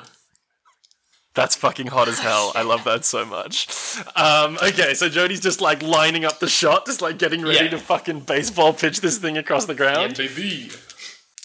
That's 1.35 1.55
fucking 1.55 1.87
hot 1.89 2.09
as 2.09 2.19
hell. 2.19 2.51
I 2.57 2.63
love 2.63 2.83
that 2.85 3.05
so 3.05 3.25
much. 3.25 3.69
Um, 4.17 4.59
okay, 4.63 4.95
so 4.95 5.09
Jody's 5.09 5.41
just 5.41 5.61
like 5.61 5.83
lining 5.83 6.25
up 6.25 6.41
the 6.41 6.49
shot, 6.49 6.85
just 6.87 7.01
like 7.01 7.17
getting 7.17 7.43
ready 7.43 7.67
Yeah. 7.67 7.71
to 7.71 7.79
fucking 7.79 8.21
baseball 8.21 8.73
pitch 8.73 9.01
this 9.01 9.19
thing 9.19 9.39
across 9.39 9.65
the 9.67 9.75
ground. 9.75 10.17
baby. 10.17 10.71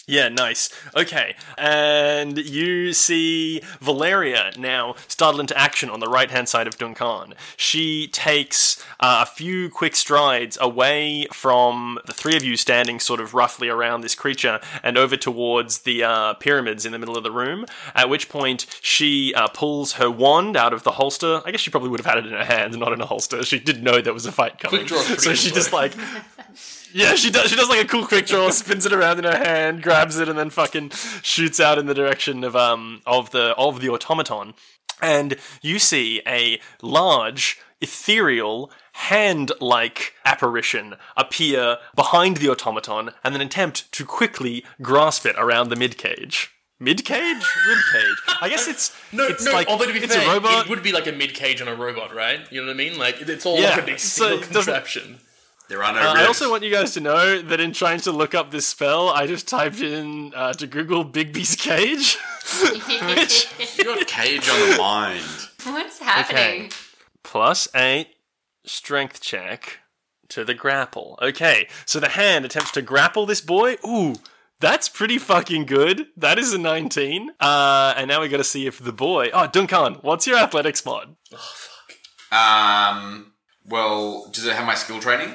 Yeah, 0.06 0.28
nice. 0.28 0.68
Okay, 0.94 1.34
and 1.56 2.36
you 2.36 2.92
see 2.92 3.62
Valeria 3.80 4.52
now 4.58 4.96
startle 5.08 5.40
into 5.40 5.56
action 5.58 5.88
on 5.88 6.00
the 6.00 6.08
right 6.08 6.30
hand 6.30 6.48
side 6.48 6.66
of 6.66 6.76
Duncan. 6.76 7.34
She 7.56 8.08
takes 8.08 8.84
uh, 9.00 9.24
a 9.26 9.26
few 9.26 9.70
quick 9.70 9.96
strides 9.96 10.58
away 10.60 11.26
from 11.32 11.98
the 12.04 12.12
three 12.12 12.36
of 12.36 12.44
you 12.44 12.56
standing 12.56 13.00
sort 13.00 13.18
of 13.20 13.32
roughly 13.32 13.68
around 13.68 14.02
this 14.02 14.14
creature 14.14 14.60
and 14.82 14.98
over 14.98 15.16
towards 15.16 15.80
the 15.80 16.04
uh, 16.04 16.34
pyramids 16.34 16.84
in 16.84 16.92
the 16.92 16.98
middle 16.98 17.16
of 17.16 17.22
the 17.22 17.32
room. 17.32 17.64
At 17.94 18.10
which 18.10 18.28
point 18.28 18.66
she 18.82 19.32
uh, 19.34 19.48
pulls 19.48 19.94
her 19.94 20.10
wand 20.10 20.54
out 20.56 20.74
of 20.74 20.82
the 20.82 20.92
holster. 20.92 21.40
I 21.46 21.50
guess 21.50 21.60
she 21.60 21.70
probably 21.70 21.88
would 21.88 22.00
have 22.00 22.14
had 22.14 22.18
it 22.18 22.26
in 22.26 22.32
her 22.32 22.44
hand, 22.44 22.78
not 22.78 22.92
in 22.92 23.00
a 23.00 23.06
holster. 23.06 23.42
She 23.42 23.58
didn't 23.58 23.82
know 23.82 24.02
there 24.02 24.12
was 24.12 24.26
a 24.26 24.32
fight 24.32 24.58
coming. 24.58 24.86
So 24.88 25.32
she 25.34 25.50
just 25.50 25.72
like 25.72 25.94
yeah, 26.92 27.14
she 27.14 27.30
does. 27.30 27.50
She 27.50 27.56
does 27.56 27.68
like 27.68 27.84
a 27.84 27.88
cool 27.88 28.06
quick 28.06 28.26
draw, 28.26 28.50
spins 28.50 28.86
it 28.86 28.92
around 28.92 29.18
in 29.18 29.24
her 29.24 29.36
hand, 29.36 29.82
grabs 29.82 30.18
it, 30.18 30.28
and 30.28 30.38
then 30.38 30.50
fucking 30.50 30.90
shoots 31.22 31.60
out 31.60 31.78
in 31.78 31.86
the 31.86 31.94
direction 31.94 32.44
of 32.44 32.54
um 32.56 33.00
of 33.06 33.30
the 33.30 33.54
of 33.56 33.80
the 33.80 33.88
automaton. 33.88 34.54
And 35.02 35.36
you 35.60 35.78
see 35.80 36.22
a 36.26 36.60
large, 36.80 37.58
ethereal, 37.80 38.70
hand-like 38.92 40.14
apparition 40.24 40.94
appear 41.16 41.78
behind 41.94 42.38
the 42.38 42.48
automaton, 42.48 43.10
and 43.22 43.34
then 43.34 43.40
attempt 43.42 43.90
to 43.92 44.04
quickly 44.04 44.64
grasp 44.82 45.26
it 45.26 45.34
around 45.38 45.68
the 45.68 45.76
mid 45.76 45.98
cage. 45.98 46.50
Mid 46.80 47.04
cage, 47.04 47.44
rib 47.68 47.78
cage. 47.92 48.36
I 48.42 48.48
guess 48.48 48.66
it's 48.66 48.94
No, 49.12 49.26
It's 49.26 49.44
no. 49.44 49.52
like- 49.52 49.68
although 49.68 49.86
to 49.86 49.92
be 49.92 50.00
it's 50.00 50.14
fair, 50.14 50.28
a 50.28 50.34
robot. 50.34 50.66
it 50.66 50.70
would 50.70 50.82
be 50.82 50.92
like 50.92 51.06
a 51.06 51.12
mid 51.12 51.32
cage 51.34 51.62
on 51.62 51.68
a 51.68 51.74
robot, 51.74 52.14
right? 52.14 52.40
You 52.50 52.60
know 52.60 52.66
what 52.66 52.74
I 52.74 52.76
mean? 52.76 52.98
Like 52.98 53.20
it's 53.20 53.46
all 53.46 53.58
Yeah, 53.60 53.70
like 53.70 53.82
a 53.82 53.86
big 53.86 53.98
so 54.00 54.40
contraption. 54.40 55.20
There 55.68 55.82
are 55.82 55.92
no 55.92 56.00
Uh, 56.00 56.14
I 56.14 56.26
also 56.26 56.50
want 56.50 56.62
you 56.62 56.70
guys 56.70 56.92
to 56.94 57.00
know 57.00 57.40
that 57.40 57.58
in 57.60 57.72
trying 57.72 58.00
to 58.00 58.12
look 58.12 58.34
up 58.34 58.50
this 58.50 58.66
spell, 58.66 59.08
I 59.08 59.26
just 59.26 59.48
typed 59.48 59.80
in 59.80 60.32
uh, 60.34 60.52
to 60.54 60.66
Google 60.66 61.04
Bigby's 61.04 61.56
cage. 61.56 62.16
Which 63.16 63.48
You 63.78 63.84
got 63.84 64.06
cage 64.06 64.48
on 64.48 64.70
the 64.70 64.76
mind. 64.76 65.24
What's 65.64 65.98
happening? 65.98 66.70
plus 67.22 67.66
eight 67.74 68.08
strength 68.66 69.20
check 69.20 69.78
to 70.28 70.44
the 70.44 70.52
grapple. 70.54 71.18
Okay, 71.22 71.68
so 71.86 71.98
the 71.98 72.10
hand 72.10 72.44
attempts 72.44 72.70
to 72.72 72.82
grapple 72.82 73.24
this 73.24 73.40
boy. 73.40 73.76
Ooh, 73.86 74.16
that's 74.60 74.88
pretty 74.90 75.18
fucking 75.18 75.64
good. 75.64 76.06
That 76.16 76.38
is 76.38 76.52
a 76.52 76.58
19. 76.58 77.30
Uh, 77.40 77.94
and 77.96 78.08
now 78.08 78.20
we 78.20 78.28
got 78.28 78.36
to 78.36 78.44
see 78.44 78.66
if 78.66 78.78
the 78.78 78.92
boy. 78.92 79.30
Oh, 79.32 79.46
Duncan, 79.46 79.94
what's 80.02 80.26
your 80.26 80.36
athletics 80.38 80.84
mod? 80.84 81.16
Oh, 81.32 81.52
fuck. 81.54 82.38
Um. 82.38 83.32
Well, 83.66 84.28
does 84.30 84.44
it 84.44 84.54
have 84.54 84.66
my 84.66 84.74
skill 84.74 85.00
training? 85.00 85.34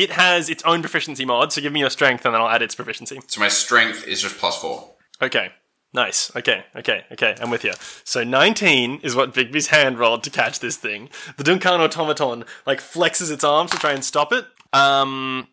It 0.00 0.12
has 0.12 0.48
its 0.48 0.62
own 0.64 0.80
proficiency 0.80 1.26
mod, 1.26 1.52
so 1.52 1.60
give 1.60 1.74
me 1.74 1.80
your 1.80 1.90
strength 1.90 2.24
and 2.24 2.34
then 2.34 2.40
I'll 2.40 2.48
add 2.48 2.62
its 2.62 2.74
proficiency. 2.74 3.20
So 3.26 3.38
my 3.38 3.48
strength 3.48 4.08
is 4.08 4.22
just 4.22 4.38
plus 4.38 4.56
four. 4.58 4.94
Okay. 5.20 5.50
Nice. 5.92 6.34
Okay. 6.34 6.64
Okay. 6.74 7.04
Okay. 7.12 7.34
I'm 7.38 7.50
with 7.50 7.64
you. 7.64 7.72
So 8.04 8.24
19 8.24 9.00
is 9.02 9.14
what 9.14 9.34
Bigby's 9.34 9.66
hand 9.66 9.98
rolled 9.98 10.22
to 10.24 10.30
catch 10.30 10.60
this 10.60 10.78
thing. 10.78 11.10
The 11.36 11.44
Duncan 11.44 11.82
automaton 11.82 12.44
like 12.64 12.80
flexes 12.80 13.30
its 13.30 13.44
arms 13.44 13.72
to 13.72 13.76
try 13.76 13.92
and 13.92 14.02
stop 14.02 14.32
it. 14.32 14.46
Um, 14.72 15.48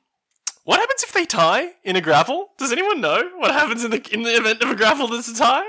What 0.63 0.79
happens 0.79 1.03
if 1.03 1.11
they 1.11 1.25
tie 1.25 1.71
in 1.83 1.97
a 1.97 2.01
grapple? 2.01 2.49
Does 2.57 2.71
anyone 2.71 3.01
know 3.01 3.29
what 3.37 3.51
happens 3.51 3.83
in 3.83 3.91
the 3.91 4.01
in 4.13 4.23
the 4.23 4.35
event 4.37 4.61
of 4.61 4.69
a 4.69 4.75
grapple 4.75 5.07
that's 5.09 5.27
a 5.27 5.35
tie? 5.35 5.65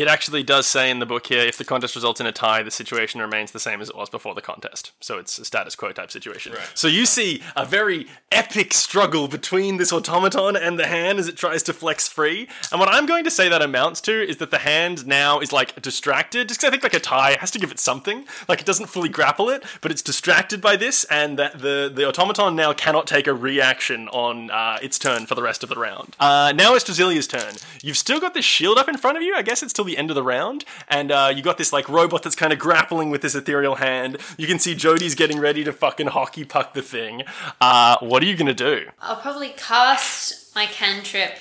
It 0.00 0.08
actually 0.08 0.42
does 0.42 0.66
say 0.66 0.90
in 0.90 0.98
the 0.98 1.06
book 1.06 1.26
here 1.26 1.40
if 1.40 1.58
the 1.58 1.64
contest 1.64 1.94
results 1.94 2.20
in 2.20 2.26
a 2.26 2.32
tie, 2.32 2.62
the 2.62 2.70
situation 2.70 3.20
remains 3.20 3.50
the 3.52 3.60
same 3.60 3.82
as 3.82 3.90
it 3.90 3.96
was 3.96 4.08
before 4.08 4.34
the 4.34 4.40
contest. 4.40 4.92
So 5.00 5.18
it's 5.18 5.38
a 5.38 5.44
status 5.44 5.76
quo 5.76 5.92
type 5.92 6.10
situation. 6.10 6.54
So 6.74 6.88
you 6.88 7.04
see 7.04 7.42
a 7.54 7.66
very 7.66 8.06
epic 8.32 8.72
struggle 8.72 9.28
between 9.28 9.76
this 9.76 9.92
automaton 9.92 10.56
and 10.56 10.78
the 10.78 10.86
hand 10.86 11.18
as 11.18 11.28
it 11.28 11.36
tries 11.36 11.62
to 11.64 11.72
flex 11.74 12.08
free. 12.08 12.48
And 12.72 12.80
what 12.80 12.88
I'm 12.88 13.04
going 13.04 13.24
to 13.24 13.30
say 13.30 13.48
that 13.50 13.60
amounts 13.60 14.00
to 14.02 14.26
is 14.26 14.38
that 14.38 14.50
the 14.50 14.58
hand 14.58 15.06
now 15.06 15.40
is 15.40 15.52
like 15.52 15.80
distracted. 15.82 16.48
Just 16.48 16.60
'cause 16.60 16.68
I 16.68 16.70
think 16.70 16.82
like 16.82 16.94
a 16.94 17.00
tie 17.00 17.36
has 17.38 17.50
to 17.50 17.58
give 17.58 17.70
it 17.70 17.78
something. 17.78 18.24
Like 18.48 18.60
it 18.60 18.66
doesn't 18.66 18.86
fully 18.86 19.10
grapple 19.10 19.50
it, 19.50 19.64
but 19.82 19.90
it's 19.90 20.02
distracted 20.02 20.62
by 20.62 20.76
this, 20.76 21.04
and 21.04 21.38
that 21.38 21.58
the 21.60 21.90
the 21.94 22.08
automaton 22.08 22.56
now 22.56 22.72
cannot 22.72 23.06
take 23.06 23.26
a 23.26 23.34
reaction 23.34 24.08
on 24.08 24.50
uh, 24.50 24.78
its 24.80 24.98
turn 24.98 25.26
for 25.26 25.34
the 25.34 25.42
rest 25.42 25.62
of 25.62 25.68
the 25.68 25.76
round. 25.76 26.16
Uh, 26.18 26.52
now 26.56 26.74
it's 26.74 26.84
Drasilia's 26.84 27.26
turn. 27.26 27.54
You've 27.82 27.98
still 27.98 28.20
got 28.20 28.32
this 28.34 28.44
shield 28.44 28.78
up 28.78 28.88
in 28.88 28.96
front 28.96 29.16
of 29.18 29.22
you. 29.22 29.34
I 29.34 29.42
guess 29.42 29.62
it's 29.62 29.72
till 29.72 29.84
the 29.84 29.89
end 29.96 30.10
of 30.10 30.14
the 30.14 30.22
round, 30.22 30.64
and 30.88 31.10
uh, 31.12 31.32
you 31.34 31.42
got 31.42 31.58
this 31.58 31.72
like 31.72 31.88
robot 31.88 32.22
that's 32.22 32.36
kind 32.36 32.52
of 32.52 32.58
grappling 32.58 33.10
with 33.10 33.22
this 33.22 33.34
ethereal 33.34 33.76
hand. 33.76 34.18
You 34.38 34.46
can 34.46 34.58
see 34.58 34.74
Jody's 34.74 35.14
getting 35.14 35.38
ready 35.38 35.64
to 35.64 35.72
fucking 35.72 36.08
hockey 36.08 36.44
puck 36.44 36.74
the 36.74 36.82
thing. 36.82 37.22
Uh, 37.60 37.96
what 38.00 38.22
are 38.22 38.26
you 38.26 38.36
gonna 38.36 38.54
do? 38.54 38.86
I'll 39.00 39.16
probably 39.16 39.50
cast 39.56 40.54
my 40.54 40.66
cantrip 40.66 41.38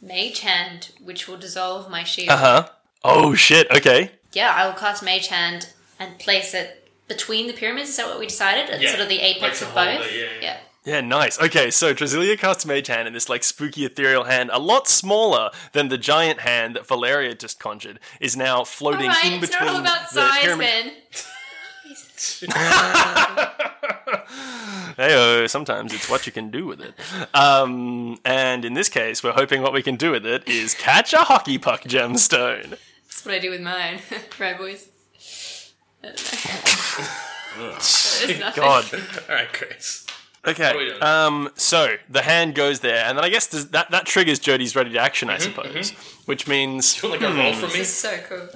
Mage 0.00 0.40
Hand, 0.40 0.90
which 1.02 1.28
will 1.28 1.36
dissolve 1.36 1.90
my 1.90 2.02
shield. 2.04 2.30
Uh 2.30 2.36
huh? 2.36 2.68
Oh 3.04 3.34
shit. 3.34 3.70
Okay. 3.70 4.10
Yeah, 4.32 4.52
I 4.56 4.66
will 4.66 4.74
cast 4.74 5.02
Mage 5.02 5.28
Hand 5.28 5.68
and 5.98 6.18
place 6.18 6.54
it 6.54 6.90
between 7.08 7.46
the 7.46 7.52
pyramids. 7.52 7.90
Is 7.90 7.96
that 7.98 8.06
what 8.06 8.18
we 8.18 8.26
decided? 8.26 8.70
It's 8.70 8.82
Yeah, 8.82 8.90
sort 8.90 9.02
of 9.02 9.08
the 9.08 9.20
apex 9.20 9.60
like 9.60 9.68
of 9.68 9.68
to 9.68 9.74
both. 9.74 10.06
it, 10.12 10.18
yeah, 10.18 10.26
yeah. 10.40 10.56
Yeah, 10.84 11.00
nice. 11.00 11.40
Okay, 11.40 11.70
so 11.70 11.94
Drasilia 11.94 12.36
casts 12.36 12.66
Mage 12.66 12.88
Hand 12.88 13.06
in 13.06 13.14
this 13.14 13.28
like 13.28 13.44
spooky 13.44 13.84
ethereal 13.84 14.24
hand, 14.24 14.50
a 14.52 14.58
lot 14.58 14.88
smaller 14.88 15.50
than 15.72 15.88
the 15.88 15.98
giant 15.98 16.40
hand 16.40 16.74
that 16.74 16.86
Valeria 16.86 17.34
just 17.36 17.60
conjured, 17.60 18.00
is 18.20 18.36
now 18.36 18.64
floating 18.64 19.06
Alright, 19.08 19.24
in 19.24 19.32
it's 19.34 19.50
between 19.50 19.66
not 19.66 19.74
all 19.76 19.80
about 19.80 20.10
the 20.10 20.28
size, 20.28 20.42
pyramid. 20.42 20.66
Ben. 20.66 20.92
Heyo, 24.96 25.48
sometimes 25.48 25.92
it's 25.92 26.10
what 26.10 26.26
you 26.26 26.32
can 26.32 26.50
do 26.50 26.66
with 26.66 26.80
it. 26.80 26.94
Um, 27.34 28.18
and 28.24 28.64
in 28.64 28.74
this 28.74 28.88
case, 28.88 29.22
we're 29.22 29.32
hoping 29.32 29.62
what 29.62 29.72
we 29.72 29.82
can 29.82 29.96
do 29.96 30.10
with 30.10 30.26
it 30.26 30.46
is 30.48 30.74
catch 30.74 31.12
a 31.12 31.18
hockey 31.18 31.58
puck 31.58 31.82
gemstone. 31.82 32.70
That's 33.04 33.24
what 33.24 33.34
I 33.34 33.38
do 33.38 33.50
with 33.50 33.60
mine. 33.60 34.00
right, 34.38 34.58
boys? 34.58 34.88
I 36.02 36.06
don't 36.08 36.16
know. 37.58 37.76
There's 37.78 38.40
nothing. 38.40 38.62
God. 38.62 38.84
All 39.28 39.34
right, 39.36 39.52
Chris. 39.52 40.06
Okay. 40.46 40.70
are 40.72 40.76
we 40.76 40.88
doing? 40.88 41.02
Um, 41.02 41.50
so 41.54 41.94
the 42.08 42.22
hand 42.22 42.54
goes 42.54 42.80
there, 42.80 43.04
and 43.04 43.16
then 43.16 43.24
I 43.24 43.28
guess 43.28 43.46
there's- 43.46 43.66
that 43.70 43.90
that 43.92 44.06
triggers 44.06 44.38
Jody's 44.38 44.74
ready 44.74 44.90
to 44.90 44.98
action, 44.98 45.28
Mm-hmm, 45.28 45.36
I 45.60 45.82
suppose, 45.82 45.90
which 46.26 46.48
means 46.48 46.94
Do 47.00 47.06
you 47.06 47.10
want 47.12 47.22
like 47.22 47.30
a 47.30 47.34
roll 47.36 47.52
from 47.54 47.68
me? 47.70 47.78
This 47.78 47.88
is 47.90 47.96
so 47.96 48.18
cool. 48.28 48.48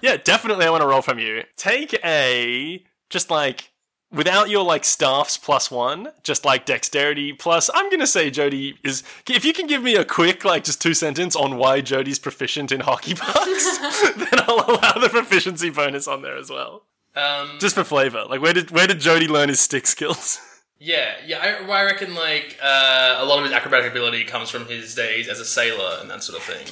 Yeah, 0.00 0.16
definitely. 0.16 0.64
I 0.66 0.70
want 0.70 0.80
to 0.82 0.86
roll 0.86 1.02
from 1.02 1.18
you. 1.18 1.44
Take 1.56 1.94
a 2.04 2.82
just 3.10 3.30
like 3.30 3.70
without 4.10 4.48
your 4.50 4.64
like 4.64 4.84
staffs 4.84 5.36
plus 5.36 5.70
one, 5.70 6.08
just 6.22 6.44
like 6.44 6.64
dexterity 6.66 7.32
plus. 7.34 7.68
I'm 7.74 7.88
gonna 7.90 8.06
say 8.06 8.30
Jody 8.30 8.78
is. 8.82 9.02
If 9.28 9.44
you 9.44 9.52
can 9.52 9.66
give 9.66 9.82
me 9.82 9.94
a 9.96 10.04
quick 10.04 10.44
like 10.46 10.64
just 10.64 10.80
two 10.82 10.94
sentence 10.94 11.36
on 11.36 11.56
why 11.56 11.82
Jody's 11.82 12.18
proficient 12.18 12.72
in 12.72 12.80
hockey 12.80 13.14
pucks, 13.14 13.78
then 14.16 14.28
I'll 14.48 14.64
allow 14.66 14.92
the 14.94 15.08
proficiency 15.10 15.68
bonus 15.70 16.08
on 16.08 16.22
there 16.22 16.36
as 16.38 16.48
well, 16.50 16.84
Um, 17.14 17.58
just 17.60 17.74
for 17.74 17.84
flavor. 17.84 18.24
Like 18.28 18.40
where 18.40 18.54
did 18.54 18.70
where 18.70 18.86
did 18.86 18.98
Jody 18.98 19.28
learn 19.28 19.50
his 19.50 19.60
stick 19.60 19.86
skills? 19.86 20.40
yeah, 20.82 21.14
yeah. 21.24 21.38
I, 21.38 21.64
I 21.70 21.84
reckon 21.84 22.14
like 22.14 22.58
uh, 22.62 23.16
a 23.20 23.24
lot 23.24 23.38
of 23.38 23.44
his 23.44 23.52
acrobatic 23.52 23.90
ability 23.90 24.24
comes 24.24 24.50
from 24.50 24.66
his 24.66 24.94
days 24.94 25.28
as 25.28 25.38
a 25.38 25.44
sailor 25.44 25.98
and 26.00 26.10
that 26.10 26.22
sort 26.24 26.38
of 26.38 26.44
thing. 26.44 26.66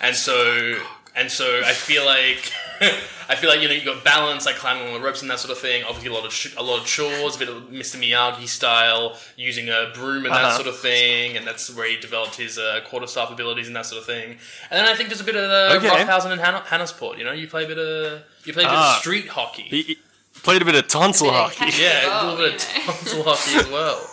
And 0.00 0.16
so, 0.16 0.80
and 1.14 1.30
so, 1.30 1.60
I 1.64 1.72
feel 1.72 2.04
like 2.04 2.52
I 3.28 3.36
feel 3.36 3.50
like 3.50 3.60
you 3.60 3.68
know 3.68 3.74
you 3.74 3.84
got 3.84 4.02
balance, 4.02 4.46
like 4.46 4.56
climbing 4.56 4.88
on 4.88 4.94
the 4.94 5.00
ropes 5.00 5.22
and 5.22 5.30
that 5.30 5.38
sort 5.38 5.52
of 5.52 5.58
thing. 5.58 5.84
Obviously, 5.84 6.10
a 6.10 6.14
lot 6.14 6.24
of 6.26 6.32
sh- 6.32 6.54
a 6.56 6.62
lot 6.62 6.80
of 6.80 6.86
chores, 6.86 7.36
a 7.36 7.38
bit 7.38 7.48
of 7.48 7.62
Mr. 7.64 7.96
Miyagi 8.00 8.48
style, 8.48 9.16
using 9.36 9.68
a 9.68 9.90
broom 9.94 10.24
and 10.24 10.34
that 10.34 10.44
Uh-huh. 10.44 10.56
sort 10.56 10.66
of 10.68 10.78
thing. 10.80 11.36
And 11.36 11.46
that's 11.46 11.72
where 11.74 11.88
he 11.88 11.96
developed 11.98 12.36
his 12.36 12.58
uh, 12.58 12.80
quarterstaff 12.86 13.30
abilities 13.30 13.66
and 13.68 13.76
that 13.76 13.86
sort 13.86 14.00
of 14.00 14.06
thing. 14.06 14.30
And 14.70 14.78
then 14.78 14.86
I 14.86 14.94
think 14.96 15.08
there's 15.10 15.20
a 15.20 15.24
bit 15.24 15.36
of 15.36 15.48
the 15.48 15.76
Okay. 15.76 15.88
roughhousing 16.04 16.32
and 16.32 16.40
Han- 16.40 16.62
Hannasport. 16.64 17.18
You 17.18 17.24
know, 17.24 17.32
you 17.32 17.46
play 17.46 17.64
a 17.64 17.68
bit 17.68 17.78
of 17.78 18.22
you 18.44 18.52
play 18.52 18.64
a 18.64 18.66
bit 18.66 18.74
Ah. 18.76 18.96
of 18.96 19.00
street 19.00 19.28
hockey. 19.28 19.62
He, 19.64 19.82
he 19.82 19.98
played 20.42 20.62
a 20.62 20.64
bit 20.64 20.74
of 20.74 20.86
tonsil 20.88 21.28
bit 21.28 21.34
hockey. 21.36 21.56
catch- 21.56 21.78
Yeah, 21.80 22.00
Oh, 22.04 22.28
a 22.28 22.34
little 22.34 22.46
bit 22.50 22.68
you 22.74 22.80
of 22.80 22.84
tonsil 22.86 23.22
hockey 23.24 23.56
as 23.56 23.68
well. 23.68 24.10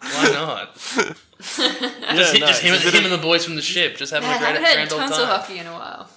Why 0.00 0.30
not? 0.32 1.16
Yeah, 1.58 2.14
Just, 2.14 2.32
hit, 2.32 2.40
nice. 2.40 2.48
just 2.48 2.62
him, 2.62 2.74
A 2.74 2.78
bit 2.78 2.94
him 2.94 3.04
of- 3.04 3.12
and 3.12 3.12
the 3.12 3.18
boys 3.22 3.44
from 3.44 3.56
the 3.56 3.62
ship, 3.62 3.96
just 3.98 4.10
having 4.12 4.28
I 4.28 4.36
a 4.36 4.38
great 4.38 4.46
haven't 4.48 4.64
heard 4.64 4.74
grand 4.74 4.92
old 4.92 5.00
tonsil 5.02 5.18
time. 5.26 5.38
hockey 5.40 5.58
in 5.58 5.66
a 5.66 5.72
while. 5.72 6.08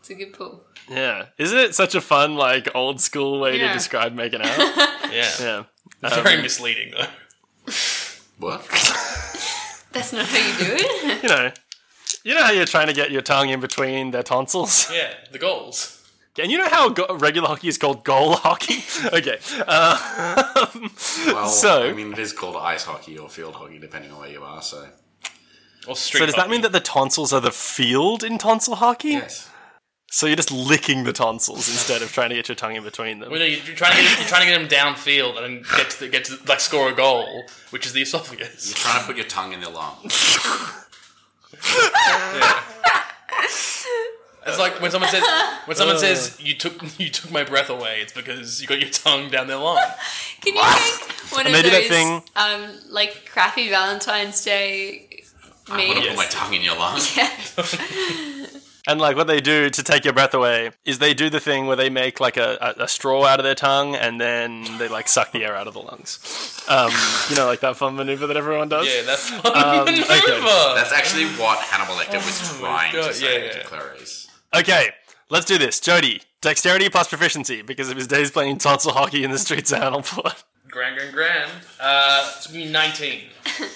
It's 0.00 0.10
a 0.10 0.14
good 0.14 0.32
pull. 0.34 0.64
yeah, 0.90 1.26
isn't 1.38 1.58
it 1.58 1.74
such 1.74 1.94
a 1.94 2.00
fun 2.02 2.36
like 2.36 2.68
old 2.74 3.00
school 3.00 3.40
way 3.40 3.52
to 3.52 3.64
Yeah. 3.64 3.72
describe 3.72 4.12
making 4.14 4.42
out? 4.42 4.58
Yeah, 5.10 5.30
yeah. 5.40 5.62
very 6.02 6.36
um, 6.36 6.42
misleading 6.42 6.90
though. 6.92 7.06
What? 8.38 8.60
That's 9.92 10.12
not 10.12 10.26
how 10.26 10.36
you 10.36 10.58
do 10.66 10.74
it. 10.76 11.22
you 11.22 11.28
know, 11.30 11.52
you 12.22 12.34
know 12.34 12.42
how 12.42 12.50
you're 12.50 12.66
trying 12.66 12.88
to 12.88 12.92
get 12.92 13.10
your 13.10 13.22
tongue 13.22 13.48
in 13.48 13.60
between 13.60 14.10
their 14.10 14.22
tonsils, 14.22 14.90
Yeah, 14.92 15.14
the 15.32 15.38
goals. 15.38 15.95
And 16.38 16.52
you 16.52 16.58
know 16.58 16.68
how 16.68 16.88
go- 16.90 17.16
regular 17.16 17.48
hockey 17.48 17.68
is 17.68 17.78
called 17.78 18.04
goal 18.04 18.34
hockey. 18.36 18.84
okay, 19.12 19.38
uh, 19.66 20.66
Well, 21.26 21.48
So- 21.48 21.88
I 21.88 21.92
mean, 21.92 22.12
it 22.12 22.18
is 22.18 22.32
called 22.32 22.56
ice 22.56 22.84
hockey 22.84 23.18
or 23.18 23.28
field 23.28 23.54
hockey, 23.54 23.78
depending 23.78 24.12
on 24.12 24.20
where 24.20 24.30
you 24.30 24.42
are. 24.42 24.62
So, 24.62 24.86
Or 25.88 25.96
street. 25.96 26.20
so 26.20 26.26
does 26.26 26.34
that 26.36 26.48
mean 26.50 26.62
that 26.62 26.72
the 26.72 26.80
tonsils 26.80 27.32
are 27.32 27.40
the 27.40 27.50
field 27.52 28.22
in 28.24 28.38
tonsil 28.38 28.76
hockey? 28.76 29.10
yes. 29.10 29.50
So 30.08 30.26
you're 30.26 30.36
just 30.36 30.52
licking 30.52 31.02
the 31.02 31.12
tonsils 31.12 31.68
instead 31.68 32.00
of 32.00 32.12
trying 32.12 32.28
to 32.28 32.36
get 32.36 32.48
your 32.48 32.54
tongue 32.54 32.76
in 32.76 32.84
between 32.84 33.18
them. 33.18 33.28
Well, 33.28 33.40
no, 33.40 33.44
you're 33.44 33.58
trying 33.74 33.96
to 33.96 34.02
get 34.02 34.18
you're 34.20 34.28
trying 34.28 34.46
to 34.46 34.52
get 34.52 34.60
them 34.60 34.68
downfield 34.94 35.42
and 35.44 35.64
get 35.76 35.90
to 35.90 36.00
the, 36.00 36.08
get 36.08 36.24
to 36.26 36.36
the, 36.36 36.48
like 36.48 36.60
score 36.60 36.88
a 36.88 36.94
goal, 36.94 37.42
which 37.70 37.86
is 37.86 37.92
the 37.92 38.02
esophagus. 38.02 38.68
You're 38.68 38.76
trying 38.76 39.00
to 39.00 39.06
put 39.06 39.16
your 39.16 39.26
tongue 39.26 39.52
in 39.52 39.60
their 39.60 39.70
lung. 39.70 39.96
It's 44.46 44.58
like 44.58 44.80
when 44.80 44.90
someone 44.90 45.10
says 45.10 45.22
when 45.66 45.76
someone 45.76 45.98
says 45.98 46.38
you 46.42 46.54
took 46.54 46.80
you 47.00 47.08
took 47.10 47.30
my 47.30 47.44
breath 47.44 47.70
away. 47.70 48.00
It's 48.00 48.12
because 48.12 48.60
you 48.60 48.66
got 48.68 48.80
your 48.80 48.90
tongue 48.90 49.30
down 49.30 49.46
their 49.46 49.56
lung. 49.56 49.78
Can 50.40 50.54
you 50.54 50.62
make 50.62 51.32
one 51.32 51.46
of 51.46 51.52
they 51.52 51.62
do 51.62 51.70
that 51.70 51.80
those 51.82 51.88
thing- 51.88 52.22
um 52.36 52.70
like 52.90 53.26
crappy 53.30 53.68
Valentine's 53.70 54.44
Day 54.44 55.22
I 55.68 55.76
want 55.78 55.82
to 55.82 55.94
memes? 55.94 56.06
put 56.08 56.16
my 56.16 56.26
tongue 56.26 56.54
in 56.54 56.62
your 56.62 56.76
lung. 56.76 57.00
Yeah. 57.16 58.46
And 58.88 59.00
like 59.00 59.16
what 59.16 59.26
they 59.26 59.40
do 59.40 59.68
to 59.68 59.82
take 59.82 60.04
your 60.04 60.12
breath 60.14 60.32
away 60.32 60.70
is 60.84 61.00
they 61.00 61.12
do 61.12 61.28
the 61.28 61.40
thing 61.40 61.66
where 61.66 61.74
they 61.74 61.90
make 61.90 62.20
like 62.20 62.36
a, 62.36 62.56
a, 62.78 62.84
a 62.84 62.88
straw 62.88 63.24
out 63.24 63.40
of 63.40 63.44
their 63.44 63.56
tongue 63.56 63.96
and 63.96 64.20
then 64.20 64.62
they 64.78 64.86
like 64.86 65.08
suck 65.08 65.32
the 65.32 65.44
air 65.44 65.56
out 65.56 65.66
of 65.66 65.74
the 65.74 65.80
lungs. 65.80 66.20
Um, 66.68 66.92
you 67.28 67.34
know, 67.34 67.46
like 67.46 67.58
that 67.60 67.76
fun 67.76 67.96
maneuver 67.96 68.28
that 68.28 68.36
everyone 68.36 68.68
does. 68.68 68.86
Yeah, 68.86 69.02
that's 69.02 69.28
fun 69.28 69.56
Um, 69.56 69.84
maneuver. 69.86 70.04
okay. 70.12 70.40
That's 70.76 70.92
actually 70.92 71.24
what 71.30 71.58
Hannibal 71.58 71.94
Lecter 71.96 72.24
was 72.24 72.58
trying 72.60 72.92
God, 72.92 73.08
to 73.08 73.14
say 73.14 73.46
yeah, 73.46 73.52
to. 73.54 73.64
Clarice. 73.64 74.25
Okay, 74.54 74.90
let's 75.30 75.44
do 75.46 75.58
this. 75.58 75.80
Jody, 75.80 76.22
dexterity 76.40 76.88
plus 76.88 77.08
proficiency 77.08 77.62
because 77.62 77.90
of 77.90 77.96
his 77.96 78.06
days 78.06 78.30
playing 78.30 78.58
tonsil 78.58 78.92
hockey 78.92 79.24
in 79.24 79.30
the 79.30 79.38
streets 79.38 79.72
of 79.72 79.80
Hannelport. 79.80 80.44
grand, 80.70 80.96
grand, 80.96 81.12
grand. 81.12 81.50
Uh, 81.80 82.32
it's 82.36 82.46
gonna 82.46 82.64
be 82.64 82.70
nineteen. 82.70 83.22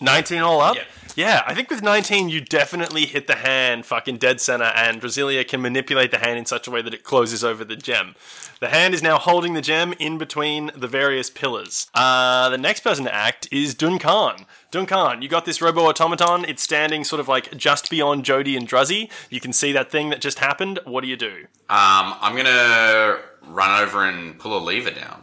19 0.00 0.40
all 0.40 0.60
up? 0.60 0.76
Yeah. 0.76 0.82
Yeah, 1.16 1.44
I 1.46 1.54
think 1.54 1.70
with 1.70 1.82
19 1.82 2.28
you 2.28 2.40
definitely 2.40 3.06
hit 3.06 3.26
the 3.28 3.36
hand 3.36 3.86
fucking 3.86 4.16
dead 4.16 4.40
center 4.40 4.64
and 4.64 5.00
Drasilia 5.00 5.46
can 5.46 5.62
manipulate 5.62 6.10
the 6.10 6.18
hand 6.18 6.38
in 6.38 6.46
such 6.46 6.66
a 6.66 6.70
way 6.70 6.82
that 6.82 6.92
it 6.92 7.04
closes 7.04 7.44
over 7.44 7.64
the 7.64 7.76
gem. 7.76 8.16
The 8.60 8.68
hand 8.68 8.94
is 8.94 9.02
now 9.02 9.18
holding 9.18 9.54
the 9.54 9.60
gem 9.60 9.94
in 10.00 10.18
between 10.18 10.72
the 10.74 10.88
various 10.88 11.30
pillars. 11.30 11.88
Uh, 11.94 12.48
the 12.48 12.58
next 12.58 12.80
person 12.80 13.04
to 13.04 13.14
act 13.14 13.46
is 13.52 13.74
Duncan. 13.74 14.46
Duncan, 14.72 15.22
you 15.22 15.28
got 15.28 15.44
this 15.44 15.62
robo 15.62 15.82
automaton. 15.82 16.44
It's 16.46 16.62
standing 16.62 17.04
sort 17.04 17.20
of 17.20 17.28
like 17.28 17.56
just 17.56 17.90
beyond 17.90 18.24
Jody 18.24 18.56
and 18.56 18.68
Druzzy. 18.68 19.10
You 19.30 19.38
can 19.38 19.52
see 19.52 19.70
that 19.72 19.90
thing 19.92 20.10
that 20.10 20.20
just 20.20 20.40
happened. 20.40 20.80
What 20.84 21.02
do 21.02 21.08
you 21.08 21.16
do? 21.16 21.46
Um, 21.68 22.14
I'm 22.20 22.34
gonna 22.34 23.20
run 23.46 23.82
over 23.82 24.04
and 24.04 24.36
pull 24.38 24.56
a 24.56 24.62
lever 24.62 24.90
down. 24.90 25.22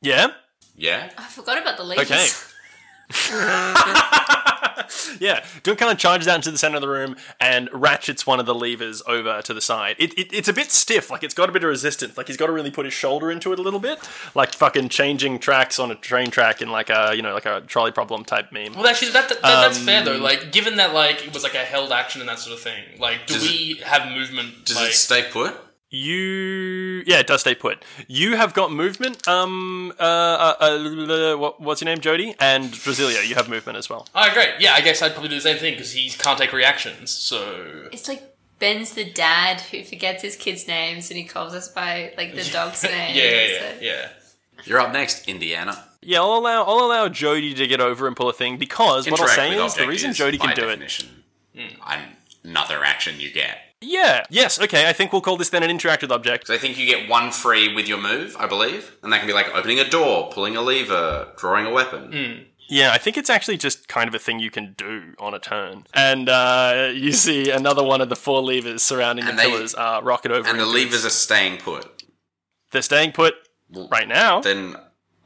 Yeah? 0.00 0.28
Yeah? 0.76 1.10
I 1.18 1.24
forgot 1.24 1.58
about 1.58 1.76
the 1.78 1.84
levers. 1.84 2.10
Okay. 2.10 2.28
Yeah, 5.20 5.44
Duncan 5.62 5.96
charges 5.96 6.26
out 6.26 6.36
into 6.36 6.50
the 6.50 6.58
center 6.58 6.76
of 6.76 6.80
the 6.82 6.88
room 6.88 7.16
and 7.40 7.68
ratchets 7.72 8.26
one 8.26 8.40
of 8.40 8.46
the 8.46 8.54
levers 8.54 9.02
over 9.06 9.40
to 9.42 9.54
the 9.54 9.60
side. 9.60 9.96
It, 9.98 10.12
it, 10.18 10.32
it's 10.32 10.48
a 10.48 10.52
bit 10.52 10.72
stiff, 10.72 11.10
like 11.10 11.22
it's 11.22 11.34
got 11.34 11.48
a 11.48 11.52
bit 11.52 11.62
of 11.62 11.68
resistance. 11.68 12.16
Like 12.16 12.26
he's 12.26 12.36
got 12.36 12.46
to 12.46 12.52
really 12.52 12.70
put 12.70 12.84
his 12.86 12.94
shoulder 12.94 13.30
into 13.30 13.52
it 13.52 13.58
a 13.58 13.62
little 13.62 13.78
bit, 13.80 13.98
like 14.34 14.52
fucking 14.54 14.88
changing 14.88 15.38
tracks 15.38 15.78
on 15.78 15.90
a 15.90 15.94
train 15.94 16.30
track 16.30 16.60
in 16.60 16.70
like 16.70 16.90
a 16.90 17.12
you 17.14 17.22
know 17.22 17.34
like 17.34 17.46
a 17.46 17.60
trolley 17.62 17.92
problem 17.92 18.24
type 18.24 18.50
meme. 18.52 18.74
Well, 18.74 18.86
actually, 18.86 19.12
that, 19.12 19.28
that, 19.28 19.42
that's 19.42 19.78
Um, 19.78 19.86
fair 19.86 20.04
though. 20.04 20.16
Like, 20.16 20.50
given 20.52 20.76
that 20.76 20.92
like 20.92 21.26
it 21.26 21.32
was 21.32 21.42
like 21.42 21.54
a 21.54 21.58
held 21.58 21.92
action 21.92 22.20
and 22.20 22.28
that 22.28 22.38
sort 22.38 22.56
of 22.56 22.62
thing. 22.62 22.82
Like, 22.98 23.26
do 23.26 23.34
Does 23.34 23.42
we 23.42 23.80
have 23.84 24.10
movement? 24.10 24.64
Does 24.64 24.76
like, 24.76 24.90
it 24.90 24.94
stay 24.94 25.28
put? 25.30 25.54
You 25.94 27.02
yeah, 27.06 27.18
it 27.20 27.26
does 27.26 27.42
stay 27.42 27.54
put. 27.54 27.84
You 28.08 28.36
have 28.36 28.54
got 28.54 28.72
movement. 28.72 29.28
Um, 29.28 29.92
uh, 30.00 30.02
uh, 30.02 30.54
uh 30.60 31.36
what, 31.36 31.60
what's 31.60 31.82
your 31.82 31.86
name, 31.86 32.00
Jody? 32.00 32.34
And 32.40 32.70
Drasilia, 32.72 33.28
you 33.28 33.34
have 33.34 33.48
movement 33.50 33.76
as 33.76 33.90
well. 33.90 34.08
Oh, 34.14 34.30
great. 34.32 34.54
Yeah, 34.58 34.72
I 34.72 34.80
guess 34.80 35.02
I'd 35.02 35.12
probably 35.12 35.28
do 35.28 35.34
the 35.34 35.42
same 35.42 35.58
thing 35.58 35.74
because 35.74 35.92
he 35.92 36.08
can't 36.08 36.38
take 36.38 36.54
reactions. 36.54 37.10
So 37.10 37.88
It's 37.92 38.08
like 38.08 38.22
Ben's 38.58 38.92
the 38.94 39.04
dad 39.04 39.60
who 39.60 39.84
forgets 39.84 40.22
his 40.22 40.34
kids' 40.34 40.66
names 40.66 41.10
and 41.10 41.18
he 41.18 41.24
calls 41.24 41.52
us 41.52 41.68
by 41.68 42.14
like 42.16 42.34
the 42.34 42.44
dog's 42.50 42.82
name. 42.84 43.14
yeah, 43.14 43.24
yeah, 43.24 43.46
yeah, 43.46 43.58
So- 43.58 43.76
yeah. 43.80 44.08
You're 44.64 44.80
up 44.80 44.92
next, 44.92 45.28
Indiana. 45.28 45.88
Yeah, 46.00 46.20
I'll 46.20 46.38
allow 46.38 46.64
I'll 46.64 46.84
allow 46.86 47.08
Jody 47.08 47.52
to 47.52 47.66
get 47.66 47.80
over 47.80 48.06
and 48.06 48.16
pull 48.16 48.28
a 48.30 48.32
thing 48.32 48.56
because 48.56 49.10
what 49.10 49.20
I'll 49.20 49.26
Interact 49.26 49.36
say 49.36 49.48
with 49.56 49.66
is 49.66 49.74
the 49.74 49.80
object 49.82 49.88
reason 49.90 50.10
is, 50.12 50.16
Jody 50.16 50.38
can 50.38 50.48
by 50.50 50.54
do 50.54 50.62
it. 50.62 50.66
definition, 50.68 51.24
Another 52.44 52.82
action 52.84 53.20
you 53.20 53.30
get. 53.30 53.58
Yeah. 53.82 54.24
Yes. 54.30 54.60
Okay. 54.60 54.88
I 54.88 54.92
think 54.92 55.12
we'll 55.12 55.20
call 55.22 55.36
this 55.36 55.50
then 55.50 55.62
an 55.62 55.76
interactive 55.76 56.10
object. 56.10 56.46
So 56.46 56.54
I 56.54 56.58
think 56.58 56.78
you 56.78 56.86
get 56.86 57.08
one 57.08 57.30
free 57.30 57.74
with 57.74 57.88
your 57.88 57.98
move, 57.98 58.36
I 58.38 58.46
believe, 58.46 58.96
and 59.02 59.12
that 59.12 59.18
can 59.18 59.26
be 59.26 59.32
like 59.34 59.48
opening 59.54 59.78
a 59.80 59.88
door, 59.88 60.30
pulling 60.32 60.56
a 60.56 60.62
lever, 60.62 61.28
drawing 61.36 61.66
a 61.66 61.70
weapon. 61.70 62.46
Yeah, 62.68 62.92
I 62.92 62.98
think 62.98 63.18
it's 63.18 63.28
actually 63.28 63.58
just 63.58 63.86
kind 63.88 64.08
of 64.08 64.14
a 64.14 64.18
thing 64.18 64.38
you 64.40 64.50
can 64.50 64.72
do 64.78 65.14
on 65.18 65.34
a 65.34 65.38
turn. 65.38 65.84
And 65.92 66.28
uh, 66.28 66.90
you 66.94 67.12
see 67.12 67.50
another 67.50 67.82
one 67.84 68.00
of 68.00 68.08
the 68.08 68.16
four 68.16 68.40
levers 68.40 68.82
surrounding 68.82 69.26
And 69.26 69.36
the 69.36 69.42
they- 69.42 69.50
pillars 69.50 69.74
uh, 69.74 70.00
rocket 70.02 70.30
over. 70.32 70.48
And 70.48 70.58
the 70.58 70.64
into 70.64 70.78
levers 70.78 71.04
are 71.04 71.10
staying 71.10 71.58
put. 71.58 72.02
They're 72.70 72.80
staying 72.80 73.12
put 73.12 73.34
right 73.90 74.08
now. 74.08 74.40
Then 74.40 74.76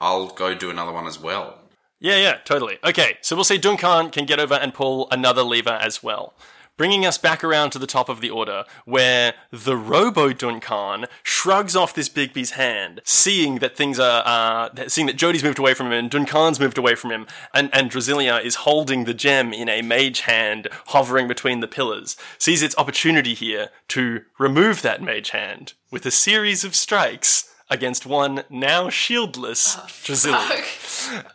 I'll 0.01 0.29
go 0.29 0.55
do 0.55 0.71
another 0.71 0.91
one 0.93 1.07
as 1.07 1.21
well. 1.21 1.59
Yeah, 2.01 2.17
yeah, 2.17 2.39
totally. 2.45 2.79
Okay, 2.85 3.17
so 3.23 3.37
we'll 3.37 3.45
say 3.45 3.57
Duncan 3.59 4.11
can 4.11 4.27
get 4.27 4.39
over 4.41 4.55
and 4.55 4.75
pull 4.75 5.09
another 5.11 5.43
lever 5.43 5.71
as 5.81 6.03
well. 6.03 6.35
Bringing 6.77 7.07
us 7.07 7.17
back 7.17 7.43
around 7.43 7.71
to 7.71 7.79
the 7.79 7.87
top 7.87 8.09
of 8.09 8.21
the 8.21 8.29
order, 8.29 8.65
where 8.85 9.35
the 9.51 9.77
Robo 9.77 10.33
Duncan 10.33 11.07
shrugs 11.23 11.75
off 11.75 11.95
this 11.95 12.11
Bigby's 12.11 12.51
hand, 12.51 13.01
seeing 13.05 13.61
that 13.61 13.77
things 13.77 13.99
are, 13.99 14.23
uh, 14.27 14.89
seeing 14.89 15.07
that 15.07 15.17
Jody's 15.17 15.43
moved 15.43 15.59
away 15.59 15.73
from 15.73 15.87
him 15.87 15.95
and 15.95 16.11
Duncan's 16.11 16.61
moved 16.61 16.77
away 16.77 16.95
from 16.95 17.13
him, 17.13 17.27
and, 17.55 17.71
and 17.73 17.91
Drasilia 17.91 18.45
is 18.45 18.57
holding 18.57 19.05
the 19.05 19.15
gem 19.15 19.55
in 19.55 19.69
a 19.71 19.81
mage 19.81 20.21
hand, 20.21 20.69
hovering 20.89 21.29
between 21.29 21.61
the 21.61 21.69
pillars, 21.69 22.17
sees 22.37 22.63
its 22.63 22.77
opportunity 22.77 23.33
here 23.33 23.71
to 23.89 24.23
remove 24.39 24.83
that 24.83 25.03
mage 25.03 25.31
hand 25.31 25.73
with 25.91 26.05
a 26.05 26.11
series 26.11 26.63
of 26.63 26.75
strikes 26.75 27.55
against 27.71 28.07
one 28.07 28.45
now 28.51 28.89
shieldless 28.89 29.77
Drasilia. 30.05 30.63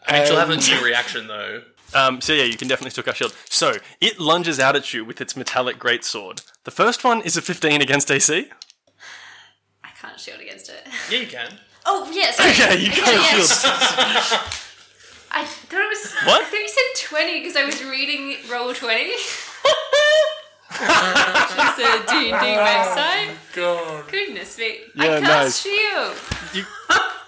I 0.07 0.13
mean, 0.13 0.27
she'll 0.27 0.37
have 0.37 0.49
a 0.49 0.57
new 0.57 0.83
reaction 0.85 1.27
though. 1.27 1.63
Um, 1.93 2.21
so 2.21 2.33
yeah, 2.33 2.43
you 2.43 2.57
can 2.57 2.67
definitely 2.67 2.91
still 2.91 3.03
cast 3.03 3.17
shield. 3.17 3.35
So 3.49 3.75
it 3.99 4.19
lunges 4.19 4.59
out 4.59 4.75
at 4.75 4.93
you 4.93 5.03
with 5.03 5.19
its 5.19 5.35
metallic 5.35 5.77
greatsword. 5.77 6.41
The 6.63 6.71
first 6.71 7.03
one 7.03 7.21
is 7.21 7.35
a 7.35 7.41
15 7.41 7.81
against 7.81 8.09
AC. 8.09 8.49
I 9.83 9.89
can't 9.99 10.19
shield 10.19 10.39
against 10.39 10.69
it. 10.69 10.87
Yeah, 11.09 11.19
you 11.19 11.27
can. 11.27 11.51
Oh, 11.85 12.09
yes. 12.13 12.39
Okay, 12.39 12.79
you 12.79 12.89
can't 12.91 13.07
yes. 13.07 13.61
shield. 13.61 13.71
I 15.33 15.45
thought 15.45 15.81
it 15.81 15.89
was. 15.89 16.13
What? 16.25 16.41
I 16.41 16.45
thought 16.45 16.59
you 16.59 16.67
said 16.67 17.07
20 17.07 17.39
because 17.39 17.55
I 17.55 17.65
was 17.65 17.83
reading 17.83 18.37
Roll 18.49 18.73
20. 18.73 19.11
Which 20.71 20.79
is 20.79 21.79
a 21.79 22.03
D&D 22.07 22.31
website. 22.31 23.35
God. 23.53 24.09
Goodness 24.09 24.57
me. 24.57 24.79
Yeah, 24.95 25.03
I 25.03 25.19
cast 25.19 25.23
nice. 25.23 25.61
shield. 25.61 26.15
You, 26.53 26.65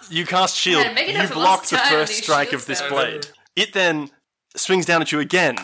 you 0.10 0.26
cast 0.26 0.56
shield. 0.56 0.86
Yeah, 0.86 1.24
you 1.24 1.28
block 1.30 1.66
the 1.66 1.78
first 1.78 2.14
strike 2.24 2.54
of 2.54 2.66
this 2.66 2.82
blade. 2.82 3.28
It 3.56 3.74
then 3.74 4.10
swings 4.56 4.86
down 4.86 5.02
at 5.02 5.12
you 5.12 5.20
again. 5.20 5.58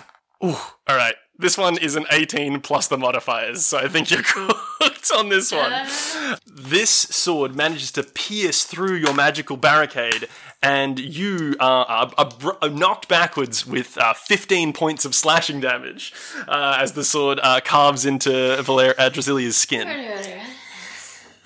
Ooh, 0.44 0.56
all 0.88 0.96
right. 0.96 1.16
This 1.38 1.58
one 1.58 1.78
is 1.78 1.96
an 1.96 2.06
18 2.12 2.60
plus 2.60 2.88
the 2.88 2.98
modifiers, 2.98 3.66
so 3.66 3.78
I 3.78 3.88
think 3.88 4.12
you're 4.12 4.24
cooked 4.26 5.10
on 5.16 5.30
this 5.30 5.54
one. 5.54 5.72
This 6.46 6.90
sword 6.90 7.56
manages 7.56 7.94
to 7.94 8.04
pierce 8.04 8.66
through 8.66 8.96
your 8.96 9.14
magical 9.14 9.56
barricade, 9.56 10.28
and 10.62 11.00
you 11.00 11.56
are, 11.62 11.86
are, 12.18 12.58
are 12.62 12.70
knocked 12.70 13.08
backwards 13.08 13.66
with 13.66 13.98
uh, 13.98 14.14
15 14.14 14.74
points 14.74 15.06
of 15.06 15.16
slashing 15.16 15.62
damage 15.62 16.14
uh, 16.50 16.78
as 16.78 16.92
the 16.92 17.06
sword 17.06 17.40
uh, 17.42 17.62
carves 17.64 18.06
into 18.06 18.62
Valer- 18.62 18.96
uh, 18.98 19.10
Drasilia's 19.10 19.56
skin. 19.56 19.88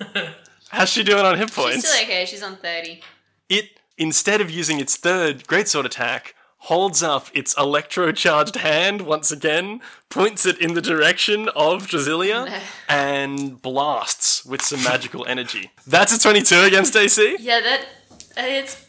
How's 0.74 0.90
she 0.90 1.02
doing 1.04 1.24
on 1.24 1.38
hit 1.38 1.52
points? 1.52 1.74
She's 1.76 1.88
still 1.88 2.04
okay. 2.04 2.24
She's 2.26 2.42
on 2.42 2.56
30. 2.56 3.00
it 3.48 3.80
instead 3.96 4.40
of 4.40 4.50
using 4.50 4.80
its 4.80 4.96
third 4.96 5.44
greatsword 5.46 5.84
attack 5.84 6.34
holds 6.58 7.02
up 7.02 7.28
its 7.34 7.56
electro-charged 7.58 8.56
hand 8.56 9.02
once 9.02 9.30
again 9.30 9.80
points 10.08 10.44
it 10.46 10.58
in 10.58 10.74
the 10.74 10.80
direction 10.80 11.48
of 11.54 11.86
Drasilia 11.86 12.60
and 12.88 13.60
blasts 13.62 14.44
with 14.46 14.62
some 14.62 14.82
magical 14.82 15.24
energy 15.26 15.70
that's 15.86 16.12
a 16.12 16.18
22 16.18 16.60
against 16.62 16.96
AC 16.96 17.36
Yeah, 17.38 17.60
that. 17.60 17.84
hits. 18.36 18.84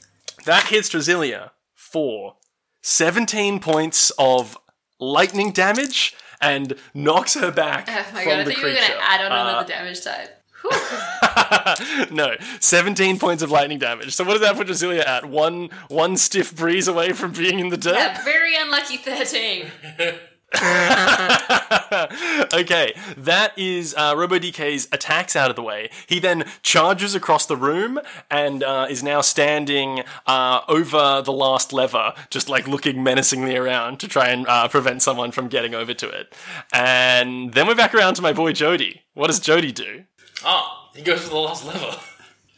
that 0.45 0.63
hits 0.67 0.89
Drasilia 0.89 1.51
for 1.75 2.35
17 2.81 3.59
points 3.59 4.11
of 4.17 4.57
lightning 4.99 5.51
damage 5.51 6.15
and 6.41 6.73
knocks 6.93 7.33
her 7.35 7.51
back 7.51 7.87
Oh 7.89 8.05
my 8.13 8.23
god, 8.25 8.39
I 8.39 8.43
thought 8.45 8.57
you 8.57 8.63
were 8.63 8.69
going 8.69 8.83
to 8.87 9.03
add 9.03 9.21
on 9.25 9.31
Uh, 9.31 9.49
another 9.49 9.67
damage 9.67 10.01
type. 10.03 10.31
No, 12.11 12.35
17 12.59 13.19
points 13.19 13.41
of 13.43 13.51
lightning 13.51 13.79
damage. 13.79 14.13
So 14.13 14.23
what 14.23 14.33
does 14.33 14.41
that 14.41 14.55
put 14.55 14.67
Drasilia 14.67 15.05
at? 15.05 15.25
One 15.25 15.69
one 15.89 16.17
stiff 16.17 16.55
breeze 16.55 16.87
away 16.87 17.11
from 17.13 17.31
being 17.31 17.59
in 17.59 17.69
the 17.69 17.77
dirt? 17.77 17.95
yeah, 17.95 18.23
very 18.23 18.55
unlucky 18.55 18.97
13. 18.97 19.65
okay, 22.53 22.93
that 23.17 23.51
is 23.57 23.93
uh, 23.97 24.15
RoboDK's 24.15 24.87
attacks 24.91 25.35
out 25.35 25.49
of 25.49 25.55
the 25.55 25.61
way. 25.61 25.89
He 26.07 26.19
then 26.19 26.45
charges 26.61 27.13
across 27.15 27.45
the 27.45 27.57
room 27.57 27.99
and 28.31 28.63
uh, 28.63 28.87
is 28.89 29.03
now 29.03 29.21
standing 29.21 30.03
uh, 30.27 30.61
over 30.69 31.21
the 31.23 31.33
last 31.33 31.73
lever, 31.73 32.13
just 32.29 32.47
like 32.47 32.67
looking 32.67 33.03
menacingly 33.03 33.57
around 33.57 33.99
to 33.99 34.07
try 34.07 34.29
and 34.29 34.47
uh, 34.47 34.67
prevent 34.69 35.01
someone 35.01 35.31
from 35.31 35.49
getting 35.49 35.75
over 35.75 35.93
to 35.93 36.07
it. 36.07 36.33
And 36.71 37.53
then 37.53 37.67
we're 37.67 37.75
back 37.75 37.93
around 37.93 38.13
to 38.15 38.21
my 38.21 38.31
boy 38.31 38.53
Jody. 38.53 39.01
What 39.13 39.27
does 39.27 39.39
Jody 39.39 39.73
do? 39.73 40.05
Oh, 40.43 40.89
he 40.95 41.01
goes 41.01 41.21
for 41.21 41.29
the 41.29 41.35
last 41.37 41.65
lever. 41.65 41.97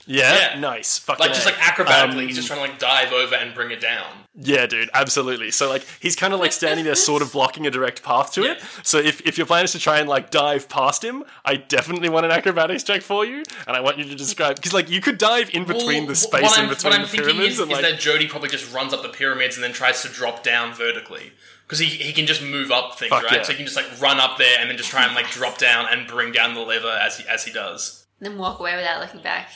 Yeah, 0.10 0.54
Yeah. 0.54 0.60
nice. 0.60 0.98
Fucking 1.00 1.20
Like 1.26 1.34
just 1.36 1.46
A. 1.46 1.50
like 1.50 1.60
acrobatically, 1.60 2.12
Um, 2.14 2.28
he's 2.28 2.38
just 2.38 2.48
trying 2.48 2.64
to 2.64 2.70
like 2.70 2.80
dive 2.80 3.12
over 3.12 3.36
and 3.36 3.54
bring 3.54 3.72
it 3.72 3.82
down. 3.82 4.06
Yeah, 4.40 4.66
dude, 4.66 4.90
absolutely. 4.94 5.52
So 5.52 5.68
like 5.68 5.86
he's 6.00 6.16
kind 6.16 6.34
of 6.34 6.40
like 6.40 6.54
standing 6.54 6.86
there, 6.86 6.96
sort 6.96 7.22
of 7.22 7.34
blocking 7.34 7.68
a 7.68 7.72
direct 7.72 8.04
path 8.04 8.32
to 8.34 8.44
it. 8.46 8.60
Yeah. 8.60 8.66
So 8.84 9.00
if, 9.00 9.20
if 9.28 9.38
your 9.38 9.46
plan 9.46 9.66
is 9.66 9.74
to 9.74 9.80
try 9.80 10.00
and 10.00 10.08
like 10.08 10.30
dive 10.32 10.70
past 10.70 11.04
him, 11.04 11.26
I 11.44 11.58
definitely 11.58 12.08
want 12.08 12.26
an 12.26 12.32
acrobatics 12.32 12.84
check 12.84 13.02
for 13.02 13.26
you, 13.26 13.44
and 13.68 13.76
I 13.76 13.82
want 13.82 13.98
you 13.98 14.06
to 14.06 14.16
describe 14.16 14.56
because 14.56 14.74
like 14.74 14.90
you 14.90 15.02
could 15.02 15.18
dive 15.18 15.50
in 15.54 15.66
between 15.66 15.86
Well, 15.86 16.02
the 16.02 16.08
what 16.08 16.18
space 16.18 16.58
I'm, 16.58 16.64
in 16.66 16.70
between 16.70 16.92
what 16.92 16.96
I'm 17.00 17.02
the 17.02 17.08
thinking 17.10 17.30
pyramids 17.30 17.54
is, 17.56 17.60
and 17.60 17.72
is 17.72 17.76
like 17.82 17.92
that 17.92 18.00
Jody 18.00 18.28
probably 18.28 18.50
just 18.50 18.74
runs 18.74 18.94
up 18.94 19.02
the 19.02 19.10
pyramids 19.10 19.58
and 19.58 19.64
then 19.64 19.74
tries 19.74 20.04
to 20.04 20.08
drop 20.08 20.42
down 20.42 20.74
vertically. 20.74 21.34
Because 21.68 21.80
he, 21.80 21.88
he 21.88 22.14
can 22.14 22.26
just 22.26 22.42
move 22.42 22.72
up 22.72 22.98
things, 22.98 23.10
Fuck 23.10 23.24
right? 23.24 23.34
yeah. 23.34 23.44
So 23.44 23.52
he 23.52 23.58
can 23.58 23.66
just 23.66 23.76
like 23.76 24.00
run 24.02 24.20
up 24.22 24.38
there 24.38 24.58
and 24.60 24.70
then 24.70 24.78
just 24.78 24.90
try 24.90 25.06
and 25.06 25.14
like 25.14 25.30
drop 25.32 25.58
down 25.58 25.86
and 25.92 26.08
bring 26.08 26.32
down 26.32 26.54
the 26.54 26.62
lever 26.62 26.88
as 26.88 27.18
he 27.18 27.28
as 27.28 27.44
he 27.44 27.52
does. 27.52 28.06
then 28.22 28.38
walk 28.38 28.60
away 28.60 28.76
without 28.78 29.02
looking 29.02 29.22
back. 29.22 29.50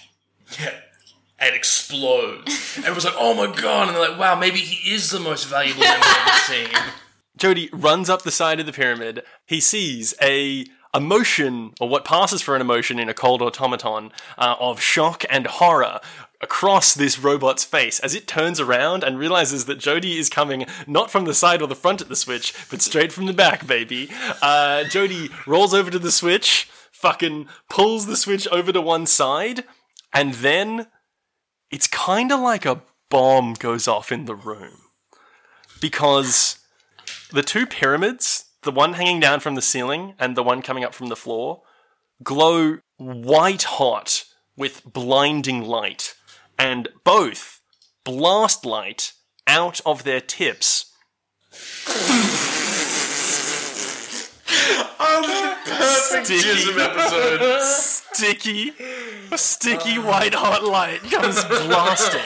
Yeah. 0.59 0.73
And 1.39 1.55
explodes. 1.55 2.75
Everyone's 2.79 3.05
like, 3.05 3.13
oh 3.17 3.33
my 3.33 3.47
god, 3.59 3.87
and 3.87 3.95
they're 3.95 4.09
like, 4.09 4.19
wow, 4.19 4.35
maybe 4.35 4.59
he 4.59 4.93
is 4.93 5.09
the 5.09 5.19
most 5.19 5.45
valuable 5.47 5.81
member 5.81 6.05
of 6.05 6.25
the 6.25 6.53
team. 6.53 6.91
Jody 7.37 7.69
runs 7.73 8.09
up 8.09 8.21
the 8.23 8.29
side 8.31 8.59
of 8.59 8.65
the 8.65 8.73
pyramid. 8.73 9.23
He 9.45 9.59
sees 9.61 10.13
a 10.21 10.65
emotion, 10.93 11.71
or 11.79 11.87
what 11.89 12.03
passes 12.05 12.41
for 12.41 12.55
an 12.55 12.61
emotion 12.61 12.99
in 12.99 13.07
a 13.09 13.13
cold 13.13 13.41
automaton, 13.41 14.11
uh, 14.37 14.55
of 14.59 14.81
shock 14.81 15.23
and 15.29 15.47
horror 15.47 15.99
across 16.41 16.93
this 16.93 17.19
robot's 17.19 17.63
face 17.63 17.99
as 17.99 18.15
it 18.15 18.27
turns 18.27 18.59
around 18.59 19.03
and 19.03 19.19
realizes 19.19 19.65
that 19.65 19.79
Jody 19.79 20.17
is 20.17 20.29
coming 20.29 20.65
not 20.87 21.11
from 21.11 21.25
the 21.25 21.33
side 21.33 21.61
or 21.61 21.67
the 21.67 21.75
front 21.75 22.01
at 22.01 22.09
the 22.09 22.15
switch, 22.15 22.53
but 22.69 22.81
straight 22.81 23.11
from 23.11 23.27
the 23.27 23.33
back, 23.33 23.67
baby. 23.67 24.09
Uh, 24.41 24.83
Jody 24.85 25.29
rolls 25.45 25.73
over 25.73 25.91
to 25.91 25.99
the 25.99 26.11
switch, 26.11 26.69
fucking 26.91 27.47
pulls 27.69 28.05
the 28.05 28.17
switch 28.17 28.47
over 28.47 28.71
to 28.71 28.81
one 28.81 29.05
side, 29.05 29.63
and 30.13 30.33
then 30.35 30.87
it's 31.69 31.87
kind 31.87 32.31
of 32.31 32.39
like 32.39 32.65
a 32.65 32.81
bomb 33.09 33.53
goes 33.53 33.87
off 33.87 34.11
in 34.11 34.25
the 34.25 34.35
room. 34.35 34.77
Because 35.79 36.59
the 37.31 37.41
two 37.41 37.65
pyramids, 37.65 38.45
the 38.63 38.71
one 38.71 38.93
hanging 38.93 39.19
down 39.19 39.39
from 39.39 39.55
the 39.55 39.61
ceiling 39.61 40.15
and 40.19 40.35
the 40.35 40.43
one 40.43 40.61
coming 40.61 40.83
up 40.83 40.93
from 40.93 41.07
the 41.07 41.15
floor, 41.15 41.61
glow 42.23 42.79
white 42.97 43.63
hot 43.63 44.25
with 44.55 44.83
blinding 44.85 45.63
light, 45.63 46.15
and 46.61 46.89
both 47.03 47.59
blast 48.03 48.65
light 48.67 49.13
out 49.47 49.81
of 49.83 50.03
their 50.03 50.21
tips. 50.21 50.93
Perfect 55.65 56.27
Sticky, 56.27 56.79
episode. 56.79 57.61
sticky, 58.13 58.73
sticky 59.35 59.97
white 59.97 60.35
hot 60.35 60.63
light 60.63 61.01
comes 61.09 61.43
blasting. 61.45 62.21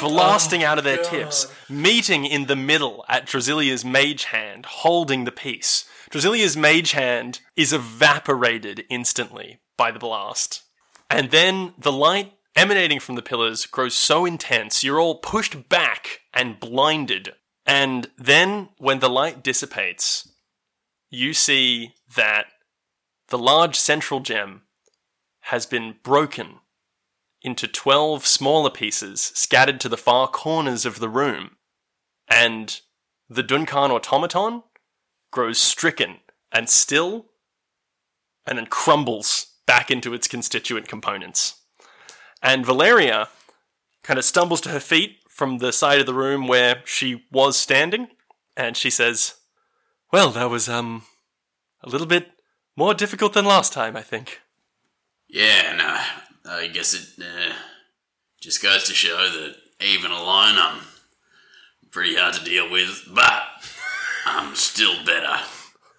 blasting 0.00 0.64
out 0.64 0.78
of 0.78 0.84
their 0.84 0.96
tips, 0.96 1.46
meeting 1.68 2.24
in 2.24 2.46
the 2.46 2.56
middle 2.56 3.04
at 3.08 3.26
Drasilia's 3.26 3.84
mage 3.84 4.24
hand, 4.24 4.66
holding 4.66 5.22
the 5.22 5.30
piece. 5.30 5.88
Drasilia's 6.10 6.56
mage 6.56 6.92
hand 6.92 7.40
is 7.54 7.72
evaporated 7.72 8.84
instantly 8.90 9.60
by 9.76 9.92
the 9.92 10.00
blast. 10.00 10.62
And 11.08 11.30
then 11.30 11.74
the 11.78 11.92
light 11.92 12.32
emanating 12.56 13.00
from 13.00 13.14
the 13.14 13.22
pillars 13.22 13.66
grows 13.66 13.94
so 13.94 14.24
intense, 14.24 14.84
you're 14.84 15.00
all 15.00 15.16
pushed 15.16 15.68
back 15.68 16.20
and 16.32 16.60
blinded. 16.60 17.34
And 17.66 18.10
then, 18.16 18.70
when 18.78 19.00
the 19.00 19.10
light 19.10 19.42
dissipates, 19.42 20.28
you 21.10 21.34
see 21.34 21.94
that 22.16 22.46
the 23.28 23.38
large 23.38 23.76
central 23.76 24.20
gem 24.20 24.62
has 25.42 25.66
been 25.66 25.96
broken 26.02 26.56
into 27.42 27.66
12 27.66 28.26
smaller 28.26 28.70
pieces 28.70 29.32
scattered 29.34 29.80
to 29.80 29.88
the 29.88 29.96
far 29.96 30.28
corners 30.28 30.84
of 30.84 30.98
the 30.98 31.08
room. 31.08 31.56
And 32.28 32.80
the 33.28 33.42
Duncan 33.42 33.90
automaton 33.90 34.62
grows 35.30 35.58
stricken 35.58 36.18
and 36.52 36.68
still 36.68 37.26
and 38.46 38.58
then 38.58 38.66
crumbles 38.66 39.54
back 39.66 39.90
into 39.90 40.12
its 40.12 40.26
constituent 40.26 40.88
components. 40.88 41.59
And 42.42 42.64
Valeria 42.64 43.28
kind 44.02 44.18
of 44.18 44.24
stumbles 44.24 44.60
to 44.62 44.70
her 44.70 44.80
feet 44.80 45.18
from 45.28 45.58
the 45.58 45.72
side 45.72 46.00
of 46.00 46.06
the 46.06 46.14
room 46.14 46.46
where 46.46 46.82
she 46.84 47.24
was 47.30 47.56
standing 47.58 48.08
and 48.56 48.76
she 48.76 48.90
says, 48.90 49.34
"Well, 50.12 50.30
that 50.30 50.50
was 50.50 50.68
um 50.68 51.04
a 51.82 51.88
little 51.88 52.06
bit 52.06 52.30
more 52.76 52.94
difficult 52.94 53.32
than 53.32 53.44
last 53.44 53.72
time, 53.72 53.96
I 53.96 54.02
think." 54.02 54.40
Yeah, 55.28 55.76
no, 55.76 56.50
I 56.52 56.66
guess 56.66 56.94
it 56.94 57.22
uh, 57.22 57.52
just 58.40 58.62
goes 58.62 58.84
to 58.84 58.94
show 58.94 59.16
that 59.16 59.54
even 59.80 60.10
alone, 60.10 60.56
I'm 60.58 60.80
pretty 61.90 62.16
hard 62.16 62.34
to 62.34 62.44
deal 62.44 62.70
with, 62.70 63.08
but 63.14 63.42
I'm 64.26 64.54
still 64.54 65.04
better 65.04 65.36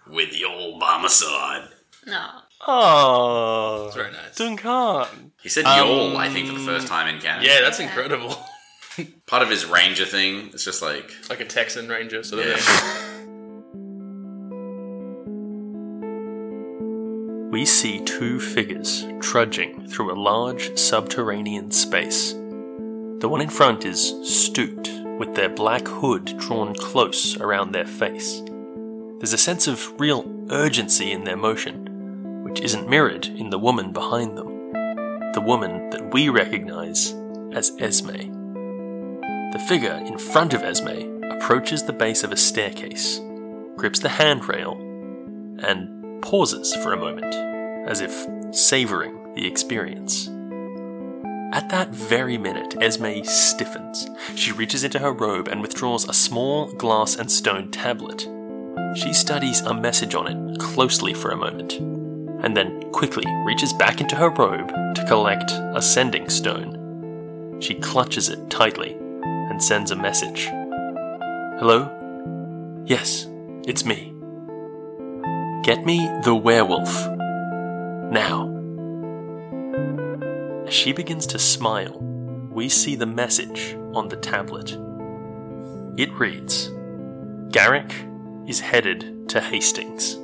with 0.08 0.34
you 0.38 0.50
all 0.50 0.80
by 0.80 1.00
my 1.02 1.08
side. 1.08 1.70
No. 2.06 2.42
Oh, 2.68 3.86
It's 3.88 3.95
very 3.95 4.12
nice. 4.12 4.36
Duncan. 4.36 5.32
He 5.41 5.49
said 5.49 5.66
y'all, 5.66 6.12
um, 6.12 6.18
I 6.18 6.30
think, 6.30 6.47
for 6.47 6.53
the 6.53 6.59
first 6.66 6.88
time 6.88 7.14
in 7.14 7.20
Canada. 7.22 7.47
Yeah, 7.47 7.62
that's 7.62 7.80
incredible. 7.80 8.36
Part 9.26 9.41
of 9.41 9.49
his 9.49 9.66
ranger 9.66 10.05
thing, 10.05 10.49
it's 10.53 10.64
just 10.66 10.82
like, 10.82 11.12
like 11.30 11.39
a 11.39 11.45
Texan 11.45 11.88
Ranger 11.89 12.24
sort 12.24 12.45
of 12.45 12.59
thing. 12.59 13.07
We 17.51 17.66
see 17.66 17.99
two 18.05 18.39
figures 18.39 19.05
trudging 19.20 19.86
through 19.89 20.14
a 20.14 20.16
large 20.18 20.78
subterranean 20.78 21.70
space. 21.72 22.32
The 22.32 23.28
one 23.28 23.41
in 23.41 23.49
front 23.49 23.84
is 23.84 24.16
stooped, 24.24 24.89
with 25.20 25.36
their 25.36 25.49
black 25.49 25.86
hood 25.86 26.34
drawn 26.39 26.74
close 26.74 27.36
around 27.41 27.74
their 27.74 27.86
face. 27.86 28.41
There's 29.20 29.34
a 29.34 29.38
sense 29.38 29.68
of 29.68 29.99
real 29.99 30.26
urgency 30.49 31.12
in 31.12 31.26
their 31.26 31.36
motion, 31.36 31.91
which 32.52 32.60
isn't 32.60 32.89
mirrored 32.89 33.28
in 33.28 33.49
the 33.49 33.58
woman 33.58 33.93
behind 33.93 34.38
them. 34.38 34.74
The 35.32 35.43
woman 35.45 35.89
that 35.91 36.14
we 36.14 36.28
recognize 36.28 37.14
as 37.54 37.72
Esme. 37.80 38.12
The 39.54 39.66
figure 39.70 40.04
in 40.06 40.18
front 40.18 40.54
of 40.54 40.62
Esme 40.62 41.24
approaches 41.32 41.84
the 41.84 41.93
base 41.93 42.26
of 42.26 42.34
a 42.34 42.36
staircase, 42.36 43.22
grips 43.78 43.99
the 43.99 44.10
handrail, 44.10 44.74
and 45.66 46.22
pauses 46.22 46.76
for 46.76 46.91
a 46.91 46.97
moment, 46.97 47.34
as 47.88 48.02
if 48.02 48.28
savoring 48.54 49.34
the 49.34 49.47
experience. 49.47 50.28
At 51.54 51.70
that 51.70 51.91
very 51.91 52.38
minute, 52.38 52.76
Esme 52.82 53.24
stiffens. 53.24 54.10
She 54.36 54.52
reaches 54.52 54.84
into 54.84 54.99
her 54.99 55.14
robe 55.14 55.47
and 55.47 55.62
withdraws 55.62 56.06
a 56.10 56.14
small 56.14 56.70
glass 56.74 57.16
and 57.16 57.32
stone 57.32 57.72
tablet. 57.72 58.28
She 58.97 59.14
studies 59.14 59.62
a 59.62 59.74
message 59.74 60.16
on 60.16 60.28
it 60.28 60.60
closely 60.60 61.14
for 61.14 61.32
a 61.32 61.38
moment, 61.38 62.01
and 62.44 62.56
then 62.56 62.92
quickly 62.92 63.26
reaches 63.46 63.74
back 63.74 64.02
into 64.02 64.16
her 64.16 64.30
robe 64.30 64.70
to 64.96 65.06
collect 65.08 65.52
a 65.52 65.82
sending 65.82 66.30
stone. 66.30 67.60
She 67.60 67.76
clutches 67.76 68.30
it 68.30 68.50
tightly 68.50 68.98
and 69.24 69.62
sends 69.62 69.92
a 69.92 69.96
message. 69.96 70.46
Hello? 71.60 71.89
Yes, 72.86 73.28
it's 73.68 73.86
me. 73.86 74.14
Get 75.64 75.86
me 75.86 76.00
the 76.24 76.36
werewolf. 76.36 76.92
Now. 78.12 78.50
As 80.66 80.74
she 80.74 80.92
begins 80.92 81.28
to 81.28 81.39
smile, 81.39 82.00
we 82.52 82.68
see 82.68 82.96
the 82.96 83.06
message 83.06 83.76
on 83.94 84.08
the 84.10 84.18
tablet. 84.18 84.72
It 85.98 86.12
reads 86.14 86.72
Garrick 87.52 87.94
is 88.48 88.60
headed 88.60 89.30
to 89.30 89.39
Hastings. 89.39 90.20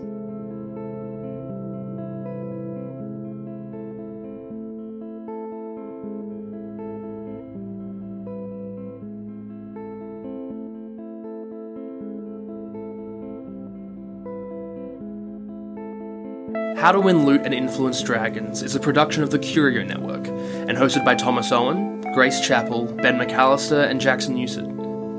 How 16.88 16.94
to 16.94 17.02
Win 17.02 17.26
Loot 17.26 17.42
and 17.44 17.54
Influence 17.54 18.02
Dragons 18.02 18.64
is 18.64 18.74
a 18.74 18.80
production 18.80 19.22
of 19.22 19.30
the 19.30 19.40
Curio 19.40 19.84
Network 19.84 20.26
and 20.26 20.78
hosted 20.78 21.04
by 21.04 21.16
Thomas 21.16 21.52
Owen, 21.52 22.00
Grace 22.14 22.40
Chappell, 22.40 22.86
Ben 22.86 23.20
McAllister, 23.20 23.90
and 23.90 24.00
Jackson 24.00 24.36
Newsett. 24.36 24.64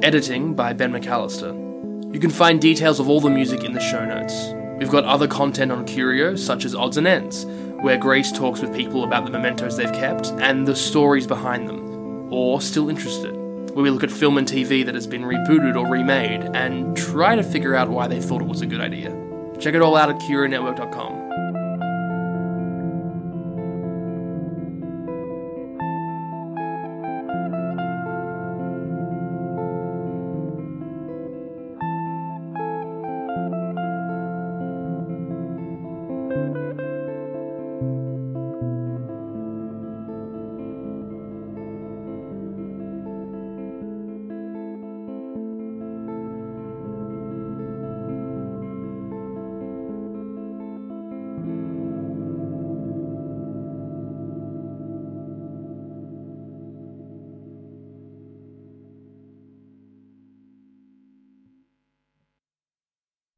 Editing 0.03 0.55
by 0.55 0.73
Ben 0.73 0.91
McAllister. 0.91 1.53
You 2.15 2.19
can 2.21 2.31
find 2.31 2.59
details 2.59 3.01
of 3.01 3.11
all 3.11 3.21
the 3.21 3.29
music 3.29 3.65
in 3.65 3.75
the 3.75 3.81
show 3.81 4.03
notes. 4.03 4.55
We've 4.79 4.91
got 4.91 5.05
other 5.05 5.29
content 5.29 5.71
on 5.71 5.85
Curio, 5.85 6.37
such 6.37 6.65
as 6.65 6.75
Odds 6.75 6.97
and 6.97 7.07
Ends, 7.07 7.45
where 7.83 7.99
Grace 7.99 8.33
talks 8.33 8.63
with 8.63 8.75
people 8.75 9.05
about 9.05 9.27
the 9.27 9.31
mementos 9.31 9.77
they've 9.77 9.93
kept 9.93 10.29
and 10.41 10.67
the 10.67 10.75
stories 10.75 11.27
behind 11.27 11.69
them, 11.69 12.33
or 12.33 12.63
Still 12.63 12.89
Interested, 12.89 13.37
where 13.75 13.83
we 13.83 13.91
look 13.91 14.05
at 14.05 14.11
film 14.11 14.39
and 14.39 14.49
TV 14.49 14.87
that 14.87 14.95
has 14.95 15.07
been 15.07 15.25
rebooted 15.25 15.77
or 15.77 15.87
remade 15.87 16.45
and 16.55 16.97
try 16.97 17.37
to 17.37 17.43
figure 17.43 17.75
out 17.75 17.91
why 17.91 18.09
they 18.09 18.23
thought 18.23 18.41
it 18.41 18.49
was 18.49 18.63
a 18.63 18.67
good 18.67 18.81
idea. 18.81 19.11
Check 19.61 19.75
it 19.75 19.83
all 19.83 19.97
out 19.97 20.09
at 20.09 20.17
CurioNetwork.com. 20.21 21.18